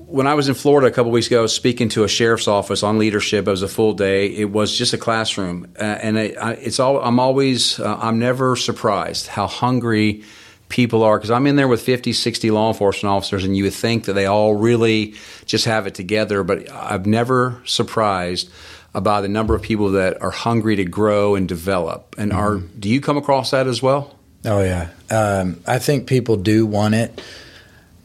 when 0.08 0.26
I 0.26 0.32
was 0.34 0.48
in 0.48 0.54
Florida 0.54 0.86
a 0.86 0.90
couple 0.90 1.12
weeks 1.12 1.26
ago, 1.26 1.42
I 1.42 1.46
speaking 1.46 1.90
to 1.90 2.02
a 2.02 2.08
sheriff's 2.08 2.48
office 2.48 2.82
on 2.82 2.98
leadership. 2.98 3.46
It 3.46 3.50
was 3.50 3.62
a 3.62 3.68
full 3.68 3.92
day. 3.92 4.28
It 4.28 4.50
was 4.50 4.76
just 4.76 4.94
a 4.94 4.98
classroom, 4.98 5.70
uh, 5.78 5.82
and 5.82 6.16
it, 6.16 6.34
it's 6.40 6.80
all. 6.80 6.98
I'm 7.00 7.20
always. 7.20 7.78
Uh, 7.78 7.98
I'm 8.00 8.18
never 8.18 8.56
surprised 8.56 9.26
how 9.26 9.46
hungry 9.46 10.24
people 10.70 11.02
are 11.02 11.18
because 11.18 11.30
I'm 11.30 11.46
in 11.46 11.56
there 11.56 11.68
with 11.68 11.82
50, 11.82 12.12
60 12.14 12.50
law 12.50 12.68
enforcement 12.68 13.10
officers, 13.10 13.44
and 13.44 13.54
you 13.54 13.64
would 13.64 13.74
think 13.74 14.06
that 14.06 14.14
they 14.14 14.26
all 14.26 14.54
really 14.54 15.14
just 15.44 15.66
have 15.66 15.86
it 15.86 15.94
together. 15.94 16.42
But 16.42 16.70
I've 16.72 17.06
never 17.06 17.60
surprised 17.66 18.50
about 18.94 19.20
the 19.20 19.28
number 19.28 19.54
of 19.54 19.60
people 19.60 19.92
that 19.92 20.22
are 20.22 20.30
hungry 20.30 20.76
to 20.76 20.84
grow 20.86 21.34
and 21.34 21.46
develop. 21.46 22.14
And 22.16 22.32
mm-hmm. 22.32 22.40
are 22.40 22.56
do 22.56 22.88
you 22.88 23.02
come 23.02 23.18
across 23.18 23.50
that 23.50 23.66
as 23.66 23.82
well? 23.82 24.17
Oh 24.44 24.62
yeah, 24.62 24.90
um, 25.10 25.60
I 25.66 25.78
think 25.78 26.06
people 26.06 26.36
do 26.36 26.64
want 26.64 26.94
it, 26.94 27.20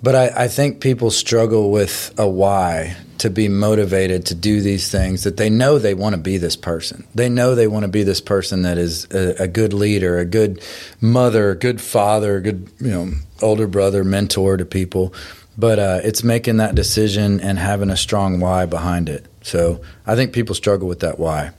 but 0.01 0.15
I, 0.15 0.45
I, 0.45 0.47
think 0.47 0.81
people 0.81 1.11
struggle 1.11 1.69
with 1.69 2.13
a 2.17 2.27
why 2.27 2.97
to 3.19 3.29
be 3.29 3.47
motivated 3.47 4.25
to 4.25 4.35
do 4.35 4.61
these 4.61 4.89
things 4.89 5.23
that 5.25 5.37
they 5.37 5.51
know 5.51 5.77
they 5.77 5.93
want 5.93 6.15
to 6.15 6.21
be 6.21 6.37
this 6.37 6.55
person. 6.55 7.07
They 7.13 7.29
know 7.29 7.53
they 7.53 7.67
want 7.67 7.83
to 7.83 7.87
be 7.87 8.01
this 8.01 8.19
person 8.19 8.63
that 8.63 8.79
is 8.79 9.05
a, 9.11 9.43
a 9.43 9.47
good 9.47 9.73
leader, 9.73 10.17
a 10.17 10.25
good 10.25 10.61
mother, 10.99 11.51
a 11.51 11.55
good 11.55 11.79
father, 11.79 12.37
a 12.37 12.41
good 12.41 12.67
you 12.79 12.89
know 12.89 13.11
older 13.43 13.67
brother, 13.67 14.03
mentor 14.03 14.57
to 14.57 14.65
people. 14.65 15.13
But 15.55 15.77
uh, 15.77 15.99
it's 16.03 16.23
making 16.23 16.57
that 16.57 16.73
decision 16.73 17.39
and 17.41 17.59
having 17.59 17.91
a 17.91 17.97
strong 17.97 18.39
why 18.39 18.65
behind 18.65 19.07
it. 19.07 19.27
So 19.43 19.81
I 20.07 20.15
think 20.15 20.33
people 20.33 20.55
struggle 20.55 20.87
with 20.87 21.01
that 21.01 21.19
why. 21.19 21.51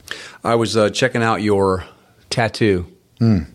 I 0.43 0.57
was 0.57 0.77
uh, 0.77 0.91
checking 0.91 1.23
out 1.23 1.43
your 1.43 1.85
tattoo. 2.29 2.87
Mm 3.21 3.54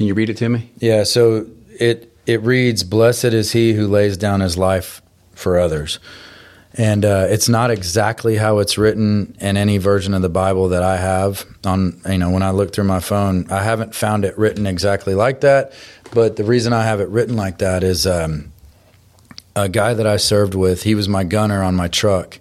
can 0.00 0.06
you 0.06 0.14
read 0.14 0.30
it 0.30 0.38
to 0.38 0.48
me? 0.48 0.70
Yeah. 0.78 1.02
So 1.02 1.46
it 1.78 2.10
it 2.24 2.40
reads, 2.40 2.84
"Blessed 2.84 3.34
is 3.34 3.52
he 3.52 3.74
who 3.74 3.86
lays 3.86 4.16
down 4.16 4.40
his 4.40 4.56
life 4.56 5.02
for 5.34 5.58
others." 5.58 5.98
And 6.72 7.04
uh, 7.04 7.26
it's 7.28 7.50
not 7.50 7.70
exactly 7.70 8.36
how 8.36 8.60
it's 8.60 8.78
written 8.78 9.36
in 9.42 9.58
any 9.58 9.76
version 9.76 10.14
of 10.14 10.22
the 10.22 10.30
Bible 10.30 10.70
that 10.70 10.82
I 10.82 10.96
have. 10.96 11.44
On 11.66 12.00
you 12.08 12.16
know, 12.16 12.30
when 12.30 12.42
I 12.42 12.48
look 12.48 12.72
through 12.72 12.84
my 12.84 13.00
phone, 13.00 13.46
I 13.50 13.62
haven't 13.62 13.94
found 13.94 14.24
it 14.24 14.38
written 14.38 14.66
exactly 14.66 15.14
like 15.14 15.42
that. 15.42 15.74
But 16.14 16.36
the 16.36 16.44
reason 16.44 16.72
I 16.72 16.84
have 16.84 17.02
it 17.02 17.10
written 17.10 17.36
like 17.36 17.58
that 17.58 17.84
is 17.84 18.06
um, 18.06 18.52
a 19.54 19.68
guy 19.68 19.92
that 19.92 20.06
I 20.06 20.16
served 20.16 20.54
with. 20.54 20.84
He 20.84 20.94
was 20.94 21.10
my 21.10 21.24
gunner 21.24 21.62
on 21.62 21.74
my 21.74 21.88
truck. 21.88 22.38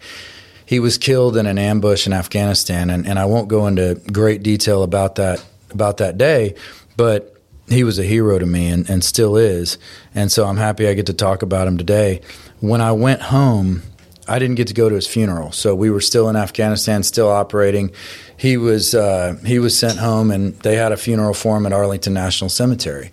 He 0.66 0.80
was 0.80 0.98
killed 0.98 1.36
in 1.36 1.46
an 1.46 1.58
ambush 1.58 2.08
in 2.08 2.14
Afghanistan, 2.14 2.90
and, 2.90 3.06
and 3.06 3.20
I 3.20 3.26
won't 3.26 3.50
go 3.50 3.68
into 3.68 4.02
great 4.14 4.44
detail 4.44 4.82
about 4.82 5.16
that 5.16 5.44
about 5.72 5.98
that 5.98 6.18
day, 6.18 6.56
but 6.96 7.36
he 7.70 7.84
was 7.84 8.00
a 8.00 8.04
hero 8.04 8.40
to 8.40 8.46
me 8.46 8.68
and, 8.68 8.90
and 8.90 9.04
still 9.04 9.38
is. 9.38 9.78
And 10.16 10.32
so 10.32 10.46
I'm 10.46 10.58
happy 10.58 10.88
I 10.88 10.94
get 10.94 11.06
to 11.08 11.14
talk 11.14 11.42
about 11.42 11.68
him 11.68 11.78
today. 11.78 12.22
When 12.60 12.82
I 12.82 12.92
went 12.92 13.22
home, 13.22 13.84
I 14.28 14.38
didn't 14.38 14.56
get 14.56 14.68
to 14.68 14.74
go 14.74 14.90
to 14.90 14.96
his 14.96 15.08
funeral, 15.08 15.52
so 15.52 15.74
we 15.74 15.90
were 15.90 16.02
still 16.02 16.30
in 16.30 16.36
Afghanistan, 16.36 17.02
still 17.02 17.30
operating. 17.30 17.92
He 18.38 18.58
was 18.58 18.94
uh, 18.94 19.38
he 19.44 19.58
was 19.58 19.76
sent 19.76 19.98
home, 19.98 20.30
and 20.30 20.54
they 20.60 20.76
had 20.76 20.92
a 20.92 20.98
funeral 20.98 21.34
for 21.34 21.58
him 21.58 21.66
at 21.66 21.74
Arlington 21.74 22.14
National 22.14 22.50
Cemetery. 22.50 23.12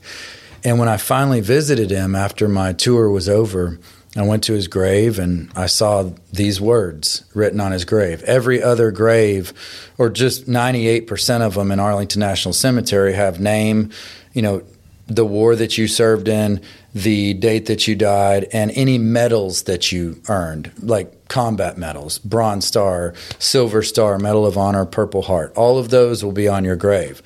And 0.63 0.79
when 0.79 0.89
I 0.89 0.99
finally 0.99 1.41
visited 1.41 1.91
him 1.91 2.15
after 2.15 2.49
my 2.49 2.75
tour 2.75 3.09
was 3.09 3.31
over, 3.31 3.79
I 4.17 4.23
went 4.23 4.43
to 4.45 4.55
his 4.55 4.67
grave 4.67 5.19
and 5.19 5.51
I 5.55 5.67
saw 5.67 6.11
these 6.33 6.61
words 6.61 7.25
written 7.35 7.61
on 7.61 7.73
his 7.73 7.85
grave. 7.85 8.23
Every 8.23 8.63
other 8.63 8.91
grave, 8.91 9.53
or 9.99 10.09
just 10.09 10.47
98% 10.47 11.41
of 11.43 11.55
them 11.55 11.71
in 11.71 11.79
Arlington 11.79 12.21
National 12.21 12.55
Cemetery, 12.55 13.13
have 13.13 13.39
name, 13.39 13.91
you 14.37 14.43
know, 14.43 14.62
the 15.07 15.24
war 15.24 15.57
that 15.57 15.78
you 15.78 15.89
served 15.89 16.28
in, 16.28 16.61
the 16.95 17.32
date 17.32 17.66
that 17.66 17.89
you 17.89 17.95
died, 17.95 18.47
and 18.53 18.70
any 18.72 18.99
medals 18.99 19.62
that 19.62 19.91
you 19.91 20.20
earned, 20.28 20.70
like 20.82 21.28
combat 21.28 21.78
medals, 21.78 22.18
Bronze 22.18 22.66
Star, 22.66 23.14
Silver 23.39 23.82
Star, 23.82 24.18
Medal 24.18 24.45
of 24.45 24.59
Honor, 24.59 24.84
Purple 24.84 25.22
Heart. 25.22 25.55
All 25.57 25.78
of 25.78 25.89
those 25.89 26.22
will 26.22 26.32
be 26.32 26.49
on 26.49 26.64
your 26.64 26.76
grave, 26.76 27.22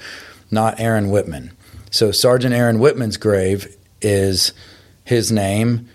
not 0.53 0.79
Aaron 0.79 1.11
Whitman. 1.11 1.51
So 1.91 2.13
Sergeant 2.13 2.55
Aaron 2.55 2.79
Whitman's 2.79 3.17
grave 3.17 3.77
is 4.01 4.53
his 5.05 5.33
name, 5.33 5.89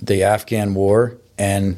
the 0.00 0.22
Afghan 0.22 0.74
war, 0.74 1.16
and 1.36 1.76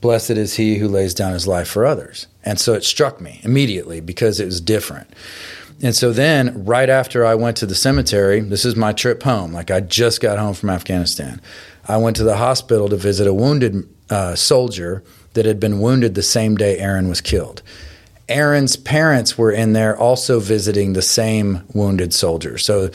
blessed 0.00 0.30
is 0.30 0.56
he 0.56 0.78
who 0.78 0.88
lays 0.88 1.14
down 1.14 1.34
his 1.34 1.46
life 1.46 1.68
for 1.68 1.86
others. 1.86 2.26
And 2.44 2.58
so 2.58 2.74
it 2.74 2.82
struck 2.82 3.20
me 3.20 3.40
immediately 3.44 4.00
because 4.00 4.40
it 4.40 4.46
was 4.46 4.60
different. 4.60 5.08
And 5.82 5.94
so 5.94 6.12
then, 6.12 6.64
right 6.64 6.90
after 6.90 7.24
I 7.24 7.36
went 7.36 7.56
to 7.58 7.66
the 7.66 7.74
cemetery, 7.74 8.40
this 8.40 8.64
is 8.64 8.74
my 8.74 8.92
trip 8.92 9.22
home. 9.22 9.52
Like 9.52 9.70
I 9.70 9.80
just 9.80 10.20
got 10.20 10.38
home 10.38 10.54
from 10.54 10.70
Afghanistan. 10.70 11.40
I 11.86 11.96
went 11.98 12.16
to 12.16 12.24
the 12.24 12.36
hospital 12.36 12.88
to 12.88 12.96
visit 12.96 13.26
a 13.26 13.34
wounded 13.34 13.88
uh, 14.10 14.34
soldier 14.34 15.04
that 15.34 15.46
had 15.46 15.60
been 15.60 15.80
wounded 15.80 16.14
the 16.14 16.22
same 16.22 16.56
day 16.56 16.78
Aaron 16.78 17.08
was 17.08 17.20
killed. 17.20 17.62
Aaron's 18.28 18.76
parents 18.76 19.38
were 19.38 19.52
in 19.52 19.72
there 19.72 19.96
also 19.96 20.40
visiting 20.40 20.92
the 20.92 21.02
same 21.02 21.62
wounded 21.72 22.12
soldier. 22.12 22.58
So 22.58 22.90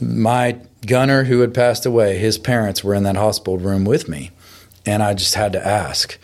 my 0.00 0.58
gunner 0.86 1.24
who 1.24 1.40
had 1.40 1.54
passed 1.54 1.86
away, 1.86 2.18
his 2.18 2.38
parents 2.38 2.84
were 2.84 2.94
in 2.94 3.02
that 3.04 3.16
hospital 3.16 3.58
room 3.58 3.84
with 3.84 4.08
me. 4.08 4.30
And 4.86 5.02
I 5.02 5.14
just 5.14 5.34
had 5.34 5.52
to 5.52 5.66
ask. 5.66 6.18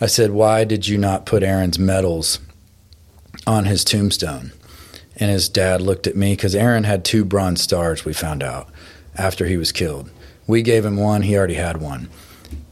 I 0.00 0.06
said, 0.06 0.32
Why 0.32 0.64
did 0.64 0.88
you 0.88 0.98
not 0.98 1.26
put 1.26 1.42
Aaron's 1.42 1.78
medals 1.78 2.40
on 3.46 3.66
his 3.66 3.84
tombstone? 3.84 4.52
And 5.22 5.30
his 5.30 5.48
dad 5.48 5.80
looked 5.80 6.08
at 6.08 6.16
me 6.16 6.32
because 6.32 6.54
Aaron 6.54 6.82
had 6.82 7.04
two 7.04 7.24
bronze 7.24 7.62
stars, 7.62 8.04
we 8.04 8.12
found 8.12 8.42
out 8.42 8.68
after 9.16 9.46
he 9.46 9.56
was 9.56 9.70
killed. 9.70 10.10
We 10.48 10.62
gave 10.62 10.84
him 10.84 10.96
one, 10.96 11.22
he 11.22 11.36
already 11.36 11.54
had 11.54 11.80
one. 11.80 12.08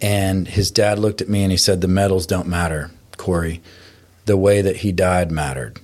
And 0.00 0.48
his 0.48 0.70
dad 0.72 0.98
looked 0.98 1.20
at 1.20 1.28
me 1.28 1.44
and 1.44 1.52
he 1.52 1.56
said, 1.56 1.80
The 1.80 1.88
medals 1.88 2.26
don't 2.26 2.48
matter, 2.48 2.90
Corey. 3.16 3.62
The 4.26 4.36
way 4.36 4.62
that 4.62 4.78
he 4.78 4.90
died 4.90 5.30
mattered. 5.30 5.78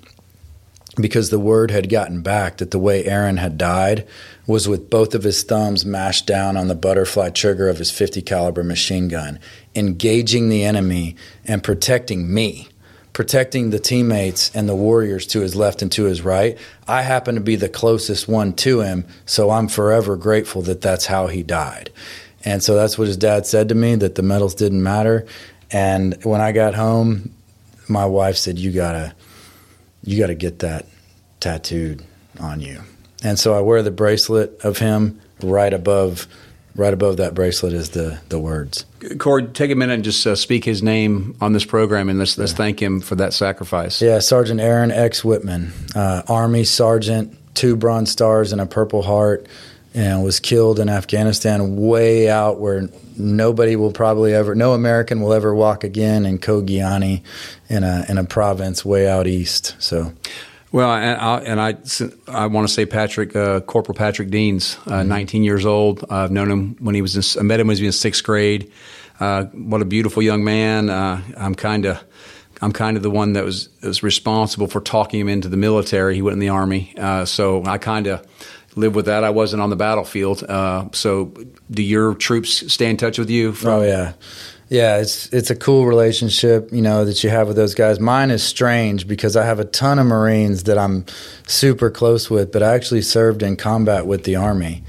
Because 0.97 1.31
the 1.31 1.39
word 1.39 1.71
had 1.71 1.89
gotten 1.89 2.23
back 2.23 2.57
that 2.57 2.73
the 2.73 2.79
way 2.79 3.05
Aaron 3.05 3.37
had 3.37 3.59
died 3.59 4.07
was 4.47 4.67
with 4.67 4.91
both 4.91 5.15
of 5.15 5.23
his 5.23 5.43
thumbs 5.45 5.85
mashed 5.85 6.27
down 6.27 6.57
on 6.57 6.69
the 6.69 6.75
butterfly 6.75 7.31
trigger 7.31 7.69
of 7.69 7.79
his 7.79 7.91
50 7.93 8.23
caliber 8.23 8.65
machine 8.65 9.07
gun, 9.07 9.39
engaging 9.75 10.49
the 10.49 10.65
enemy 10.65 11.15
and 11.45 11.63
protecting 11.63 12.33
me 12.33 12.69
protecting 13.17 13.71
the 13.71 13.79
teammates 13.79 14.55
and 14.55 14.69
the 14.69 14.77
warriors 14.77 15.27
to 15.27 15.41
his 15.41 15.57
left 15.57 15.81
and 15.81 15.91
to 15.91 16.05
his 16.05 16.21
right. 16.21 16.59
I 16.87 17.01
happen 17.01 17.35
to 17.35 17.41
be 17.41 17.57
the 17.57 17.67
closest 17.67 18.29
one 18.29 18.53
to 18.57 18.81
him, 18.81 19.07
so 19.25 19.49
I'm 19.49 19.69
forever 19.69 20.19
grateful 20.19 20.61
that 20.61 20.83
that's 20.83 21.07
how 21.07 21.29
he 21.29 21.43
died. 21.43 21.89
And 22.45 22.63
so 22.63 22.75
that's 22.75 22.99
what 22.99 23.07
his 23.07 23.17
dad 23.17 23.47
said 23.47 23.71
to 23.71 23.75
me 23.75 23.95
that 23.95 24.17
the 24.17 24.23
medals 24.23 24.55
didn't 24.55 24.83
matter. 24.83 25.25
And 25.71 26.23
when 26.25 26.43
I 26.43 26.53
got 26.53 26.75
home, 26.75 27.33
my 27.89 28.05
wife 28.05 28.37
said, 28.37 28.59
"You 28.59 28.71
gotta, 28.71 29.15
you 30.05 30.19
gotta 30.19 30.35
get 30.35 30.59
that 30.59 30.85
tattooed 31.41 32.05
on 32.39 32.61
you." 32.61 32.83
And 33.23 33.39
so 33.39 33.55
I 33.55 33.61
wear 33.61 33.83
the 33.83 33.91
bracelet 33.91 34.61
of 34.63 34.77
him 34.77 35.19
right 35.43 35.73
above 35.73 36.29
right 36.77 36.95
above 36.95 37.17
that 37.17 37.35
bracelet 37.35 37.73
is 37.73 37.91
the 37.91 38.19
the 38.29 38.39
words. 38.39 38.87
Corey, 39.19 39.47
take 39.47 39.71
a 39.71 39.75
minute 39.75 39.95
and 39.95 40.05
just 40.05 40.27
uh, 40.27 40.37
speak 40.37 40.65
his 40.65 40.83
name 40.83 41.37
on 41.41 41.53
this 41.53 41.65
program, 41.65 42.09
and 42.09 42.19
let's 42.19 42.39
let's 42.39 42.53
yeah. 42.53 42.57
thank 42.57 42.81
him 42.81 43.01
for 43.01 43.17
that 43.17 43.33
sacrifice. 43.33 44.01
Yeah, 44.01 44.19
Sergeant 44.21 44.61
Aaron 44.61 44.91
X. 44.91 45.25
Whitman, 45.25 45.73
uh, 45.95 46.23
Army 46.29 46.65
Sergeant, 46.65 47.37
two 47.55 47.77
Bronze 47.77 48.11
Stars 48.11 48.53
and 48.53 48.61
a 48.61 48.67
Purple 48.67 49.03
Heart, 49.03 49.47
and 49.95 50.23
was 50.23 50.41
killed 50.41 50.79
in 50.79 50.89
Afghanistan, 50.89 51.77
way 51.77 52.29
out 52.29 52.61
where 52.61 52.89
nobody 53.17 53.77
will 53.77 53.93
probably 53.93 54.35
ever, 54.35 54.55
no 54.55 54.75
American 54.75 55.21
will 55.21 55.33
ever 55.33 55.55
walk 55.55 55.85
again 55.85 56.27
in 56.27 56.39
Khogiani, 56.39 57.23
in 57.69 57.83
a 57.83 58.05
in 58.09 58.19
a 58.19 58.25
province 58.25 58.85
way 58.85 59.09
out 59.09 59.27
east. 59.27 59.75
So. 59.79 60.13
Well, 60.77 60.93
and 60.93 61.19
I, 61.19 61.39
and 61.39 61.59
I, 61.59 62.43
I 62.43 62.47
want 62.49 62.69
to 62.69 62.75
say 62.75 62.85
Patrick, 62.85 63.35
uh, 63.35 63.61
Corporal 63.61 63.97
Patrick 63.97 64.29
Deans, 64.29 64.77
uh, 64.85 64.91
mm-hmm. 64.91 65.09
19 65.09 65.43
years 65.43 65.65
old. 65.65 66.05
I've 66.11 66.31
known 66.31 66.51
him 66.51 66.77
when 66.81 66.95
he 66.95 67.01
was 67.01 67.17
in, 67.17 67.41
I 67.41 67.45
met 67.45 67.61
him 67.61 67.69
when 67.69 67.79
he 67.79 67.83
was 67.83 67.97
in 67.97 67.99
sixth 67.99 68.23
grade. 68.23 68.71
Uh, 69.19 69.45
what 69.45 69.81
a 69.81 69.87
beautiful 69.87 70.23
young 70.23 70.45
man. 70.45 70.91
Uh, 70.91 71.23
I'm 71.35 71.55
kind 71.55 71.87
of, 71.87 72.05
I'm 72.61 72.73
kind 72.73 72.99
of 72.99 73.03
the 73.03 73.11
one 73.11 73.33
that 73.33 73.43
was 73.43 73.71
was 73.83 74.03
responsible 74.03 74.67
for 74.67 74.83
talking 74.83 75.19
him 75.19 75.31
into 75.31 75.49
the 75.49 75.57
military. 75.57 76.15
He 76.15 76.21
went 76.21 76.35
in 76.35 76.41
the 76.41 76.51
army, 76.51 76.93
uh, 76.99 77.25
so 77.25 77.65
I 77.65 77.79
kind 77.79 78.07
of 78.07 78.27
live 78.75 78.95
with 78.95 79.07
that. 79.07 79.25
I 79.25 79.31
wasn't 79.31 79.63
on 79.63 79.71
the 79.71 79.77
battlefield. 79.77 80.43
Uh, 80.43 80.91
so, 80.93 81.33
do 81.71 81.83
your 81.83 82.15
troops 82.15 82.71
stay 82.71 82.91
in 82.91 82.99
touch 82.99 83.19
with 83.19 83.31
you? 83.31 83.53
From- 83.53 83.71
oh 83.71 83.83
yeah, 83.83 84.13
yeah. 84.69 84.99
It's 84.99 85.27
it's 85.33 85.51
a 85.51 85.57
cool 85.57 85.87
relationship, 85.87 86.73
you 86.73 86.83
know, 86.83 87.05
that 87.05 87.23
you 87.23 87.31
have 87.31 87.49
with 87.49 87.57
those 87.57 87.75
guys. 87.75 88.01
Mine 88.01 88.31
is 88.31 88.43
strange 88.43 89.07
because 89.07 89.37
I 89.37 89.45
have 89.45 89.61
a 89.61 89.65
ton 89.65 89.99
of 89.99 90.07
Marines 90.07 90.65
that 90.65 90.79
I'm 90.79 91.05
super 91.47 91.91
close 91.91 92.31
with, 92.31 92.53
but 92.53 92.63
I 92.63 92.75
actually 92.75 93.03
served 93.03 93.43
in 93.43 93.57
combat 93.57 94.07
with 94.07 94.25
the 94.25 94.37
Army, 94.37 94.83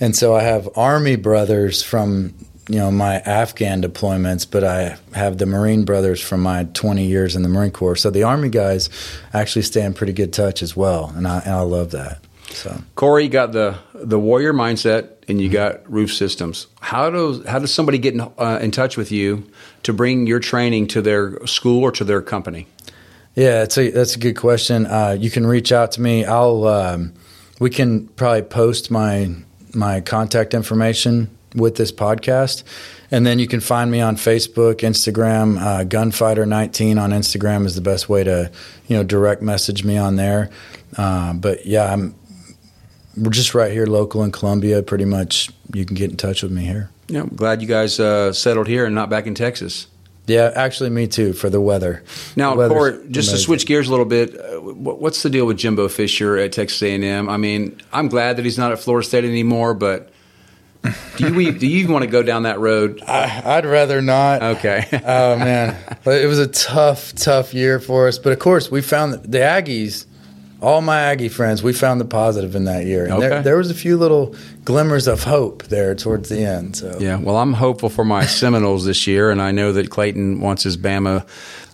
and 0.00 0.14
so 0.14 0.34
I 0.34 0.42
have 0.42 0.68
Army 0.76 1.16
brothers 1.16 1.82
from 1.82 2.34
you 2.68 2.76
know 2.76 2.90
my 2.90 3.16
Afghan 3.20 3.82
deployments, 3.82 4.46
but 4.48 4.62
I 4.62 4.98
have 5.14 5.38
the 5.38 5.46
Marine 5.46 5.84
brothers 5.84 6.20
from 6.20 6.42
my 6.42 6.64
20 6.74 7.04
years 7.04 7.34
in 7.34 7.42
the 7.42 7.48
Marine 7.48 7.70
Corps. 7.70 7.96
So 7.96 8.10
the 8.10 8.22
Army 8.22 8.50
guys 8.50 8.90
actually 9.32 9.62
stay 9.62 9.84
in 9.84 9.94
pretty 9.94 10.12
good 10.12 10.32
touch 10.32 10.62
as 10.62 10.76
well, 10.76 11.12
and 11.16 11.26
I, 11.26 11.40
and 11.40 11.54
I 11.54 11.60
love 11.62 11.90
that. 11.92 12.20
So 12.50 12.80
Corey, 12.94 13.24
you 13.24 13.30
got 13.30 13.52
the 13.52 13.78
the 13.94 14.18
warrior 14.18 14.52
mindset, 14.52 15.10
and 15.28 15.40
you 15.40 15.48
got 15.48 15.90
roof 15.90 16.12
systems. 16.12 16.66
How 16.80 17.10
does 17.10 17.44
how 17.46 17.58
does 17.58 17.72
somebody 17.72 17.98
get 17.98 18.14
in, 18.14 18.20
uh, 18.20 18.58
in 18.60 18.70
touch 18.70 18.96
with 18.96 19.12
you 19.12 19.48
to 19.82 19.92
bring 19.92 20.26
your 20.26 20.40
training 20.40 20.86
to 20.88 21.02
their 21.02 21.44
school 21.46 21.82
or 21.82 21.92
to 21.92 22.04
their 22.04 22.22
company? 22.22 22.66
Yeah, 23.34 23.62
it's 23.62 23.78
a 23.78 23.90
that's 23.90 24.16
a 24.16 24.18
good 24.18 24.36
question. 24.36 24.86
Uh, 24.86 25.16
you 25.18 25.30
can 25.30 25.46
reach 25.46 25.72
out 25.72 25.92
to 25.92 26.00
me. 26.00 26.24
I'll 26.24 26.66
um, 26.66 27.12
we 27.60 27.70
can 27.70 28.08
probably 28.08 28.42
post 28.42 28.90
my 28.90 29.34
my 29.74 30.00
contact 30.00 30.54
information 30.54 31.30
with 31.54 31.76
this 31.76 31.92
podcast. 31.92 32.62
And 33.10 33.26
then 33.26 33.38
you 33.38 33.46
can 33.46 33.60
find 33.60 33.90
me 33.90 34.00
on 34.00 34.16
Facebook, 34.16 34.76
Instagram. 34.76 35.58
Uh, 35.58 35.84
Gunfighter19 35.84 37.00
on 37.00 37.10
Instagram 37.10 37.64
is 37.64 37.74
the 37.74 37.80
best 37.80 38.08
way 38.08 38.22
to, 38.24 38.50
you 38.86 38.96
know, 38.96 39.02
direct 39.02 39.40
message 39.40 39.84
me 39.84 39.96
on 39.96 40.16
there. 40.16 40.50
Uh, 40.96 41.32
but 41.32 41.64
yeah, 41.64 41.90
I'm 41.92 42.14
we're 43.18 43.30
just 43.30 43.54
right 43.54 43.72
here, 43.72 43.86
local 43.86 44.22
in 44.22 44.32
Columbia. 44.32 44.82
Pretty 44.82 45.04
much, 45.04 45.50
you 45.72 45.84
can 45.84 45.94
get 45.96 46.10
in 46.10 46.16
touch 46.16 46.42
with 46.42 46.52
me 46.52 46.64
here. 46.64 46.90
Yeah, 47.08 47.22
I'm 47.22 47.28
glad 47.28 47.62
you 47.62 47.68
guys 47.68 47.98
uh, 47.98 48.32
settled 48.32 48.66
here 48.66 48.84
and 48.84 48.94
not 48.94 49.10
back 49.10 49.26
in 49.26 49.34
Texas. 49.34 49.86
Yeah, 50.26 50.52
actually, 50.54 50.90
me 50.90 51.06
too 51.06 51.32
for 51.32 51.48
the 51.48 51.60
weather. 51.60 52.04
Now, 52.36 52.54
the 52.54 52.68
Corey, 52.68 52.92
just 52.92 53.30
amazing. 53.30 53.34
to 53.34 53.38
switch 53.38 53.66
gears 53.66 53.88
a 53.88 53.90
little 53.90 54.04
bit, 54.04 54.38
uh, 54.38 54.60
what's 54.60 55.22
the 55.22 55.30
deal 55.30 55.46
with 55.46 55.56
Jimbo 55.56 55.88
Fisher 55.88 56.36
at 56.36 56.52
Texas 56.52 56.82
A&M? 56.82 57.30
I 57.30 57.38
mean, 57.38 57.80
I'm 57.94 58.08
glad 58.08 58.36
that 58.36 58.44
he's 58.44 58.58
not 58.58 58.70
at 58.70 58.78
Florida 58.78 59.06
State 59.06 59.24
anymore, 59.24 59.72
but 59.72 60.12
do 61.16 61.32
you 61.32 61.52
do 61.58 61.66
you 61.66 61.78
even 61.78 61.92
want 61.92 62.04
to 62.04 62.10
go 62.10 62.22
down 62.22 62.42
that 62.42 62.58
road? 62.60 63.02
I, 63.02 63.56
would 63.56 63.64
rather 63.64 64.02
not. 64.02 64.42
Okay. 64.42 64.86
oh 64.92 65.36
man, 65.36 65.76
it 66.04 66.26
was 66.26 66.38
a 66.38 66.46
tough, 66.46 67.14
tough 67.14 67.54
year 67.54 67.80
for 67.80 68.06
us. 68.06 68.18
But 68.18 68.32
of 68.32 68.38
course, 68.38 68.70
we 68.70 68.82
found 68.82 69.14
the 69.14 69.38
Aggies. 69.38 70.04
All 70.60 70.80
my 70.80 71.00
Aggie 71.00 71.28
friends, 71.28 71.62
we 71.62 71.72
found 71.72 72.00
the 72.00 72.04
positive 72.04 72.56
in 72.56 72.64
that 72.64 72.84
year. 72.84 73.04
And 73.04 73.14
okay. 73.14 73.28
there, 73.28 73.42
there 73.42 73.56
was 73.56 73.70
a 73.70 73.74
few 73.74 73.96
little 73.96 74.34
glimmers 74.64 75.06
of 75.06 75.24
hope 75.24 75.64
there 75.64 75.94
towards 75.94 76.28
the 76.28 76.44
end. 76.44 76.76
So 76.76 76.96
yeah, 76.98 77.16
well, 77.16 77.36
I'm 77.36 77.52
hopeful 77.52 77.88
for 77.88 78.04
my 78.04 78.26
Seminoles 78.26 78.84
this 78.84 79.06
year, 79.06 79.30
and 79.30 79.40
I 79.40 79.52
know 79.52 79.72
that 79.72 79.90
Clayton 79.90 80.40
wants 80.40 80.62
his 80.64 80.76
Bama. 80.76 81.26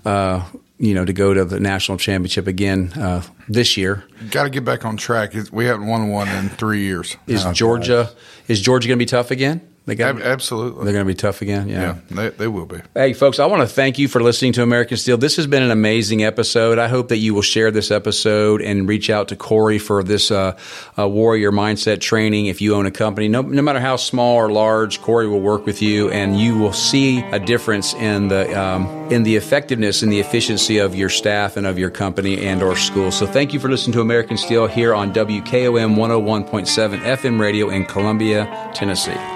Uh, 0.05 0.45
you 0.77 0.93
know, 0.93 1.05
to 1.05 1.13
go 1.13 1.33
to 1.33 1.45
the 1.45 1.61
national 1.61 1.99
championship 1.99 2.49
again 2.49 2.93
uh, 2.95 3.23
this 3.49 3.77
year. 3.77 4.05
Got 4.31 4.43
to 4.43 4.51
get 4.51 4.65
back 4.65 4.85
on 4.85 4.97
track. 4.97 5.33
We 5.53 5.67
haven't 5.67 5.87
won 5.87 6.09
one 6.09 6.29
in 6.29 6.49
three 6.49 6.83
years. 6.83 7.17
Is 7.29 7.47
oh, 7.47 7.53
Georgia? 7.53 8.11
Gosh. 8.11 8.23
Is 8.49 8.61
Georgia 8.61 8.89
going 8.89 8.99
to 8.99 9.03
be 9.03 9.07
tough 9.07 9.31
again? 9.31 9.67
They 9.87 9.97
got 9.97 10.23
absolutely. 10.23 10.85
They're 10.85 10.95
going 10.95 11.05
to 11.05 11.11
be 11.11 11.15
tough 11.15 11.43
again. 11.43 11.69
Yeah, 11.69 11.81
yeah 11.83 11.97
they, 12.11 12.29
they, 12.31 12.49
will 12.49 12.65
be. 12.65 12.79
Hey, 12.95 13.13
folks, 13.13 13.39
I 13.39 13.45
want 13.45 13.61
to 13.61 13.69
thank 13.69 13.99
you 13.99 14.09
for 14.09 14.23
listening 14.23 14.55
to 14.55 14.63
American 14.63 14.97
Steele. 14.97 15.19
This 15.19 15.37
has 15.37 15.47
been 15.47 15.63
an 15.63 15.71
amazing 15.71 16.25
episode. 16.25 16.79
I 16.79 16.89
hope 16.89 17.09
that 17.09 17.19
you 17.19 17.35
will 17.35 17.43
share 17.43 17.71
this 17.71 17.91
episode 17.91 18.63
and 18.63 18.89
reach 18.89 19.11
out 19.11 19.29
to 19.29 19.37
Corey 19.37 19.79
for 19.79 20.03
this 20.03 20.31
uh, 20.31 20.57
uh, 20.99 21.07
warrior 21.07 21.53
mindset 21.53 22.01
training. 22.01 22.47
If 22.47 22.63
you 22.63 22.75
own 22.75 22.87
a 22.87 22.91
company, 22.91 23.29
no, 23.29 23.43
no, 23.43 23.61
matter 23.61 23.79
how 23.79 23.97
small 23.97 24.37
or 24.37 24.51
large, 24.51 25.03
Corey 25.03 25.29
will 25.29 25.43
work 25.43 25.67
with 25.67 25.83
you, 25.83 26.09
and 26.09 26.41
you 26.41 26.57
will 26.57 26.73
see 26.73 27.21
a 27.21 27.39
difference 27.39 27.93
in 27.93 28.29
the 28.29 28.59
um, 28.59 28.87
in 29.13 29.23
the 29.23 29.37
effectiveness 29.37 30.03
and 30.03 30.11
the 30.11 30.21
efficiency 30.21 30.79
of 30.79 30.95
your 30.95 31.11
staff 31.11 31.59
and 31.59 31.67
of 31.67 31.79
your 31.79 31.91
company 31.91 32.41
and 32.47 32.63
or 32.63 32.75
school. 32.75 33.13
So, 33.13 33.27
thank 33.27 33.53
you 33.53 33.61
for 33.61 33.69
listening 33.69 33.93
to 33.93 34.01
American 34.01 34.39
Steele 34.39 34.67
here 34.67 34.95
on 34.95 35.13
WKOM 35.13 35.95
101.7 35.95 37.01
FM 37.01 37.39
radio 37.39 37.69
in 37.69 37.85
Columbia, 37.85 38.71
Tennessee. 38.75 39.34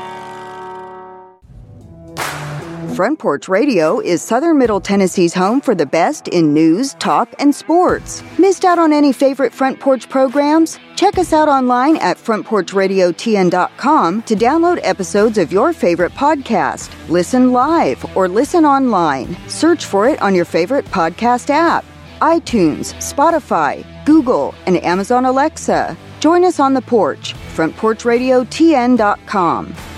Front 2.98 3.20
Porch 3.20 3.48
Radio 3.48 4.00
is 4.00 4.20
Southern 4.22 4.58
Middle 4.58 4.80
Tennessee's 4.80 5.32
home 5.32 5.60
for 5.60 5.72
the 5.72 5.86
best 5.86 6.26
in 6.26 6.52
news, 6.52 6.94
talk, 6.94 7.32
and 7.38 7.54
sports. 7.54 8.24
Missed 8.40 8.64
out 8.64 8.80
on 8.80 8.92
any 8.92 9.12
favorite 9.12 9.54
Front 9.54 9.78
Porch 9.78 10.08
programs? 10.08 10.80
Check 10.96 11.16
us 11.16 11.32
out 11.32 11.48
online 11.48 11.96
at 11.98 12.16
frontporchradiotn.com 12.16 14.22
to 14.22 14.34
download 14.34 14.80
episodes 14.82 15.38
of 15.38 15.52
your 15.52 15.72
favorite 15.72 16.10
podcast. 16.14 16.90
Listen 17.08 17.52
live 17.52 18.04
or 18.16 18.26
listen 18.26 18.64
online. 18.64 19.36
Search 19.46 19.84
for 19.84 20.08
it 20.08 20.20
on 20.20 20.34
your 20.34 20.44
favorite 20.44 20.86
podcast 20.86 21.50
app 21.50 21.84
iTunes, 22.20 22.94
Spotify, 22.94 23.86
Google, 24.06 24.56
and 24.66 24.76
Amazon 24.82 25.24
Alexa. 25.24 25.96
Join 26.18 26.44
us 26.44 26.58
on 26.58 26.74
the 26.74 26.82
porch, 26.82 27.34
frontporchradiotn.com. 27.54 29.97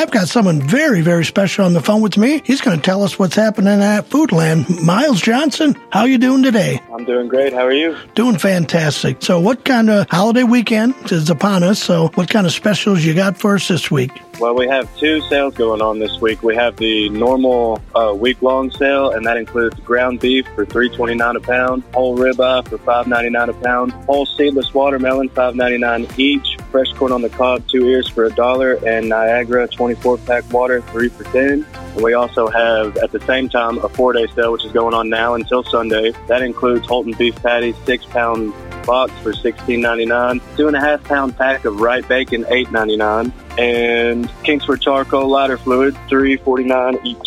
I've 0.00 0.10
got 0.10 0.28
someone 0.28 0.62
very, 0.62 1.02
very 1.02 1.26
special 1.26 1.66
on 1.66 1.74
the 1.74 1.82
phone 1.82 2.00
with 2.00 2.16
me. 2.16 2.40
He's 2.46 2.62
going 2.62 2.74
to 2.74 2.82
tell 2.82 3.02
us 3.02 3.18
what's 3.18 3.34
happening 3.34 3.82
at 3.82 4.08
Foodland. 4.08 4.82
Miles 4.82 5.20
Johnson, 5.20 5.76
how 5.90 6.06
you 6.06 6.16
doing 6.16 6.42
today? 6.42 6.80
I'm 6.90 7.04
doing 7.04 7.28
great. 7.28 7.52
How 7.52 7.66
are 7.66 7.72
you? 7.72 7.98
Doing 8.14 8.38
fantastic. 8.38 9.22
So, 9.22 9.38
what 9.38 9.66
kind 9.66 9.90
of 9.90 10.08
holiday 10.08 10.44
weekend 10.44 10.94
is 11.12 11.28
upon 11.28 11.62
us? 11.62 11.82
So, 11.82 12.08
what 12.14 12.30
kind 12.30 12.46
of 12.46 12.52
specials 12.54 13.04
you 13.04 13.12
got 13.12 13.36
for 13.36 13.56
us 13.56 13.68
this 13.68 13.90
week? 13.90 14.10
Well, 14.40 14.54
we 14.54 14.66
have 14.68 14.88
two 14.96 15.20
sales 15.28 15.54
going 15.54 15.82
on 15.82 15.98
this 15.98 16.18
week. 16.22 16.42
We 16.42 16.56
have 16.56 16.74
the 16.78 17.10
normal 17.10 17.78
uh, 17.94 18.14
week-long 18.14 18.70
sale, 18.70 19.10
and 19.10 19.26
that 19.26 19.36
includes 19.36 19.78
ground 19.80 20.20
beef 20.20 20.46
for 20.54 20.64
three 20.64 20.88
twenty-nine 20.88 21.36
a 21.36 21.40
pound, 21.40 21.82
whole 21.92 22.16
ribeye 22.16 22.66
for 22.66 22.78
five 22.78 23.06
ninety-nine 23.06 23.50
a 23.50 23.52
pound, 23.52 23.92
whole 23.92 24.24
seedless 24.24 24.72
watermelon 24.72 25.28
five 25.28 25.56
ninety-nine 25.56 26.08
each, 26.16 26.56
fresh 26.70 26.90
corn 26.94 27.12
on 27.12 27.20
the 27.20 27.28
cob 27.28 27.68
two 27.68 27.86
ears 27.86 28.08
for 28.08 28.24
a 28.24 28.30
dollar, 28.30 28.78
and 28.86 29.10
Niagara 29.10 29.68
twenty-four 29.68 30.16
pack 30.16 30.50
water 30.50 30.80
three 30.80 31.10
for 31.10 31.24
ten. 31.24 31.66
And 31.74 32.02
we 32.02 32.14
also 32.14 32.48
have 32.48 32.96
at 32.96 33.12
the 33.12 33.20
same 33.26 33.50
time 33.50 33.76
a 33.84 33.90
four-day 33.90 34.26
sale, 34.28 34.52
which 34.52 34.64
is 34.64 34.72
going 34.72 34.94
on 34.94 35.10
now 35.10 35.34
until 35.34 35.62
Sunday. 35.64 36.12
That 36.28 36.40
includes 36.40 36.86
Holton 36.86 37.12
beef 37.18 37.36
patties, 37.42 37.76
six 37.84 38.06
pound 38.06 38.54
box 38.86 39.12
for 39.22 39.34
sixteen 39.34 39.82
ninety 39.82 40.06
nine. 40.06 40.40
Two 40.56 40.66
and 40.66 40.76
a 40.76 40.80
half 40.80 41.04
pound 41.04 41.36
pack 41.36 41.66
of 41.66 41.78
Wright 41.78 42.08
bacon, 42.08 42.46
eight 42.48 42.72
ninety 42.72 42.96
nine, 42.96 43.30
and 43.58 44.30
Kingsford 44.42 44.80
charcoal 44.80 45.28
lighter 45.28 45.58
fluid, 45.58 45.96
three 46.08 46.36
forty 46.36 46.64
nine 46.64 46.98
each. 47.04 47.18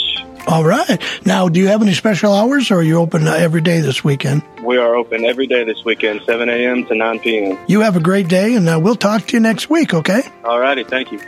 All 0.45 0.65
right. 0.65 1.01
Now, 1.25 1.47
do 1.47 1.59
you 1.59 1.67
have 1.67 1.81
any 1.81 1.93
special 1.93 2.33
hours, 2.33 2.69
or 2.69 2.79
are 2.79 2.83
you 2.83 2.97
open 2.97 3.25
uh, 3.27 3.33
every 3.33 3.61
day 3.61 3.79
this 3.79 4.03
weekend? 4.03 4.43
We 4.61 4.77
are 4.77 4.93
open 4.93 5.23
every 5.23 5.47
day 5.47 5.63
this 5.63 5.85
weekend, 5.85 6.21
7 6.25 6.49
a.m. 6.49 6.85
to 6.87 6.95
9 6.95 7.19
p.m. 7.19 7.57
You 7.67 7.79
have 7.79 7.95
a 7.95 8.01
great 8.01 8.27
day, 8.27 8.53
and 8.55 8.67
uh, 8.67 8.77
we'll 8.77 8.97
talk 8.97 9.25
to 9.27 9.37
you 9.37 9.39
next 9.39 9.69
week, 9.69 9.93
okay? 9.93 10.21
All 10.43 10.59
righty. 10.59 10.83
Thank 10.83 11.13
you. 11.13 11.21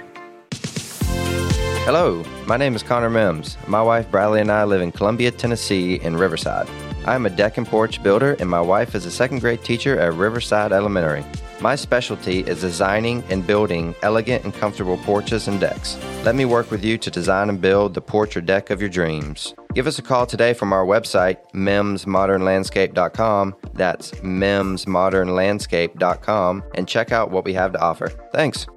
Hello, 1.86 2.26
my 2.46 2.58
name 2.58 2.76
is 2.76 2.84
Connor 2.84 3.10
Mims. 3.10 3.58
My 3.68 3.82
wife 3.82 4.12
Bradley 4.12 4.42
and 4.42 4.52
I 4.52 4.66
live 4.66 4.82
in 4.82 4.92
Columbia, 4.92 5.32
Tennessee, 5.32 5.96
in 5.96 6.18
Riverside. 6.18 6.68
I 7.06 7.16
am 7.16 7.26
a 7.26 7.30
deck 7.30 7.58
and 7.58 7.66
porch 7.66 8.04
builder, 8.04 8.36
and 8.40 8.50
my 8.50 8.62
wife 8.62 8.96
is 8.96 9.06
a 9.06 9.12
second 9.12 9.40
grade 9.40 9.64
teacher 9.64 9.98
at 9.98 10.14
Riverside 10.16 10.74
Elementary. 10.74 11.24
My 11.62 11.76
specialty 11.76 12.42
is 12.42 12.60
designing 12.62 13.24
and 13.30 13.48
building 13.48 13.96
elegant 14.02 14.44
and 14.44 14.54
comfortable 14.54 14.98
porches 14.98 15.48
and 15.48 15.58
decks. 15.60 15.98
Let 16.24 16.36
me 16.36 16.46
work 16.46 16.70
with 16.70 16.84
you 16.84 16.98
to 16.98 17.10
design 17.10 17.48
and 17.50 17.62
build 17.62 17.94
the 17.94 18.02
porch 18.02 18.36
or 18.36 18.42
deck 18.42 18.70
of 18.70 18.82
your 18.82 18.90
dreams. 18.90 19.54
Give 19.74 19.88
us 19.88 19.98
a 20.00 20.02
call 20.02 20.26
today 20.26 20.54
from 20.54 20.74
our 20.74 20.86
website, 20.86 21.38
mimsmodernlandscape.com. 21.54 23.56
That's 23.74 24.12
mimsmodernlandscape.com 24.12 26.64
and 26.76 26.88
check 26.88 27.12
out 27.12 27.32
what 27.32 27.46
we 27.46 27.54
have 27.54 27.74
to 27.74 27.82
offer. 27.82 28.10
Thanks. 28.32 28.68